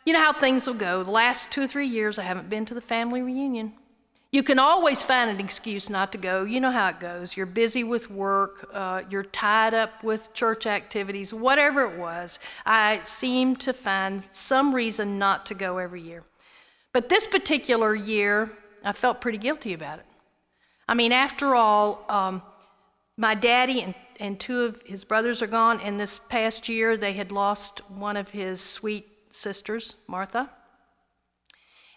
you 0.05 0.13
know 0.13 0.21
how 0.21 0.33
things 0.33 0.67
will 0.67 0.73
go. 0.75 1.03
The 1.03 1.11
last 1.11 1.51
two 1.51 1.61
or 1.63 1.67
three 1.67 1.87
years, 1.87 2.19
I 2.19 2.23
haven't 2.23 2.49
been 2.49 2.65
to 2.65 2.73
the 2.73 2.81
family 2.81 3.21
reunion. 3.21 3.73
You 4.31 4.43
can 4.43 4.59
always 4.59 5.01
find 5.01 5.29
an 5.29 5.39
excuse 5.39 5.89
not 5.89 6.11
to 6.11 6.17
go. 6.17 6.43
You 6.43 6.59
know 6.59 6.69
how 6.69 6.89
it 6.89 6.99
goes. 6.99 7.37
You're 7.37 7.45
busy 7.45 7.85
with 7.85 8.11
work, 8.11 8.69
uh, 8.73 9.03
you're 9.09 9.23
tied 9.23 9.73
up 9.73 10.03
with 10.03 10.33
church 10.33 10.67
activities, 10.67 11.33
whatever 11.33 11.83
it 11.89 11.97
was. 11.97 12.39
I 12.65 12.99
seem 13.05 13.55
to 13.57 13.71
find 13.71 14.21
some 14.31 14.75
reason 14.75 15.17
not 15.17 15.45
to 15.45 15.53
go 15.53 15.77
every 15.77 16.01
year. 16.01 16.23
But 16.91 17.07
this 17.07 17.25
particular 17.27 17.95
year, 17.95 18.51
I 18.83 18.91
felt 18.91 19.21
pretty 19.21 19.37
guilty 19.37 19.73
about 19.73 19.99
it. 19.99 20.05
I 20.87 20.93
mean, 20.93 21.13
after 21.13 21.55
all, 21.55 22.05
um, 22.09 22.41
my 23.17 23.35
daddy 23.35 23.81
and, 23.81 23.95
and 24.19 24.39
two 24.39 24.61
of 24.61 24.81
his 24.83 25.03
brothers 25.03 25.41
are 25.41 25.47
gone, 25.47 25.79
and 25.81 25.99
this 25.99 26.19
past 26.19 26.69
year 26.69 26.97
they 26.97 27.13
had 27.13 27.31
lost 27.31 27.79
one 27.89 28.17
of 28.17 28.31
his 28.31 28.61
sweet 28.61 29.07
sisters, 29.29 29.97
Martha. 30.07 30.49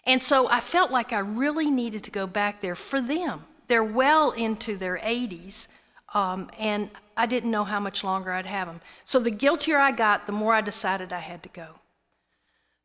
And 0.05 0.23
so 0.23 0.49
I 0.49 0.59
felt 0.59 0.91
like 0.91 1.13
I 1.13 1.19
really 1.19 1.69
needed 1.69 2.03
to 2.05 2.11
go 2.11 2.27
back 2.27 2.61
there 2.61 2.75
for 2.75 3.01
them. 3.01 3.45
They're 3.67 3.83
well 3.83 4.31
into 4.31 4.75
their 4.75 4.97
80s, 4.97 5.67
um, 6.13 6.49
and 6.57 6.89
I 7.15 7.25
didn't 7.25 7.51
know 7.51 7.65
how 7.65 7.79
much 7.79 8.03
longer 8.03 8.31
I'd 8.31 8.45
have 8.45 8.67
them. 8.67 8.81
So 9.03 9.19
the 9.19 9.31
guiltier 9.31 9.77
I 9.77 9.91
got, 9.91 10.25
the 10.25 10.31
more 10.31 10.53
I 10.53 10.61
decided 10.61 11.13
I 11.13 11.19
had 11.19 11.43
to 11.43 11.49
go. 11.49 11.67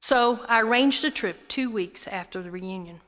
So 0.01 0.45
I 0.49 0.61
arranged 0.61 1.05
a 1.05 1.11
trip 1.11 1.49
two 1.49 1.71
weeks 1.71 2.07
after 2.07 2.43
the 2.43 2.51
reunion. 2.51 3.01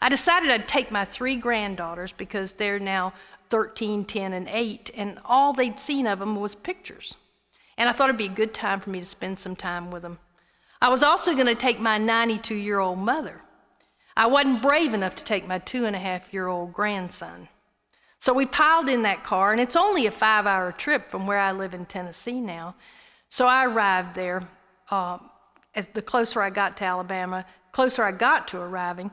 I 0.00 0.08
decided 0.08 0.50
I'd 0.50 0.68
take 0.68 0.90
my 0.90 1.04
three 1.04 1.36
granddaughters 1.36 2.12
because 2.12 2.52
they're 2.52 2.78
now 2.78 3.12
13, 3.50 4.04
10, 4.04 4.32
and 4.32 4.48
8, 4.48 4.90
and 4.96 5.18
all 5.24 5.52
they'd 5.52 5.78
seen 5.78 6.06
of 6.06 6.18
them 6.18 6.36
was 6.36 6.54
pictures. 6.54 7.16
And 7.76 7.88
I 7.88 7.92
thought 7.92 8.08
it'd 8.08 8.18
be 8.18 8.26
a 8.26 8.28
good 8.28 8.54
time 8.54 8.80
for 8.80 8.90
me 8.90 9.00
to 9.00 9.06
spend 9.06 9.38
some 9.38 9.56
time 9.56 9.90
with 9.90 10.02
them. 10.02 10.18
I 10.80 10.88
was 10.88 11.02
also 11.02 11.34
going 11.34 11.46
to 11.46 11.54
take 11.54 11.80
my 11.80 11.98
92 11.98 12.54
year 12.54 12.78
old 12.78 12.98
mother. 12.98 13.42
I 14.16 14.26
wasn't 14.26 14.62
brave 14.62 14.94
enough 14.94 15.14
to 15.16 15.24
take 15.24 15.46
my 15.46 15.58
two 15.58 15.84
and 15.84 15.94
a 15.94 15.98
half 15.98 16.32
year 16.32 16.48
old 16.48 16.72
grandson. 16.72 17.48
So 18.20 18.32
we 18.32 18.46
piled 18.46 18.88
in 18.88 19.02
that 19.02 19.22
car, 19.22 19.52
and 19.52 19.60
it's 19.60 19.76
only 19.76 20.06
a 20.06 20.10
five 20.10 20.46
hour 20.46 20.72
trip 20.72 21.08
from 21.08 21.26
where 21.26 21.38
I 21.38 21.52
live 21.52 21.72
in 21.72 21.86
Tennessee 21.86 22.40
now. 22.40 22.74
So 23.28 23.46
I 23.46 23.66
arrived 23.66 24.14
there. 24.14 24.48
Uh, 24.90 25.18
as 25.74 25.86
the 25.88 26.02
closer 26.02 26.42
I 26.42 26.50
got 26.50 26.76
to 26.78 26.84
Alabama, 26.84 27.44
closer 27.70 28.02
I 28.02 28.10
got 28.10 28.48
to 28.48 28.58
arriving, 28.60 29.12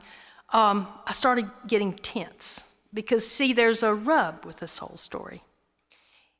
um, 0.52 0.88
I 1.06 1.12
started 1.12 1.48
getting 1.68 1.92
tense. 1.92 2.75
Because, 2.92 3.26
see, 3.26 3.52
there's 3.52 3.82
a 3.82 3.94
rub 3.94 4.44
with 4.44 4.58
this 4.58 4.78
whole 4.78 4.96
story. 4.96 5.42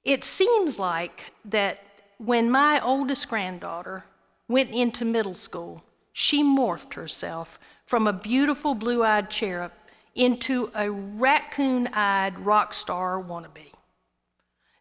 It 0.05 0.25
seems 0.25 0.79
like 0.79 1.33
that 1.45 1.81
when 2.19 2.51
my 2.51 2.81
oldest 2.81 3.29
granddaughter 3.29 4.05
went 4.49 4.71
into 4.71 5.05
middle 5.05 5.35
school, 5.35 5.83
she 6.13 6.43
morphed 6.43 6.95
herself 6.95 7.59
from 7.85 8.07
a 8.07 8.13
beautiful 8.13 8.75
blue 8.75 9.05
eyed 9.05 9.31
cherub 9.31 9.73
into 10.15 10.71
a 10.75 10.91
raccoon 10.91 11.89
eyed 11.93 12.39
rock 12.39 12.73
star 12.73 13.23
wannabe. 13.23 13.73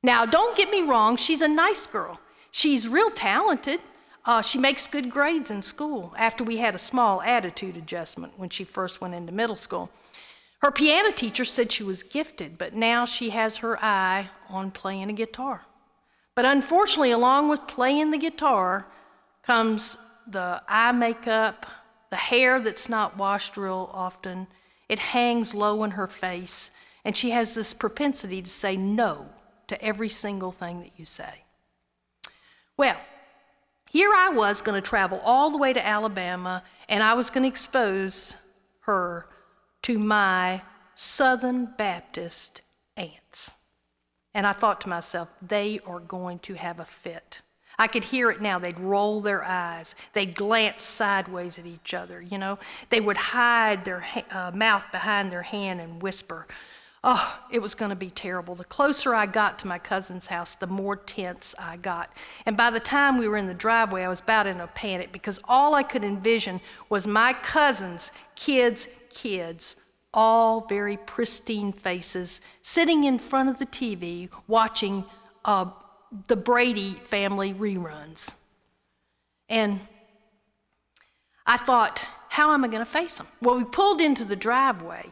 Now, 0.01 0.25
don't 0.25 0.55
get 0.55 0.69
me 0.69 0.81
wrong, 0.81 1.17
she's 1.17 1.41
a 1.41 1.47
nice 1.47 1.87
girl. 1.87 2.19
She's 2.51 2.87
real 2.87 3.09
talented. 3.09 3.81
Uh, 4.23 4.41
she 4.41 4.57
makes 4.57 4.87
good 4.87 5.09
grades 5.09 5.51
in 5.51 5.61
school 5.61 6.13
after 6.17 6.43
we 6.43 6.57
had 6.57 6.73
a 6.73 6.79
small 6.79 7.21
attitude 7.21 7.75
adjustment 7.77 8.33
when 8.37 8.49
she 8.49 8.63
first 8.63 9.01
went 9.01 9.13
into 9.13 9.31
middle 9.31 9.55
school. 9.55 9.91
Her 10.61 10.71
piano 10.71 11.11
teacher 11.11 11.45
said 11.45 11.71
she 11.71 11.83
was 11.83 12.03
gifted, 12.03 12.57
but 12.57 12.73
now 12.73 13.05
she 13.05 13.29
has 13.29 13.57
her 13.57 13.77
eye 13.83 14.29
on 14.49 14.71
playing 14.71 15.09
a 15.09 15.13
guitar. 15.13 15.61
But 16.35 16.45
unfortunately, 16.45 17.11
along 17.11 17.49
with 17.49 17.67
playing 17.67 18.11
the 18.11 18.17
guitar 18.17 18.87
comes 19.43 19.97
the 20.27 20.61
eye 20.67 20.91
makeup, 20.91 21.65
the 22.09 22.15
hair 22.15 22.59
that's 22.59 22.89
not 22.89 23.17
washed 23.17 23.57
real 23.57 23.89
often. 23.93 24.47
It 24.89 24.99
hangs 24.99 25.53
low 25.53 25.83
in 25.83 25.91
her 25.91 26.07
face, 26.07 26.71
and 27.03 27.15
she 27.15 27.29
has 27.31 27.55
this 27.55 27.73
propensity 27.73 28.41
to 28.41 28.49
say 28.49 28.75
no 28.75 29.29
to 29.67 29.81
every 29.83 30.09
single 30.09 30.51
thing 30.51 30.79
that 30.81 30.91
you 30.97 31.05
say. 31.05 31.43
Well, 32.77 32.97
here 33.89 34.11
I 34.13 34.29
was 34.29 34.61
going 34.61 34.81
to 34.81 34.87
travel 34.87 35.21
all 35.23 35.51
the 35.51 35.57
way 35.57 35.73
to 35.73 35.85
Alabama, 35.85 36.63
and 36.89 37.01
I 37.01 37.13
was 37.13 37.29
going 37.29 37.43
to 37.43 37.47
expose 37.47 38.35
her 38.81 39.27
to 39.85 39.99
my 39.99 40.63
Southern 40.95 41.67
Baptist 41.77 42.61
aunts. 42.97 43.65
And 44.33 44.47
I 44.47 44.51
thought 44.51 44.81
to 44.81 44.89
myself, 44.89 45.31
they 45.43 45.79
are 45.85 45.99
going 45.99 46.39
to 46.39 46.55
have 46.55 46.79
a 46.79 46.85
fit. 46.85 47.43
I 47.77 47.85
could 47.85 48.05
hear 48.05 48.31
it 48.31 48.41
now. 48.41 48.57
They'd 48.57 48.79
roll 48.79 49.21
their 49.21 49.43
eyes. 49.43 49.93
They'd 50.13 50.33
glance 50.33 50.81
sideways 50.81 51.59
at 51.59 51.67
each 51.67 51.93
other, 51.93 52.19
you 52.19 52.39
know. 52.39 52.57
They 52.89 52.99
would 52.99 53.17
hide 53.17 53.85
their 53.85 53.99
ha- 53.99 54.25
uh, 54.31 54.51
mouth 54.55 54.85
behind 54.91 55.31
their 55.31 55.43
hand 55.43 55.79
and 55.79 56.01
whisper. 56.01 56.47
Oh, 57.07 57.39
it 57.51 57.61
was 57.61 57.75
going 57.75 57.89
to 57.89 57.95
be 57.95 58.09
terrible. 58.09 58.55
The 58.55 58.63
closer 58.63 59.13
I 59.13 59.27
got 59.27 59.59
to 59.59 59.67
my 59.67 59.77
cousin's 59.77 60.25
house, 60.25 60.55
the 60.55 60.65
more 60.65 60.95
tense 60.95 61.53
I 61.59 61.77
got. 61.77 62.09
And 62.47 62.57
by 62.57 62.71
the 62.71 62.79
time 62.79 63.19
we 63.19 63.27
were 63.27 63.37
in 63.37 63.45
the 63.45 63.53
driveway, 63.53 64.01
I 64.01 64.07
was 64.07 64.21
about 64.21 64.47
in 64.47 64.59
a 64.59 64.65
panic 64.65 65.11
because 65.11 65.39
all 65.47 65.75
I 65.75 65.83
could 65.83 66.03
envision 66.03 66.59
was 66.89 67.05
my 67.05 67.33
cousin's 67.33 68.11
kids' 68.33 68.87
kids, 69.11 69.75
all 70.15 70.61
very 70.61 70.97
pristine 70.97 71.71
faces, 71.71 72.41
sitting 72.63 73.03
in 73.03 73.19
front 73.19 73.49
of 73.49 73.59
the 73.59 73.67
TV 73.67 74.29
watching 74.47 75.05
uh, 75.45 75.69
the 76.27 76.35
Brady 76.35 76.93
family 76.93 77.53
reruns. 77.53 78.33
And 79.47 79.79
I 81.45 81.57
thought, 81.57 82.03
how 82.29 82.51
am 82.51 82.63
I 82.63 82.67
going 82.67 82.79
to 82.79 82.85
face 82.85 83.19
them? 83.19 83.27
Well, 83.43 83.57
we 83.57 83.63
pulled 83.63 84.01
into 84.01 84.25
the 84.25 84.35
driveway. 84.35 85.11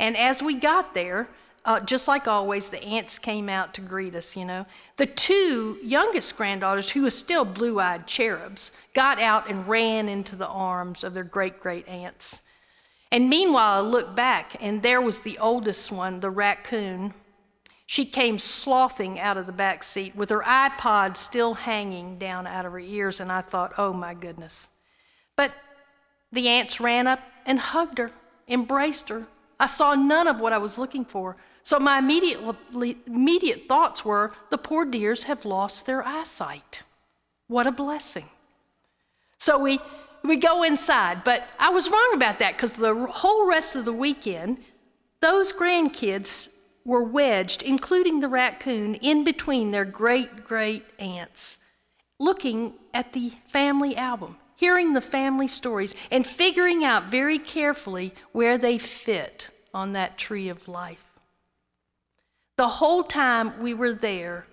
And 0.00 0.16
as 0.16 0.42
we 0.42 0.58
got 0.58 0.94
there, 0.94 1.28
uh, 1.66 1.78
just 1.78 2.08
like 2.08 2.26
always, 2.26 2.70
the 2.70 2.82
aunts 2.82 3.18
came 3.18 3.50
out 3.50 3.74
to 3.74 3.82
greet 3.82 4.14
us, 4.14 4.34
you 4.34 4.46
know. 4.46 4.64
The 4.96 5.04
two 5.04 5.78
youngest 5.84 6.38
granddaughters, 6.38 6.90
who 6.90 7.02
were 7.02 7.10
still 7.10 7.44
blue 7.44 7.78
eyed 7.78 8.06
cherubs, 8.06 8.72
got 8.94 9.20
out 9.20 9.48
and 9.48 9.68
ran 9.68 10.08
into 10.08 10.36
the 10.36 10.48
arms 10.48 11.04
of 11.04 11.12
their 11.12 11.22
great 11.22 11.60
great 11.60 11.86
aunts. 11.86 12.42
And 13.12 13.28
meanwhile, 13.28 13.84
I 13.84 13.86
looked 13.86 14.16
back, 14.16 14.56
and 14.58 14.82
there 14.82 15.02
was 15.02 15.18
the 15.18 15.36
oldest 15.38 15.92
one, 15.92 16.20
the 16.20 16.30
raccoon. 16.30 17.12
She 17.84 18.06
came 18.06 18.38
sloughing 18.38 19.20
out 19.20 19.36
of 19.36 19.44
the 19.44 19.52
back 19.52 19.82
seat 19.82 20.16
with 20.16 20.30
her 20.30 20.42
iPod 20.42 21.18
still 21.18 21.54
hanging 21.54 22.18
down 22.18 22.46
out 22.46 22.64
of 22.64 22.72
her 22.72 22.78
ears, 22.78 23.20
and 23.20 23.30
I 23.30 23.42
thought, 23.42 23.74
oh 23.76 23.92
my 23.92 24.14
goodness. 24.14 24.70
But 25.36 25.52
the 26.32 26.48
aunts 26.48 26.80
ran 26.80 27.06
up 27.06 27.20
and 27.44 27.58
hugged 27.58 27.98
her, 27.98 28.12
embraced 28.48 29.10
her, 29.10 29.26
I 29.60 29.66
saw 29.66 29.94
none 29.94 30.26
of 30.26 30.40
what 30.40 30.54
I 30.54 30.58
was 30.58 30.78
looking 30.78 31.04
for. 31.04 31.36
So 31.62 31.78
my 31.78 31.98
immediate, 31.98 32.40
immediate 33.06 33.68
thoughts 33.68 34.04
were 34.04 34.32
the 34.48 34.56
poor 34.56 34.86
dears 34.86 35.24
have 35.24 35.44
lost 35.44 35.84
their 35.84 36.02
eyesight. 36.02 36.82
What 37.46 37.66
a 37.66 37.72
blessing. 37.72 38.24
So 39.36 39.62
we, 39.62 39.78
we 40.24 40.36
go 40.36 40.62
inside, 40.62 41.24
but 41.24 41.46
I 41.58 41.68
was 41.70 41.90
wrong 41.90 42.12
about 42.14 42.38
that 42.38 42.56
because 42.56 42.72
the 42.72 42.94
whole 43.06 43.46
rest 43.46 43.76
of 43.76 43.84
the 43.84 43.92
weekend, 43.92 44.58
those 45.20 45.52
grandkids 45.52 46.56
were 46.86 47.04
wedged, 47.04 47.62
including 47.62 48.20
the 48.20 48.28
raccoon, 48.28 48.94
in 48.96 49.24
between 49.24 49.70
their 49.70 49.84
great 49.84 50.44
great 50.44 50.84
aunts, 50.98 51.58
looking 52.18 52.74
at 52.94 53.12
the 53.12 53.30
family 53.48 53.94
album 53.96 54.36
hearing 54.60 54.92
the 54.92 55.00
family 55.00 55.48
stories, 55.48 55.94
and 56.10 56.26
figuring 56.26 56.84
out 56.84 57.10
very 57.10 57.38
carefully 57.38 58.12
where 58.32 58.58
they 58.58 58.76
fit 58.76 59.48
on 59.72 59.92
that 59.92 60.18
tree 60.18 60.50
of 60.50 60.68
life. 60.68 61.02
The 62.58 62.68
whole 62.68 63.02
time 63.02 63.62
we 63.62 63.72
were 63.72 63.94
there, 63.94 64.46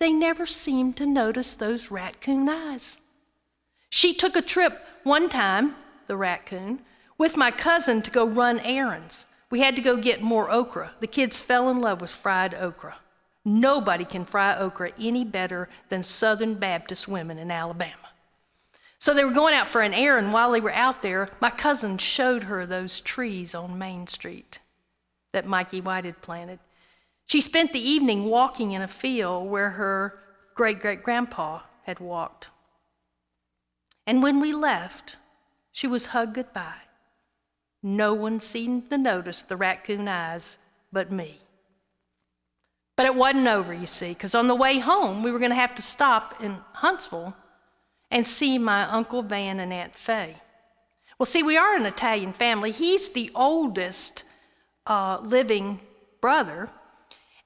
they 0.00 0.10
never 0.10 0.46
seemed 0.46 0.96
to 0.96 1.06
notice 1.06 1.54
those 1.54 1.90
raccoon 1.90 2.48
eyes. 2.48 3.02
She 3.90 4.14
took 4.14 4.36
a 4.36 4.42
trip 4.42 4.82
one 5.04 5.28
time, 5.28 5.76
the 6.06 6.16
raccoon, 6.16 6.80
with 7.18 7.36
my 7.36 7.50
cousin 7.50 8.00
to 8.02 8.10
go 8.10 8.26
run 8.26 8.58
errands. 8.60 9.26
We 9.50 9.60
had 9.60 9.76
to 9.76 9.82
go 9.82 9.98
get 9.98 10.22
more 10.22 10.50
okra. 10.50 10.92
The 11.00 11.06
kids 11.06 11.42
fell 11.42 11.68
in 11.68 11.82
love 11.82 12.00
with 12.00 12.10
fried 12.10 12.54
okra. 12.54 12.96
Nobody 13.44 14.06
can 14.06 14.24
fry 14.24 14.56
okra 14.56 14.92
any 14.98 15.26
better 15.26 15.68
than 15.90 16.02
Southern 16.02 16.54
Baptist 16.54 17.06
women 17.06 17.36
in 17.36 17.50
Alabama. 17.50 18.01
So 19.02 19.12
they 19.12 19.24
were 19.24 19.32
going 19.32 19.52
out 19.52 19.66
for 19.66 19.80
an 19.80 19.94
errand. 19.94 20.32
While 20.32 20.52
they 20.52 20.60
were 20.60 20.72
out 20.72 21.02
there, 21.02 21.28
my 21.40 21.50
cousin 21.50 21.98
showed 21.98 22.44
her 22.44 22.64
those 22.64 23.00
trees 23.00 23.52
on 23.52 23.76
Main 23.76 24.06
Street 24.06 24.60
that 25.32 25.44
Mikey 25.44 25.80
White 25.80 26.04
had 26.04 26.22
planted. 26.22 26.60
She 27.26 27.40
spent 27.40 27.72
the 27.72 27.80
evening 27.80 28.26
walking 28.26 28.70
in 28.70 28.80
a 28.80 28.86
field 28.86 29.50
where 29.50 29.70
her 29.70 30.20
great 30.54 30.78
great 30.78 31.02
grandpa 31.02 31.62
had 31.82 31.98
walked. 31.98 32.50
And 34.06 34.22
when 34.22 34.38
we 34.38 34.52
left, 34.52 35.16
she 35.72 35.88
was 35.88 36.06
hugged 36.14 36.34
goodbye. 36.34 36.86
No 37.82 38.14
one 38.14 38.38
seemed 38.38 38.88
to 38.90 38.98
notice 38.98 39.42
the 39.42 39.56
raccoon 39.56 40.06
eyes 40.06 40.58
but 40.92 41.10
me. 41.10 41.38
But 42.96 43.06
it 43.06 43.16
wasn't 43.16 43.48
over, 43.48 43.74
you 43.74 43.88
see, 43.88 44.12
because 44.12 44.36
on 44.36 44.46
the 44.46 44.54
way 44.54 44.78
home, 44.78 45.24
we 45.24 45.32
were 45.32 45.40
going 45.40 45.50
to 45.50 45.56
have 45.56 45.74
to 45.74 45.82
stop 45.82 46.40
in 46.40 46.58
Huntsville 46.74 47.34
and 48.12 48.28
see 48.28 48.58
my 48.58 48.82
Uncle 48.82 49.22
Van 49.22 49.58
and 49.58 49.72
Aunt 49.72 49.96
Fay. 49.96 50.36
Well, 51.18 51.26
see, 51.26 51.42
we 51.42 51.56
are 51.56 51.74
an 51.74 51.86
Italian 51.86 52.34
family. 52.34 52.70
He's 52.70 53.08
the 53.08 53.30
oldest 53.34 54.24
uh, 54.86 55.18
living 55.22 55.80
brother. 56.20 56.68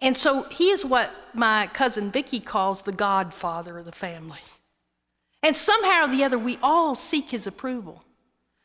And 0.00 0.18
so 0.18 0.42
he 0.44 0.70
is 0.70 0.84
what 0.84 1.10
my 1.32 1.70
cousin 1.72 2.10
Vicky 2.10 2.40
calls 2.40 2.82
the 2.82 2.92
godfather 2.92 3.78
of 3.78 3.84
the 3.84 3.92
family. 3.92 4.40
And 5.42 5.56
somehow 5.56 6.06
or 6.06 6.08
the 6.08 6.24
other, 6.24 6.38
we 6.38 6.58
all 6.62 6.96
seek 6.96 7.30
his 7.30 7.46
approval. 7.46 8.02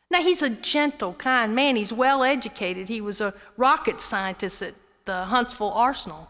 Now, 0.10 0.22
he's 0.22 0.42
a 0.42 0.50
gentle, 0.50 1.14
kind 1.14 1.54
man. 1.56 1.76
He's 1.76 1.94
well 1.94 2.24
educated. 2.24 2.90
He 2.90 3.00
was 3.00 3.22
a 3.22 3.34
rocket 3.58 4.02
scientist 4.02 4.62
at 4.64 4.74
the 5.06 5.26
Huntsville 5.26 5.72
Arsenal. 5.72 6.30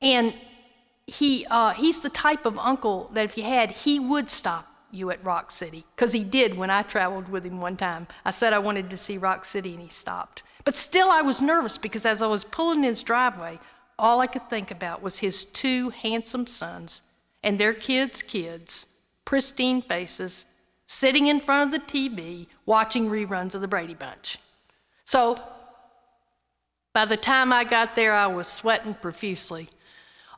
And 0.00 0.32
he, 1.06 1.46
uh, 1.50 1.74
he's 1.74 2.00
the 2.00 2.08
type 2.08 2.46
of 2.46 2.58
uncle 2.58 3.10
that 3.12 3.26
if 3.26 3.36
you 3.36 3.44
had, 3.44 3.70
he 3.72 4.00
would 4.00 4.30
stop 4.30 4.66
you 4.90 5.10
at 5.10 5.24
Rock 5.24 5.50
City, 5.50 5.84
because 5.94 6.12
he 6.12 6.24
did 6.24 6.56
when 6.56 6.70
I 6.70 6.82
traveled 6.82 7.28
with 7.28 7.44
him 7.44 7.60
one 7.60 7.76
time. 7.76 8.06
I 8.24 8.30
said 8.30 8.52
I 8.52 8.58
wanted 8.58 8.90
to 8.90 8.96
see 8.96 9.18
Rock 9.18 9.44
City, 9.44 9.72
and 9.72 9.82
he 9.82 9.88
stopped. 9.88 10.42
But 10.64 10.76
still, 10.76 11.10
I 11.10 11.22
was 11.22 11.40
nervous 11.40 11.78
because 11.78 12.04
as 12.04 12.20
I 12.20 12.26
was 12.26 12.44
pulling 12.44 12.78
in 12.78 12.84
his 12.84 13.02
driveway, 13.02 13.60
all 13.98 14.20
I 14.20 14.26
could 14.26 14.50
think 14.50 14.70
about 14.70 15.02
was 15.02 15.18
his 15.18 15.44
two 15.44 15.90
handsome 15.90 16.46
sons 16.46 17.02
and 17.42 17.58
their 17.58 17.72
kids' 17.72 18.22
kids, 18.22 18.88
pristine 19.24 19.80
faces, 19.80 20.46
sitting 20.86 21.28
in 21.28 21.40
front 21.40 21.72
of 21.72 21.80
the 21.80 21.86
TV 21.86 22.48
watching 22.64 23.08
reruns 23.08 23.54
of 23.54 23.60
the 23.60 23.68
Brady 23.68 23.94
Bunch. 23.94 24.38
So 25.04 25.36
by 26.92 27.04
the 27.04 27.16
time 27.16 27.52
I 27.52 27.64
got 27.64 27.94
there, 27.94 28.12
I 28.12 28.26
was 28.26 28.48
sweating 28.48 28.94
profusely. 28.94 29.68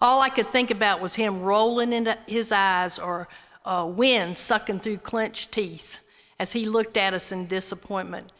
All 0.01 0.21
I 0.21 0.29
could 0.29 0.49
think 0.49 0.71
about 0.71 1.01
was 1.01 1.15
him 1.15 1.41
rolling 1.41 1.93
into 1.93 2.17
his 2.27 2.53
eyes 2.53 2.99
or 2.99 3.29
uh, 3.69 3.85
wind 3.85 4.39
sucking 4.39 4.81
through 4.81 4.97
clenched 4.97 5.53
teeth 5.53 5.99
as 6.41 6.53
he 6.53 6.69
looked 6.69 6.97
at 6.97 7.15
us 7.15 7.31
in 7.31 7.47
disappointment. 7.47 8.33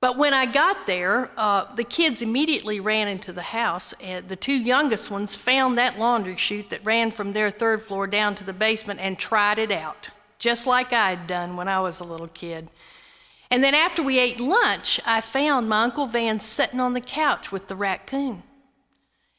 But 0.00 0.18
when 0.18 0.34
I 0.34 0.44
got 0.44 0.86
there, 0.86 1.30
uh, 1.38 1.74
the 1.74 1.82
kids 1.82 2.20
immediately 2.20 2.80
ran 2.80 3.08
into 3.08 3.32
the 3.32 3.42
house, 3.42 3.94
and 3.94 4.28
the 4.28 4.36
two 4.36 4.52
youngest 4.52 5.10
ones 5.10 5.34
found 5.34 5.78
that 5.78 5.98
laundry 5.98 6.36
chute 6.36 6.68
that 6.70 6.84
ran 6.84 7.10
from 7.10 7.32
their 7.32 7.50
third 7.50 7.82
floor 7.82 8.06
down 8.06 8.34
to 8.34 8.44
the 8.44 8.52
basement 8.52 9.00
and 9.00 9.18
tried 9.18 9.58
it 9.58 9.72
out, 9.72 10.10
just 10.38 10.66
like 10.66 10.92
I 10.92 11.10
had 11.10 11.26
done 11.26 11.56
when 11.56 11.66
I 11.66 11.80
was 11.80 11.98
a 11.98 12.04
little 12.04 12.28
kid. 12.28 12.68
And 13.50 13.64
then 13.64 13.74
after 13.74 14.02
we 14.02 14.18
ate 14.18 14.38
lunch, 14.38 15.00
I 15.06 15.22
found 15.22 15.68
my 15.68 15.84
Uncle 15.84 16.06
Van 16.06 16.40
sitting 16.40 16.80
on 16.80 16.92
the 16.92 17.00
couch 17.00 17.50
with 17.50 17.68
the 17.68 17.76
raccoon. 17.76 18.42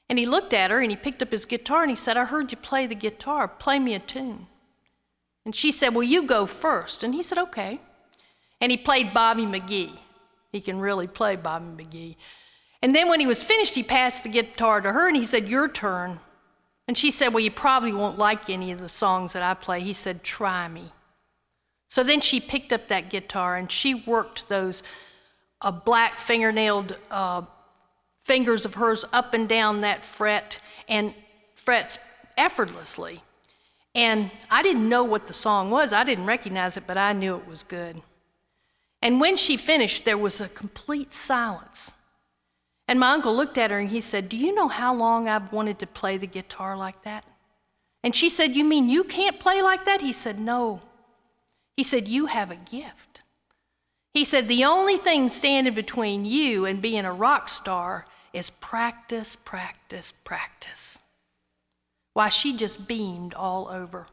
And 0.09 0.17
he 0.17 0.25
looked 0.25 0.53
at 0.53 0.71
her 0.71 0.79
and 0.79 0.89
he 0.89 0.95
picked 0.95 1.21
up 1.21 1.31
his 1.31 1.45
guitar 1.45 1.81
and 1.81 1.89
he 1.89 1.95
said, 1.95 2.17
I 2.17 2.25
heard 2.25 2.51
you 2.51 2.57
play 2.57 2.87
the 2.87 2.95
guitar. 2.95 3.47
Play 3.47 3.77
me 3.79 3.93
a 3.93 3.99
tune. 3.99 4.47
And 5.47 5.55
she 5.55 5.71
said, 5.71 5.95
Well, 5.95 6.03
you 6.03 6.23
go 6.23 6.45
first. 6.45 7.03
And 7.03 7.13
he 7.13 7.23
said, 7.23 7.37
Okay. 7.37 7.79
And 8.59 8.69
he 8.69 8.77
played 8.77 9.13
Bobby 9.13 9.43
McGee. 9.43 9.97
He 10.51 10.59
can 10.59 10.77
really 10.77 11.07
play 11.07 11.37
Bobby 11.37 11.85
McGee. 11.85 12.17
And 12.81 12.93
then 12.93 13.07
when 13.07 13.21
he 13.21 13.27
was 13.27 13.43
finished, 13.43 13.73
he 13.73 13.81
passed 13.81 14.25
the 14.25 14.29
guitar 14.29 14.81
to 14.81 14.91
her 14.91 15.07
and 15.07 15.15
he 15.15 15.23
said, 15.23 15.47
Your 15.47 15.69
turn. 15.69 16.19
And 16.89 16.97
she 16.97 17.11
said, 17.11 17.29
Well, 17.29 17.39
you 17.41 17.49
probably 17.49 17.93
won't 17.93 18.19
like 18.19 18.49
any 18.49 18.73
of 18.73 18.81
the 18.81 18.89
songs 18.89 19.31
that 19.31 19.41
I 19.41 19.53
play. 19.53 19.79
He 19.79 19.93
said, 19.93 20.21
Try 20.21 20.67
me. 20.67 20.91
So 21.87 22.03
then 22.03 22.19
she 22.19 22.41
picked 22.41 22.73
up 22.73 22.89
that 22.89 23.09
guitar 23.09 23.55
and 23.55 23.71
she 23.71 23.95
worked 23.95 24.49
those 24.49 24.83
uh, 25.61 25.71
black 25.71 26.15
fingernailed 26.15 26.97
uh, 27.09 27.43
fingers 28.25 28.65
of 28.65 28.73
hers 28.73 29.05
up 29.13 29.33
and 29.33 29.47
down 29.47 29.79
that 29.79 30.03
fret 30.03 30.59
and 30.89 31.13
frets 31.55 31.99
effortlessly. 32.37 33.21
And 33.97 34.29
I 34.51 34.61
didn't 34.61 34.87
know 34.87 35.03
what 35.03 35.25
the 35.25 35.33
song 35.33 35.71
was, 35.71 35.91
I 35.91 36.03
didn't 36.03 36.27
recognize 36.27 36.77
it, 36.77 36.85
but 36.85 36.99
I 36.99 37.13
knew 37.13 37.35
it 37.35 37.47
was 37.47 37.63
good. 37.63 37.99
And 39.01 39.19
when 39.19 39.37
she 39.37 39.57
finished, 39.57 40.05
there 40.05 40.19
was 40.19 40.39
a 40.39 40.47
complete 40.47 41.11
silence. 41.11 41.95
And 42.87 42.99
my 42.99 43.11
uncle 43.11 43.35
looked 43.35 43.57
at 43.57 43.71
her 43.71 43.79
and 43.79 43.89
he 43.89 43.99
said, 43.99 44.29
Do 44.29 44.37
you 44.37 44.53
know 44.53 44.67
how 44.67 44.93
long 44.93 45.27
I've 45.27 45.51
wanted 45.51 45.79
to 45.79 45.87
play 45.87 46.17
the 46.17 46.27
guitar 46.27 46.77
like 46.77 47.01
that? 47.03 47.25
And 48.03 48.15
she 48.15 48.29
said, 48.29 48.55
You 48.55 48.63
mean 48.63 48.87
you 48.87 49.03
can't 49.03 49.39
play 49.39 49.63
like 49.63 49.85
that? 49.85 50.01
He 50.01 50.13
said, 50.13 50.39
No. 50.39 50.79
He 51.75 51.83
said, 51.83 52.07
You 52.07 52.27
have 52.27 52.51
a 52.51 52.55
gift. 52.55 53.23
He 54.13 54.23
said, 54.23 54.47
The 54.47 54.63
only 54.63 54.97
thing 54.97 55.27
standing 55.27 55.73
between 55.73 56.23
you 56.23 56.65
and 56.65 56.83
being 56.83 57.03
a 57.03 57.11
rock 57.11 57.49
star 57.49 58.05
is 58.31 58.51
practice, 58.51 59.35
practice, 59.35 60.11
practice. 60.11 60.99
Why, 62.17 62.29
she 62.29 62.57
just 62.57 62.87
beamed 62.87 63.35
all 63.35 63.67
over. 63.67 64.07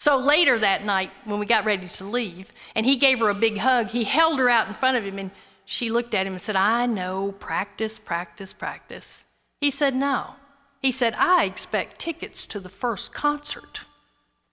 So 0.00 0.18
later 0.18 0.58
that 0.58 0.84
night, 0.84 1.12
when 1.24 1.38
we 1.38 1.46
got 1.46 1.64
ready 1.64 1.86
to 1.86 2.04
leave, 2.04 2.50
and 2.74 2.84
he 2.84 2.96
gave 2.96 3.20
her 3.20 3.28
a 3.28 3.34
big 3.34 3.56
hug, 3.56 3.86
he 3.86 4.02
held 4.02 4.40
her 4.40 4.48
out 4.50 4.66
in 4.66 4.74
front 4.74 4.96
of 4.96 5.04
him 5.04 5.20
and 5.20 5.30
she 5.64 5.92
looked 5.92 6.12
at 6.12 6.26
him 6.26 6.32
and 6.32 6.42
said, 6.42 6.56
I 6.56 6.86
know, 6.86 7.30
practice, 7.30 8.00
practice, 8.00 8.52
practice. 8.52 9.26
He 9.60 9.70
said, 9.70 9.94
No. 9.94 10.34
He 10.82 10.90
said, 10.90 11.14
I 11.16 11.44
expect 11.44 12.00
tickets 12.00 12.48
to 12.48 12.58
the 12.58 12.68
first 12.68 13.14
concert. 13.14 13.84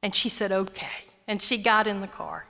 And 0.04 0.14
she 0.14 0.30
said, 0.30 0.52
Okay. 0.52 1.08
And 1.28 1.42
she 1.42 1.58
got 1.58 1.88
in 1.88 2.00
the 2.00 2.08
car. 2.08 2.46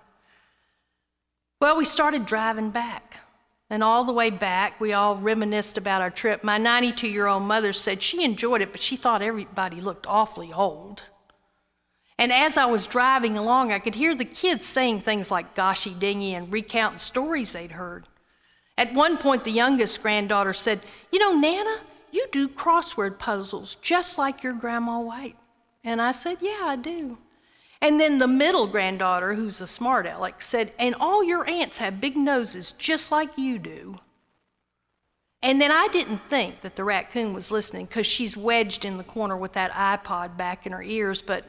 Well, 1.61 1.77
we 1.77 1.85
started 1.85 2.25
driving 2.25 2.71
back. 2.71 3.20
And 3.71 3.85
all 3.85 4.03
the 4.03 4.11
way 4.11 4.29
back, 4.29 4.81
we 4.81 4.91
all 4.91 5.15
reminisced 5.15 5.77
about 5.77 6.01
our 6.01 6.09
trip. 6.09 6.43
My 6.43 6.57
92 6.57 7.07
year 7.07 7.27
old 7.27 7.43
mother 7.43 7.71
said 7.71 8.03
she 8.03 8.25
enjoyed 8.25 8.61
it, 8.61 8.73
but 8.73 8.81
she 8.81 8.97
thought 8.97 9.21
everybody 9.21 9.79
looked 9.79 10.05
awfully 10.05 10.51
old. 10.51 11.03
And 12.19 12.33
as 12.33 12.57
I 12.57 12.65
was 12.65 12.85
driving 12.85 13.37
along, 13.37 13.71
I 13.71 13.79
could 13.79 13.95
hear 13.95 14.13
the 14.13 14.25
kids 14.25 14.65
saying 14.65 14.99
things 14.99 15.31
like 15.31 15.55
goshy 15.55 15.97
dingy 15.97 16.33
and 16.33 16.51
recounting 16.51 16.99
stories 16.99 17.53
they'd 17.53 17.71
heard. 17.71 18.09
At 18.77 18.93
one 18.93 19.17
point, 19.17 19.45
the 19.45 19.51
youngest 19.51 20.01
granddaughter 20.01 20.53
said, 20.53 20.81
You 21.13 21.19
know, 21.19 21.33
Nana, 21.33 21.77
you 22.11 22.27
do 22.33 22.49
crossword 22.49 23.19
puzzles 23.19 23.75
just 23.75 24.17
like 24.17 24.43
your 24.43 24.53
Grandma 24.53 24.99
White. 24.99 25.37
And 25.81 26.01
I 26.01 26.11
said, 26.11 26.39
Yeah, 26.41 26.59
I 26.63 26.75
do. 26.75 27.17
And 27.81 27.99
then 27.99 28.19
the 28.19 28.27
middle 28.27 28.67
granddaughter, 28.67 29.33
who's 29.33 29.59
a 29.59 29.67
smart 29.67 30.05
aleck, 30.05 30.41
said, 30.41 30.71
And 30.77 30.93
all 30.99 31.23
your 31.23 31.49
aunts 31.49 31.79
have 31.79 31.99
big 31.99 32.15
noses 32.15 32.71
just 32.73 33.11
like 33.11 33.37
you 33.37 33.57
do. 33.57 33.97
And 35.43 35.59
then 35.59 35.71
I 35.71 35.87
didn't 35.91 36.19
think 36.19 36.61
that 36.61 36.75
the 36.75 36.83
raccoon 36.83 37.33
was 37.33 37.49
listening 37.49 37.87
because 37.87 38.05
she's 38.05 38.37
wedged 38.37 38.85
in 38.85 38.97
the 38.97 39.03
corner 39.03 39.35
with 39.35 39.53
that 39.53 39.71
iPod 39.71 40.37
back 40.37 40.67
in 40.67 40.71
her 40.71 40.83
ears. 40.83 41.23
But 41.23 41.45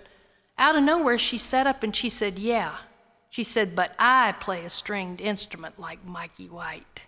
out 0.57 0.77
of 0.77 0.83
nowhere, 0.83 1.19
she 1.19 1.37
sat 1.37 1.67
up 1.67 1.83
and 1.83 1.95
she 1.95 2.09
said, 2.09 2.39
Yeah. 2.39 2.77
She 3.29 3.45
said, 3.45 3.77
But 3.77 3.95
I 3.99 4.33
play 4.41 4.65
a 4.65 4.71
stringed 4.71 5.21
instrument 5.21 5.79
like 5.79 6.05
Mikey 6.07 6.49
White. 6.49 7.03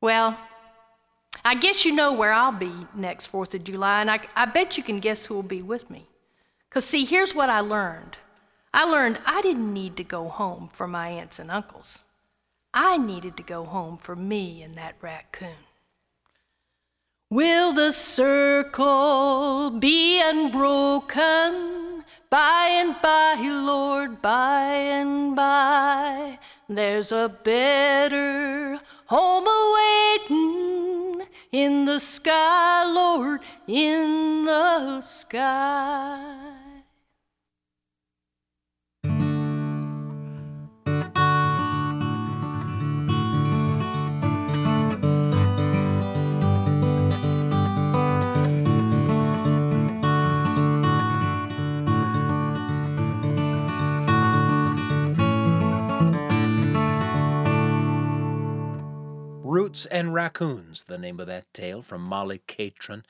Well, 0.00 0.38
I 1.44 1.54
guess 1.54 1.84
you 1.86 1.94
know 1.94 2.12
where 2.12 2.32
I'll 2.32 2.52
be 2.52 2.72
next 2.94 3.32
4th 3.32 3.54
of 3.54 3.64
July, 3.64 4.02
and 4.02 4.10
I, 4.10 4.20
I 4.36 4.44
bet 4.44 4.76
you 4.76 4.82
can 4.82 5.00
guess 5.00 5.26
who 5.26 5.34
will 5.34 5.42
be 5.42 5.62
with 5.62 5.90
me. 5.90 6.07
Because, 6.68 6.84
see, 6.84 7.04
here's 7.04 7.34
what 7.34 7.50
I 7.50 7.60
learned 7.60 8.18
I 8.72 8.84
learned 8.84 9.20
I 9.24 9.40
didn't 9.42 9.72
need 9.72 9.96
to 9.96 10.04
go 10.04 10.28
home 10.28 10.68
for 10.72 10.86
my 10.86 11.08
aunts 11.08 11.38
and 11.38 11.50
uncles, 11.50 12.04
I 12.74 12.98
needed 12.98 13.36
to 13.38 13.42
go 13.42 13.64
home 13.64 13.96
for 13.96 14.14
me 14.14 14.62
and 14.62 14.74
that 14.74 14.96
raccoon. 15.00 15.64
Will 17.30 17.72
the 17.72 17.92
circle 17.92 19.70
be 19.70 20.20
unbroken 20.22 22.04
by 22.30 22.68
and 22.70 22.96
by, 23.02 23.34
Lord, 23.42 24.22
by 24.22 24.62
and 24.62 25.36
by? 25.36 26.38
There's 26.68 27.12
a 27.12 27.28
better 27.28 28.78
home 29.06 29.46
awaiting 29.46 31.26
in 31.52 31.84
the 31.84 31.98
sky, 31.98 32.84
Lord, 32.84 33.40
in 33.66 34.44
the 34.44 35.00
sky. 35.02 36.37
Roots 59.58 59.86
and 59.86 60.14
Raccoons, 60.14 60.84
the 60.84 60.98
name 60.98 61.18
of 61.18 61.26
that 61.26 61.52
tale 61.52 61.82
from 61.82 62.00
Molly 62.02 62.42
Catron. 62.46 63.04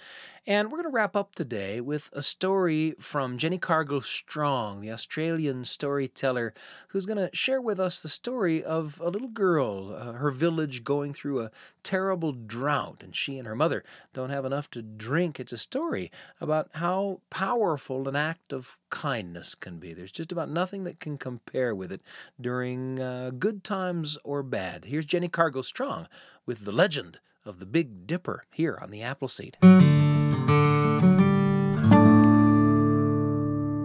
And 0.48 0.72
we're 0.72 0.78
going 0.78 0.90
to 0.90 0.96
wrap 0.96 1.14
up 1.14 1.34
today 1.34 1.78
with 1.78 2.08
a 2.14 2.22
story 2.22 2.94
from 2.98 3.36
Jenni 3.36 3.60
Cargill-Strong, 3.60 4.80
the 4.80 4.90
Australian 4.90 5.66
storyteller, 5.66 6.54
who's 6.88 7.04
going 7.04 7.18
to 7.18 7.28
share 7.36 7.60
with 7.60 7.78
us 7.78 8.00
the 8.00 8.08
story 8.08 8.64
of 8.64 8.98
a 9.04 9.10
little 9.10 9.28
girl, 9.28 9.94
uh, 9.94 10.12
her 10.12 10.30
village 10.30 10.84
going 10.84 11.12
through 11.12 11.42
a 11.42 11.50
terrible 11.82 12.32
drought, 12.32 13.02
and 13.02 13.14
she 13.14 13.36
and 13.36 13.46
her 13.46 13.54
mother 13.54 13.84
don't 14.14 14.30
have 14.30 14.46
enough 14.46 14.70
to 14.70 14.80
drink. 14.80 15.38
It's 15.38 15.52
a 15.52 15.58
story 15.58 16.10
about 16.40 16.70
how 16.76 17.20
powerful 17.28 18.08
an 18.08 18.16
act 18.16 18.50
of 18.50 18.78
kindness 18.88 19.54
can 19.54 19.78
be. 19.78 19.92
There's 19.92 20.10
just 20.10 20.32
about 20.32 20.48
nothing 20.48 20.84
that 20.84 20.98
can 20.98 21.18
compare 21.18 21.74
with 21.74 21.92
it 21.92 22.00
during 22.40 22.98
uh, 22.98 23.32
good 23.38 23.64
times 23.64 24.16
or 24.24 24.42
bad. 24.42 24.86
Here's 24.86 25.04
Jenni 25.04 25.30
Cargill-Strong 25.30 26.08
with 26.46 26.64
the 26.64 26.72
legend 26.72 27.20
of 27.44 27.58
the 27.58 27.66
Big 27.66 28.06
Dipper 28.06 28.46
here 28.50 28.78
on 28.80 28.90
the 28.90 29.02
Appleseed. 29.02 29.58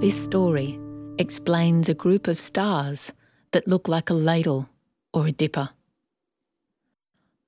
This 0.03 0.21
story 0.21 0.77
explains 1.17 1.87
a 1.87 1.93
group 1.93 2.27
of 2.27 2.37
stars 2.37 3.13
that 3.51 3.69
look 3.69 3.87
like 3.87 4.09
a 4.09 4.13
ladle 4.13 4.67
or 5.13 5.27
a 5.27 5.31
dipper. 5.31 5.69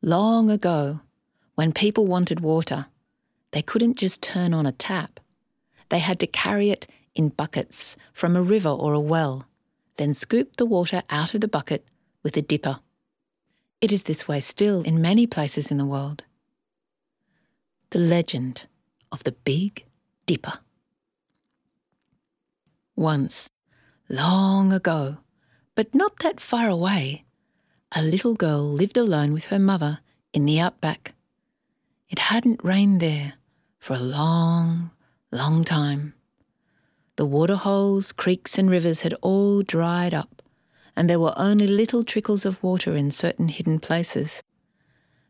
Long 0.01 0.49
ago, 0.49 1.01
when 1.55 1.73
people 1.73 2.05
wanted 2.05 2.39
water, 2.39 2.85
they 3.51 3.61
couldn't 3.61 3.97
just 3.97 4.23
turn 4.23 4.53
on 4.53 4.65
a 4.65 4.71
tap. 4.71 5.19
They 5.89 5.99
had 5.99 6.17
to 6.21 6.27
carry 6.27 6.69
it 6.69 6.87
in 7.13 7.27
buckets 7.27 7.97
from 8.13 8.37
a 8.37 8.41
river 8.41 8.69
or 8.69 8.93
a 8.93 9.01
well, 9.01 9.49
then 9.97 10.13
scoop 10.13 10.55
the 10.55 10.65
water 10.65 11.03
out 11.09 11.33
of 11.33 11.41
the 11.41 11.49
bucket 11.49 11.85
with 12.23 12.37
a 12.37 12.41
dipper. 12.41 12.79
It 13.81 13.91
is 13.91 14.03
this 14.03 14.29
way 14.29 14.39
still 14.39 14.81
in 14.83 15.01
many 15.01 15.27
places 15.27 15.71
in 15.71 15.77
the 15.77 15.83
world. 15.83 16.23
The 17.89 17.99
legend 17.99 18.67
of 19.11 19.25
the 19.25 19.33
Big 19.33 19.83
Dipper. 20.25 20.59
Once, 22.97 23.49
long 24.07 24.71
ago, 24.71 25.17
but 25.75 25.93
not 25.93 26.19
that 26.19 26.39
far 26.39 26.69
away, 26.69 27.25
a 27.93 28.01
little 28.01 28.35
girl 28.35 28.61
lived 28.61 28.95
alone 28.95 29.33
with 29.33 29.45
her 29.45 29.59
mother 29.59 29.99
in 30.31 30.45
the 30.45 30.61
outback. 30.61 31.13
It 32.09 32.19
hadn't 32.19 32.63
rained 32.63 33.01
there 33.01 33.33
for 33.79 33.95
a 33.95 33.99
long, 33.99 34.91
long 35.29 35.65
time. 35.65 36.13
The 37.17 37.25
waterholes, 37.25 38.13
creeks, 38.13 38.57
and 38.57 38.69
rivers 38.69 39.01
had 39.01 39.13
all 39.21 39.61
dried 39.61 40.13
up, 40.13 40.41
and 40.95 41.09
there 41.09 41.19
were 41.19 41.33
only 41.35 41.67
little 41.67 42.05
trickles 42.05 42.45
of 42.45 42.63
water 42.63 42.95
in 42.95 43.11
certain 43.11 43.49
hidden 43.49 43.79
places. 43.79 44.41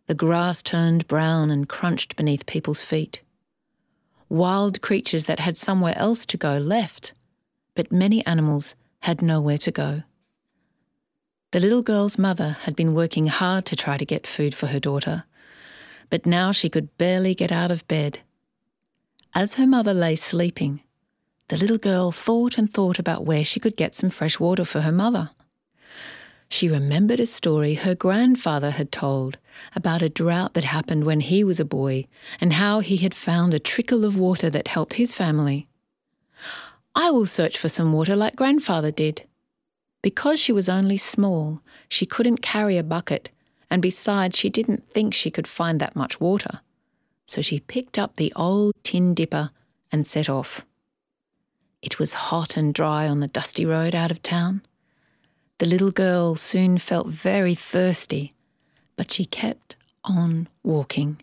The 0.06 0.14
grass 0.14 0.62
turned 0.62 1.08
brown 1.08 1.50
and 1.50 1.68
crunched 1.68 2.16
beneath 2.16 2.46
people's 2.46 2.84
feet. 2.84 3.24
Wild 4.30 4.84
creatures 4.84 5.26
that 5.26 5.40
had 5.40 5.58
somewhere 5.58 5.98
else 5.98 6.28
to 6.28 6.38
go 6.38 6.58
left 6.58 7.16
but 7.76 7.92
many 7.92 8.26
animals 8.26 8.76
had 9.02 9.22
nowhere 9.22 9.60
to 9.60 9.72
go. 9.72 10.04
The 11.52 11.60
little 11.60 11.84
girl's 11.84 12.18
mother 12.18 12.58
had 12.62 12.76
been 12.76 12.96
working 12.96 13.28
hard 13.28 13.66
to 13.68 13.76
try 13.76 13.98
to 13.98 14.06
get 14.06 14.28
food 14.28 14.56
for 14.56 14.68
her 14.68 14.80
daughter, 14.80 15.26
but 16.10 16.26
now 16.26 16.52
she 16.52 16.70
could 16.70 16.98
barely 16.98 17.36
get 17.36 17.52
out 17.52 17.72
of 17.72 17.88
bed. 17.88 18.20
As 19.34 19.54
her 19.56 19.68
mother 19.68 19.94
lay 19.94 20.16
sleeping, 20.16 20.82
the 21.50 21.58
little 21.58 21.78
girl 21.78 22.12
thought 22.12 22.58
and 22.58 22.72
thought 22.72 22.98
about 22.98 23.26
where 23.26 23.44
she 23.44 23.60
could 23.60 23.78
get 23.78 23.94
some 23.94 24.10
fresh 24.10 24.40
water 24.40 24.66
for 24.66 24.82
her 24.82 24.92
mother. 24.92 25.30
She 26.50 26.70
remembered 26.70 27.20
a 27.20 27.26
story 27.26 27.76
her 27.76 27.96
grandfather 27.96 28.72
had 28.72 28.92
told 28.92 29.38
about 29.76 30.02
a 30.02 30.10
drought 30.10 30.54
that 30.54 30.64
happened 30.64 31.04
when 31.04 31.20
he 31.20 31.44
was 31.44 31.60
a 31.60 31.66
boy 31.66 32.08
and 32.40 32.54
how 32.54 32.80
he 32.80 32.98
had 32.98 33.14
found 33.14 33.54
a 33.54 33.60
trickle 33.60 34.06
of 34.06 34.18
water 34.18 34.50
that 34.50 34.70
helped 34.70 34.94
his 34.96 35.14
family. 35.14 35.68
I 36.96 37.12
will 37.12 37.26
search 37.26 37.58
for 37.58 37.68
some 37.68 37.92
water 37.92 38.16
like 38.16 38.38
grandfather 38.38 38.92
did. 38.92 39.24
Because 40.02 40.40
she 40.40 40.54
was 40.54 40.70
only 40.70 40.98
small, 40.98 41.62
she 41.90 42.06
couldn't 42.06 42.42
carry 42.42 42.78
a 42.78 42.84
bucket, 42.84 43.30
and 43.70 43.82
besides, 43.82 44.38
she 44.38 44.50
didn't 44.50 44.90
think 44.92 45.14
she 45.14 45.30
could 45.30 45.48
find 45.48 45.82
that 45.82 45.96
much 45.96 46.22
water. 46.22 46.62
So 47.26 47.42
she 47.42 47.60
picked 47.60 47.98
up 47.98 48.16
the 48.16 48.32
old 48.36 48.74
tin 48.84 49.14
dipper 49.14 49.50
and 49.92 50.08
set 50.08 50.30
off. 50.30 50.66
It 51.82 52.00
was 52.00 52.14
hot 52.14 52.56
and 52.56 52.74
dry 52.74 53.08
on 53.08 53.20
the 53.20 53.28
dusty 53.28 53.66
road 53.66 53.94
out 53.94 54.12
of 54.12 54.22
town. 54.22 54.62
The 55.58 55.66
little 55.66 55.92
girl 55.92 56.36
soon 56.36 56.78
felt 56.78 57.08
very 57.08 57.56
thirsty, 57.56 58.34
but 58.96 59.12
she 59.12 59.26
kept 59.26 59.76
on 60.04 60.48
walking. 60.64 61.18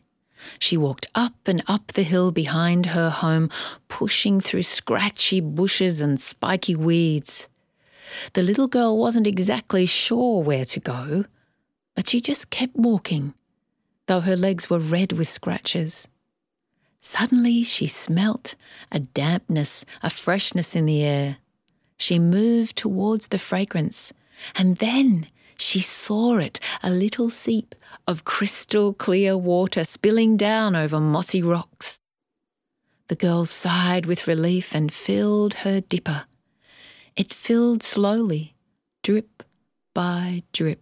She 0.59 0.76
walked 0.76 1.07
up 1.14 1.47
and 1.47 1.62
up 1.66 1.88
the 1.88 2.03
hill 2.03 2.32
behind 2.32 2.86
her 2.86 3.11
home, 3.11 3.51
pushing 3.88 4.40
through 4.40 4.62
scratchy 4.62 5.40
bushes 5.40 6.01
and 6.01 6.20
spiky 6.20 6.74
weeds. 6.74 7.49
The 8.34 8.43
little 8.43 8.68
girl 8.68 8.99
wasn't 8.99 9.26
exactly 9.26 9.86
sure 9.86 10.43
where 10.43 10.64
to 10.66 10.80
go, 10.80 11.24
but 11.95 12.09
she 12.09 12.20
just 12.20 12.51
kept 12.51 12.76
walking, 12.76 13.34
though 14.07 14.20
her 14.20 14.36
legs 14.36 14.68
were 14.68 14.78
red 14.78 15.12
with 15.12 15.28
scratches. 15.28 16.09
Suddenly 17.01 17.64
she 17.64 17.86
smelt 17.86 18.55
a 18.90 19.01
dampness, 19.01 19.84
a 20.03 20.11
freshness 20.11 20.76
in 20.76 20.86
the 20.86 21.03
air. 21.03 21.38
She 21.97 22.18
moved 22.18 22.76
towards 22.76 23.28
the 23.28 23.38
fragrance, 23.38 24.12
and 24.55 24.76
then 24.76 25.26
she 25.57 25.80
saw 25.80 26.38
it, 26.38 26.61
a 26.82 26.90
little 26.90 27.28
seep 27.28 27.74
of 28.07 28.24
crystal 28.24 28.92
clear 28.92 29.36
water 29.36 29.84
spilling 29.84 30.36
down 30.36 30.74
over 30.74 31.00
mossy 31.00 31.42
rocks. 31.42 32.00
The 33.09 33.16
girl 33.16 33.44
sighed 33.44 34.07
with 34.07 34.26
relief 34.26 34.74
and 34.74 34.92
filled 34.92 35.55
her 35.55 35.80
dipper. 35.80 36.24
It 37.16 37.32
filled 37.32 37.82
slowly, 37.82 38.55
drip 39.03 39.42
by 39.94 40.42
drip. 40.53 40.80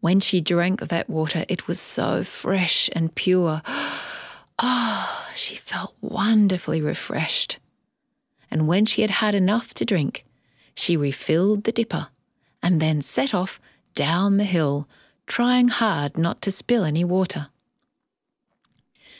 When 0.00 0.20
she 0.20 0.40
drank 0.40 0.80
that 0.80 1.10
water, 1.10 1.44
it 1.48 1.66
was 1.66 1.80
so 1.80 2.24
fresh 2.24 2.88
and 2.92 3.14
pure. 3.14 3.62
Oh, 4.58 5.26
she 5.34 5.56
felt 5.56 5.94
wonderfully 6.00 6.80
refreshed. 6.80 7.58
And 8.50 8.66
when 8.66 8.86
she 8.86 9.02
had 9.02 9.10
had 9.10 9.34
enough 9.34 9.74
to 9.74 9.84
drink, 9.84 10.24
she 10.74 10.96
refilled 10.96 11.64
the 11.64 11.72
dipper 11.72 12.08
and 12.62 12.80
then 12.80 13.02
set 13.02 13.34
off 13.34 13.60
down 13.94 14.36
the 14.36 14.44
hill, 14.44 14.88
trying 15.30 15.68
hard 15.68 16.18
not 16.18 16.42
to 16.42 16.50
spill 16.50 16.84
any 16.84 17.04
water. 17.04 17.46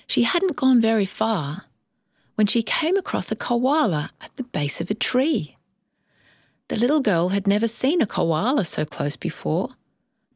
She 0.08 0.24
hadn't 0.24 0.56
gone 0.56 0.80
very 0.80 1.06
far 1.06 1.66
when 2.34 2.48
she 2.48 2.64
came 2.64 2.96
across 2.96 3.30
a 3.30 3.36
koala 3.36 4.10
at 4.20 4.36
the 4.36 4.42
base 4.42 4.80
of 4.80 4.90
a 4.90 4.94
tree. 5.08 5.56
The 6.66 6.74
little 6.76 7.00
girl 7.00 7.28
had 7.28 7.46
never 7.46 7.68
seen 7.68 8.02
a 8.02 8.06
koala 8.06 8.64
so 8.64 8.84
close 8.84 9.14
before, 9.14 9.76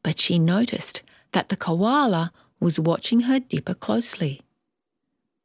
but 0.05 0.21
she 0.21 0.39
noticed 0.39 1.03
that 1.33 1.49
the 1.49 1.57
koala 1.57 2.31
was 2.61 2.79
watching 2.79 3.21
her 3.23 3.41
dipper 3.41 3.75
closely. 3.75 4.43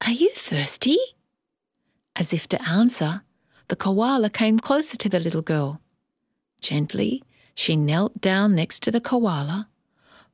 Are 0.06 0.12
you 0.12 0.30
thirsty? 0.30 0.98
As 2.16 2.34
if 2.34 2.48
to 2.50 2.70
answer, 2.70 3.24
the 3.68 3.76
koala 3.76 4.30
came 4.30 4.60
closer 4.60 4.96
to 4.98 5.10
the 5.10 5.20
little 5.20 5.42
girl. 5.42 5.82
Gently, 6.62 7.24
she 7.56 7.76
knelt 7.76 8.22
down 8.22 8.54
next 8.54 8.84
to 8.84 8.92
the 8.92 9.02
koala, 9.02 9.70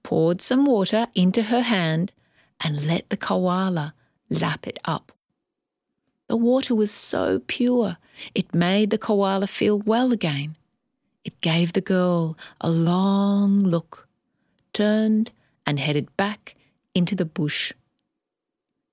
poured 0.05 0.39
some 0.39 0.65
water 0.65 1.07
into 1.15 1.41
her 1.41 1.61
hand, 1.61 2.13
and 2.63 2.85
let 2.85 3.09
the 3.09 3.17
koala 3.17 3.95
lap 4.29 4.67
it 4.67 4.77
up. 4.85 5.11
The 6.27 6.37
water 6.37 6.75
was 6.75 6.91
so 6.91 7.41
pure, 7.47 7.97
it 8.35 8.53
made 8.53 8.91
the 8.91 8.99
koala 8.99 9.47
feel 9.47 9.79
well 9.79 10.11
again. 10.11 10.57
It 11.23 11.41
gave 11.41 11.73
the 11.73 11.81
girl 11.81 12.37
a 12.61 12.69
long 12.69 13.63
look, 13.63 14.07
turned, 14.73 15.31
and 15.65 15.79
headed 15.79 16.15
back 16.17 16.55
into 16.93 17.15
the 17.15 17.25
bush. 17.25 17.73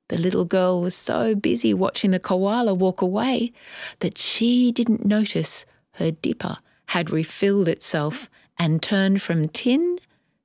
The 0.08 0.16
little 0.16 0.46
girl 0.46 0.80
was 0.80 0.94
so 0.94 1.34
busy 1.34 1.74
watching 1.74 2.12
the 2.12 2.20
koala 2.20 2.72
walk 2.72 3.02
away 3.02 3.52
that 3.98 4.16
she 4.16 4.72
didn't 4.72 5.04
notice 5.04 5.66
her 5.96 6.10
dipper 6.10 6.56
had 6.86 7.10
refilled 7.10 7.68
itself 7.68 8.30
and 8.58 8.82
turned 8.82 9.20
from 9.20 9.48
tin 9.50 9.98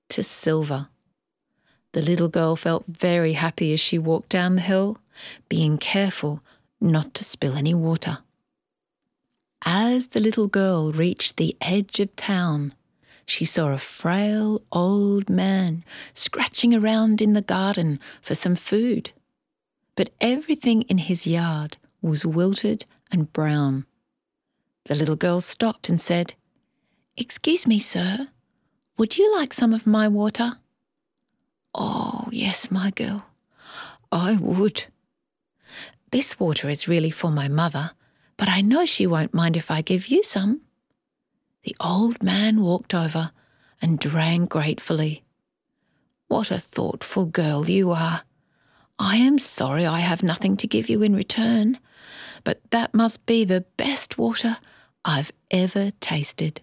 to 0.10 0.24
silver. 0.24 0.90
The 1.94 2.02
little 2.02 2.28
girl 2.28 2.56
felt 2.56 2.86
very 2.88 3.34
happy 3.34 3.74
as 3.74 3.80
she 3.80 3.98
walked 3.98 4.30
down 4.30 4.56
the 4.56 4.62
hill, 4.62 4.98
being 5.50 5.78
careful 5.78 6.42
not 6.80 7.14
to 7.16 7.24
spill 7.24 7.56
any 7.56 7.74
water. 7.74 8.20
As 9.66 10.08
the 10.08 10.20
little 10.20 10.48
girl 10.48 10.92
reached 10.92 11.38
the 11.38 11.56
edge 11.60 12.00
of 12.00 12.16
town, 12.16 12.74
she 13.26 13.44
saw 13.44 13.70
a 13.70 13.78
frail 13.78 14.62
old 14.72 15.30
man 15.30 15.84
scratching 16.14 16.74
around 16.74 17.22
in 17.22 17.34
the 17.34 17.42
garden 17.42 18.00
for 18.22 18.36
some 18.36 18.56
food 18.56 19.12
but 19.98 20.12
everything 20.22 20.84
in 20.84 21.00
his 21.00 21.28
yard 21.28 21.76
was 22.02 22.26
wilted 22.26 22.86
and 23.12 23.34
brown. 23.34 23.86
The 24.86 24.96
little 24.96 25.18
girl 25.18 25.42
stopped 25.42 25.90
and 25.90 26.00
said, 26.00 26.36
Excuse 27.18 27.68
me, 27.68 27.80
sir, 27.80 28.30
would 28.98 29.18
you 29.18 29.36
like 29.36 29.54
some 29.54 29.74
of 29.74 29.88
my 29.88 30.08
water? 30.08 30.52
Oh, 31.74 32.28
yes, 32.32 32.72
my 32.72 32.92
girl, 32.92 33.26
I 34.12 34.38
would. 34.38 34.86
This 36.12 36.40
water 36.40 36.70
is 36.70 36.88
really 36.88 37.12
for 37.12 37.30
my 37.30 37.48
mother, 37.48 37.92
but 38.38 38.50
I 38.50 38.62
know 38.62 38.86
she 38.86 39.06
won't 39.06 39.34
mind 39.34 39.58
if 39.58 39.70
I 39.70 39.82
give 39.82 40.08
you 40.08 40.24
some. 40.24 40.62
The 41.64 41.76
old 41.80 42.24
man 42.24 42.62
walked 42.62 42.94
over 42.94 43.32
and 43.82 44.00
drank 44.00 44.50
gratefully. 44.50 45.24
What 46.28 46.52
a 46.52 46.60
thoughtful 46.60 47.26
girl 47.26 47.70
you 47.70 47.92
are, 47.92 48.24
I 49.00 49.18
am 49.18 49.38
sorry 49.38 49.86
I 49.86 50.00
have 50.00 50.24
nothing 50.24 50.58
to 50.58 50.68
give 50.68 50.90
you 50.90 51.04
in 51.04 51.16
return, 51.16 51.78
but 52.44 52.60
that 52.72 52.96
must 52.96 53.26
be 53.28 53.44
the 53.44 53.66
best 53.78 54.18
water 54.18 54.58
I've 55.06 55.32
ever 55.52 55.92
tasted. 56.02 56.62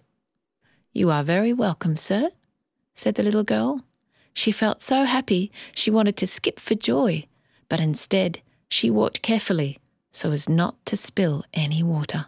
You 0.97 1.11
are 1.11 1.25
very 1.25 1.51
welcome, 1.51 1.97
sir, 1.97 2.29
said 2.95 3.15
the 3.15 3.23
little 3.23 3.43
girl. 3.43 3.81
She 4.33 4.53
felt 4.53 4.81
so 4.81 5.03
happy 5.03 5.51
she 5.73 5.91
wanted 5.91 6.15
to 6.15 6.25
skip 6.25 6.57
for 6.57 6.73
joy, 6.73 7.25
but 7.67 7.81
instead 7.81 8.39
she 8.69 8.89
walked 8.89 9.21
carefully 9.21 9.77
so 10.13 10.31
as 10.31 10.47
not 10.47 10.77
to 10.85 10.95
spill 10.95 11.43
any 11.53 11.83
water. 11.83 12.27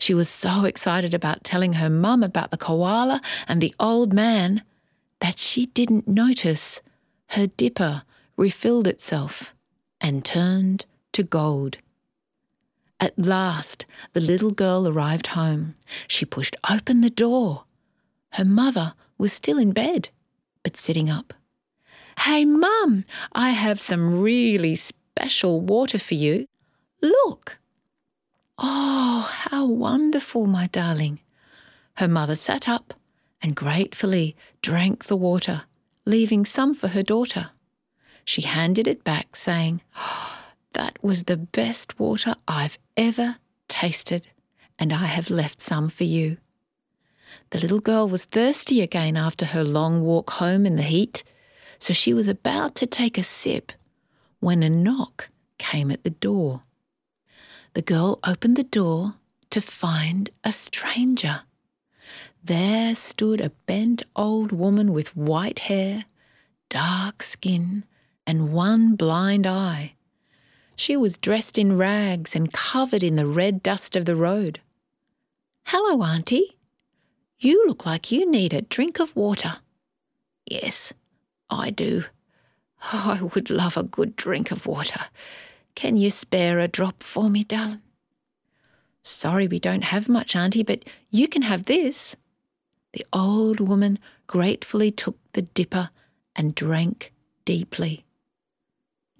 She 0.00 0.14
was 0.14 0.28
so 0.28 0.64
excited 0.64 1.14
about 1.14 1.44
telling 1.44 1.74
her 1.74 1.88
mum 1.88 2.24
about 2.24 2.50
the 2.50 2.56
koala 2.56 3.20
and 3.46 3.60
the 3.60 3.72
old 3.78 4.12
man 4.12 4.62
that 5.20 5.38
she 5.38 5.66
didn't 5.66 6.08
notice 6.08 6.82
her 7.28 7.46
dipper 7.46 8.02
refilled 8.36 8.88
itself 8.88 9.54
and 10.00 10.24
turned 10.24 10.86
to 11.12 11.22
gold. 11.22 11.78
At 13.00 13.18
last, 13.18 13.86
the 14.12 14.20
little 14.20 14.50
girl 14.50 14.86
arrived 14.86 15.28
home. 15.28 15.74
She 16.06 16.26
pushed 16.26 16.54
open 16.70 17.00
the 17.00 17.08
door. 17.08 17.64
Her 18.32 18.44
mother 18.44 18.92
was 19.16 19.32
still 19.32 19.58
in 19.58 19.72
bed, 19.72 20.10
but 20.62 20.76
sitting 20.76 21.08
up. 21.08 21.32
Hey, 22.20 22.44
Mum, 22.44 23.04
I 23.32 23.50
have 23.50 23.80
some 23.80 24.20
really 24.20 24.74
special 24.74 25.60
water 25.60 25.98
for 25.98 26.14
you. 26.14 26.46
Look. 27.00 27.58
Oh, 28.58 29.30
how 29.32 29.64
wonderful, 29.64 30.46
my 30.46 30.66
darling. 30.66 31.20
Her 31.94 32.08
mother 32.08 32.36
sat 32.36 32.68
up 32.68 32.92
and 33.40 33.56
gratefully 33.56 34.36
drank 34.60 35.06
the 35.06 35.16
water, 35.16 35.62
leaving 36.04 36.44
some 36.44 36.74
for 36.74 36.88
her 36.88 37.02
daughter. 37.02 37.52
She 38.26 38.42
handed 38.42 38.86
it 38.86 39.02
back, 39.02 39.34
saying, 39.34 39.80
oh, 39.96 40.29
That 40.72 41.02
was 41.02 41.24
the 41.24 41.36
best 41.36 41.98
water 41.98 42.34
I've 42.46 42.78
ever 42.96 43.36
tasted, 43.68 44.28
and 44.78 44.92
I 44.92 45.06
have 45.06 45.30
left 45.30 45.60
some 45.60 45.88
for 45.88 46.04
you. 46.04 46.38
The 47.50 47.58
little 47.58 47.80
girl 47.80 48.08
was 48.08 48.24
thirsty 48.24 48.80
again 48.80 49.16
after 49.16 49.46
her 49.46 49.64
long 49.64 50.02
walk 50.02 50.30
home 50.30 50.66
in 50.66 50.76
the 50.76 50.82
heat, 50.82 51.24
so 51.78 51.92
she 51.92 52.12
was 52.12 52.28
about 52.28 52.74
to 52.76 52.86
take 52.86 53.18
a 53.18 53.22
sip 53.22 53.72
when 54.38 54.62
a 54.62 54.70
knock 54.70 55.28
came 55.58 55.90
at 55.90 56.04
the 56.04 56.10
door. 56.10 56.62
The 57.74 57.82
girl 57.82 58.18
opened 58.26 58.56
the 58.56 58.64
door 58.64 59.14
to 59.50 59.60
find 59.60 60.30
a 60.44 60.52
stranger. 60.52 61.42
There 62.42 62.94
stood 62.94 63.40
a 63.40 63.50
bent 63.66 64.02
old 64.16 64.52
woman 64.52 64.92
with 64.92 65.16
white 65.16 65.60
hair, 65.60 66.04
dark 66.68 67.22
skin, 67.22 67.84
and 68.26 68.52
one 68.52 68.96
blind 68.96 69.46
eye. 69.46 69.94
She 70.80 70.96
was 70.96 71.18
dressed 71.18 71.58
in 71.58 71.76
rags 71.76 72.34
and 72.34 72.50
covered 72.50 73.02
in 73.02 73.16
the 73.16 73.26
red 73.26 73.62
dust 73.62 73.96
of 73.96 74.06
the 74.06 74.16
road. 74.16 74.60
Hello, 75.64 76.02
Auntie. 76.02 76.56
You 77.38 77.66
look 77.66 77.84
like 77.84 78.10
you 78.10 78.24
need 78.24 78.54
a 78.54 78.62
drink 78.62 78.98
of 78.98 79.14
water. 79.14 79.56
Yes, 80.46 80.94
I 81.50 81.68
do. 81.68 82.04
Oh, 82.94 83.18
I 83.20 83.22
would 83.22 83.50
love 83.50 83.76
a 83.76 83.82
good 83.82 84.16
drink 84.16 84.50
of 84.50 84.64
water. 84.64 85.00
Can 85.74 85.98
you 85.98 86.08
spare 86.08 86.58
a 86.58 86.66
drop 86.66 87.02
for 87.02 87.28
me, 87.28 87.44
darling? 87.44 87.82
Sorry 89.02 89.46
we 89.46 89.58
don't 89.58 89.84
have 89.84 90.08
much, 90.08 90.34
Auntie, 90.34 90.62
but 90.62 90.86
you 91.10 91.28
can 91.28 91.42
have 91.42 91.66
this. 91.66 92.16
The 92.94 93.04
old 93.12 93.60
woman 93.60 93.98
gratefully 94.26 94.90
took 94.90 95.18
the 95.34 95.42
dipper 95.42 95.90
and 96.34 96.54
drank 96.54 97.12
deeply. 97.44 98.06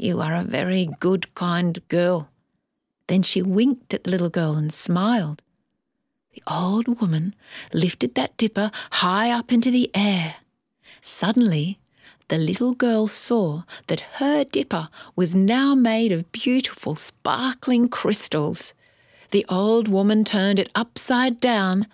You 0.02 0.22
are 0.22 0.34
a 0.34 0.44
very 0.44 0.88
good, 0.98 1.34
kind 1.34 1.78
girl. 1.88 2.30
Then 3.06 3.20
she 3.20 3.42
winked 3.42 3.92
at 3.92 4.04
the 4.04 4.10
little 4.10 4.30
girl 4.30 4.54
and 4.54 4.72
smiled. 4.72 5.42
The 6.32 6.42
old 6.46 7.02
woman 7.02 7.34
lifted 7.74 8.14
that 8.14 8.34
dipper 8.38 8.70
high 8.92 9.30
up 9.30 9.52
into 9.52 9.70
the 9.70 9.90
air. 9.92 10.36
Suddenly, 11.02 11.80
the 12.28 12.38
little 12.38 12.72
girl 12.72 13.08
saw 13.08 13.64
that 13.88 14.16
her 14.20 14.42
dipper 14.42 14.88
was 15.16 15.34
now 15.34 15.74
made 15.74 16.12
of 16.12 16.32
beautiful, 16.32 16.94
sparkling 16.94 17.90
crystals. 17.90 18.72
The 19.32 19.44
old 19.50 19.86
woman 19.86 20.24
turned 20.24 20.58
it 20.58 20.70
upside 20.74 21.42
down, 21.42 21.86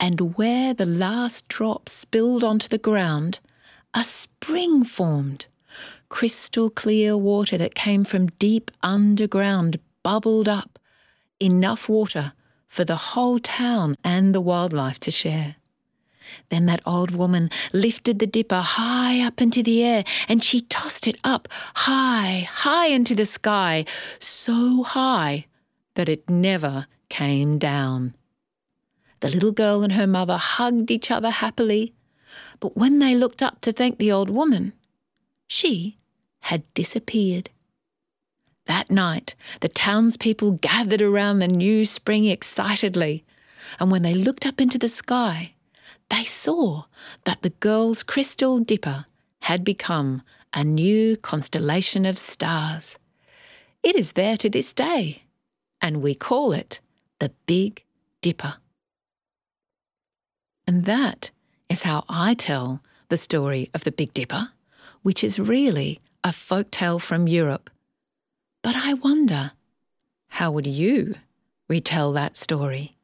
and 0.00 0.38
where 0.38 0.72
the 0.72 0.86
last 0.86 1.48
drop 1.48 1.90
spilled 1.90 2.44
onto 2.44 2.68
the 2.68 2.78
ground, 2.78 3.40
a 3.92 4.04
spring 4.04 4.84
formed. 4.84 5.48
Crystal 6.12 6.68
clear 6.68 7.16
water 7.16 7.56
that 7.56 7.74
came 7.74 8.04
from 8.04 8.26
deep 8.38 8.70
underground 8.82 9.80
bubbled 10.02 10.46
up, 10.46 10.78
enough 11.40 11.88
water 11.88 12.34
for 12.68 12.84
the 12.84 12.96
whole 12.96 13.38
town 13.38 13.96
and 14.04 14.34
the 14.34 14.40
wildlife 14.40 15.00
to 15.00 15.10
share. 15.10 15.56
Then 16.50 16.66
that 16.66 16.82
old 16.84 17.12
woman 17.12 17.48
lifted 17.72 18.18
the 18.18 18.26
dipper 18.26 18.60
high 18.60 19.26
up 19.26 19.40
into 19.40 19.62
the 19.62 19.82
air 19.82 20.04
and 20.28 20.44
she 20.44 20.60
tossed 20.60 21.08
it 21.08 21.16
up 21.24 21.48
high, 21.74 22.46
high 22.48 22.88
into 22.88 23.14
the 23.14 23.26
sky, 23.26 23.86
so 24.18 24.82
high 24.82 25.46
that 25.94 26.10
it 26.10 26.28
never 26.28 26.86
came 27.08 27.58
down. 27.58 28.14
The 29.20 29.30
little 29.30 29.52
girl 29.52 29.82
and 29.82 29.94
her 29.94 30.06
mother 30.06 30.36
hugged 30.36 30.90
each 30.90 31.10
other 31.10 31.30
happily, 31.30 31.94
but 32.60 32.76
when 32.76 32.98
they 32.98 33.14
looked 33.14 33.42
up 33.42 33.62
to 33.62 33.72
thank 33.72 33.98
the 33.98 34.12
old 34.12 34.28
woman, 34.28 34.74
she 35.48 35.96
had 36.42 36.62
disappeared. 36.74 37.50
That 38.66 38.90
night, 38.90 39.34
the 39.60 39.68
townspeople 39.68 40.52
gathered 40.52 41.02
around 41.02 41.38
the 41.38 41.48
new 41.48 41.84
spring 41.84 42.26
excitedly, 42.26 43.24
and 43.80 43.90
when 43.90 44.02
they 44.02 44.14
looked 44.14 44.46
up 44.46 44.60
into 44.60 44.78
the 44.78 44.88
sky, 44.88 45.54
they 46.10 46.22
saw 46.22 46.84
that 47.24 47.42
the 47.42 47.50
girl's 47.50 48.02
crystal 48.02 48.58
dipper 48.58 49.06
had 49.42 49.64
become 49.64 50.22
a 50.52 50.62
new 50.62 51.16
constellation 51.16 52.04
of 52.04 52.18
stars. 52.18 52.98
It 53.82 53.96
is 53.96 54.12
there 54.12 54.36
to 54.36 54.50
this 54.50 54.72
day, 54.72 55.24
and 55.80 56.02
we 56.02 56.14
call 56.14 56.52
it 56.52 56.80
the 57.18 57.32
Big 57.46 57.84
Dipper. 58.20 58.56
And 60.66 60.84
that 60.84 61.30
is 61.68 61.82
how 61.82 62.04
I 62.08 62.34
tell 62.34 62.82
the 63.08 63.16
story 63.16 63.70
of 63.74 63.84
the 63.84 63.92
Big 63.92 64.14
Dipper, 64.14 64.50
which 65.02 65.24
is 65.24 65.40
really 65.40 65.98
a 66.24 66.32
folk 66.32 66.70
tale 66.70 67.00
from 67.00 67.26
Europe. 67.26 67.68
But 68.62 68.76
I 68.76 68.94
wonder, 68.94 69.52
how 70.28 70.52
would 70.52 70.66
you 70.68 71.16
retell 71.68 72.12
that 72.12 72.36
story? 72.36 72.96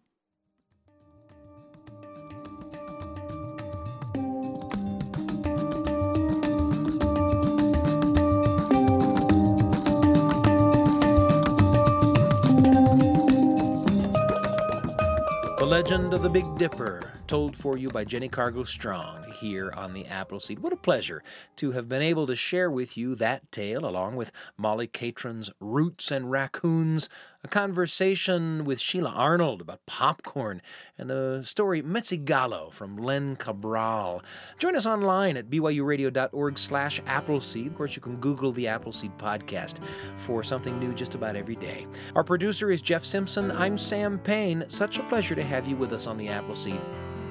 The 15.59 15.67
Legend 15.67 16.15
of 16.15 16.23
the 16.23 16.31
Big 16.31 16.45
Dipper, 16.57 17.18
told 17.29 17.55
for 17.55 17.77
you 17.77 17.91
by 17.91 18.07
Jenni 18.07 18.31
Cargill-Strong 18.31 19.35
here 19.35 19.71
on 19.77 19.93
the 19.93 20.07
Appleseed. 20.07 20.61
What 20.61 20.73
a 20.73 20.77
pleasure 20.77 21.23
to 21.57 21.73
have 21.73 21.87
been 21.87 22.01
able 22.01 22.27
to 22.27 22.35
share 22.35 22.71
with 22.71 22.97
you 22.97 23.15
that 23.17 23.53
tale 23.53 23.85
along 23.85 24.17
with 24.17 24.33
Molly 24.57 24.87
Catron's 24.87 25.51
Roots 25.61 26.11
and 26.11 26.31
Raccoons, 26.31 27.11
a 27.45 27.49
conversation 27.49 28.65
with 28.65 28.81
Sheila 28.81 29.11
Arnold 29.11 29.61
about 29.61 29.85
popcorn, 29.85 30.63
and 30.97 31.11
the 31.11 31.43
story 31.45 31.83
Mezzi 31.83 32.25
Gallo 32.25 32.71
from 32.71 32.97
Len 32.97 33.37
Cabral. 33.37 34.23
Join 34.57 34.75
us 34.75 34.87
online 34.87 35.37
at 35.37 35.51
byuradio.org 35.51 36.57
slash 36.57 36.99
Appleseed. 37.07 37.67
Of 37.67 37.75
course, 37.75 37.95
you 37.95 38.01
can 38.01 38.17
Google 38.17 38.53
the 38.53 38.69
Appleseed 38.69 39.19
podcast 39.19 39.81
for 40.17 40.43
something 40.43 40.79
new 40.79 40.95
just 40.95 41.15
about 41.15 41.37
every 41.37 41.57
day. 41.57 41.87
Our 42.15 42.25
producer 42.25 42.71
is 42.71 42.81
Jeff 42.81 43.05
Simpson. 43.05 43.51
I'm 43.51 43.77
Sam 43.77 44.19
Payne. 44.19 44.65
Such 44.69 44.99
a 44.99 45.03
pleasure 45.03 45.35
to 45.35 45.45
have 45.45 45.69
you 45.69 45.77
with 45.77 45.93
us 45.93 46.07
on 46.07 46.17
the 46.17 46.29
Appleseed. 46.29 46.81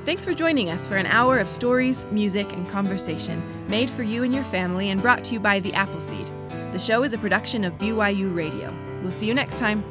Thanks 0.07 0.23
for 0.23 0.33
joining 0.33 0.69
us 0.69 0.87
for 0.87 0.95
an 0.95 1.05
hour 1.05 1.37
of 1.37 1.49
stories, 1.49 2.05
music, 2.11 2.53
and 2.53 2.65
conversation 2.69 3.43
made 3.67 3.89
for 3.89 4.03
you 4.03 4.23
and 4.23 4.33
your 4.33 4.45
family 4.45 4.89
and 4.89 5.01
brought 5.01 5.21
to 5.25 5.33
you 5.33 5.39
by 5.41 5.59
The 5.59 5.73
Appleseed. 5.73 6.31
The 6.71 6.79
show 6.79 7.03
is 7.03 7.11
a 7.11 7.17
production 7.17 7.65
of 7.65 7.73
BYU 7.73 8.33
Radio. 8.33 8.73
We'll 9.01 9.11
see 9.11 9.25
you 9.25 9.33
next 9.33 9.59
time. 9.59 9.83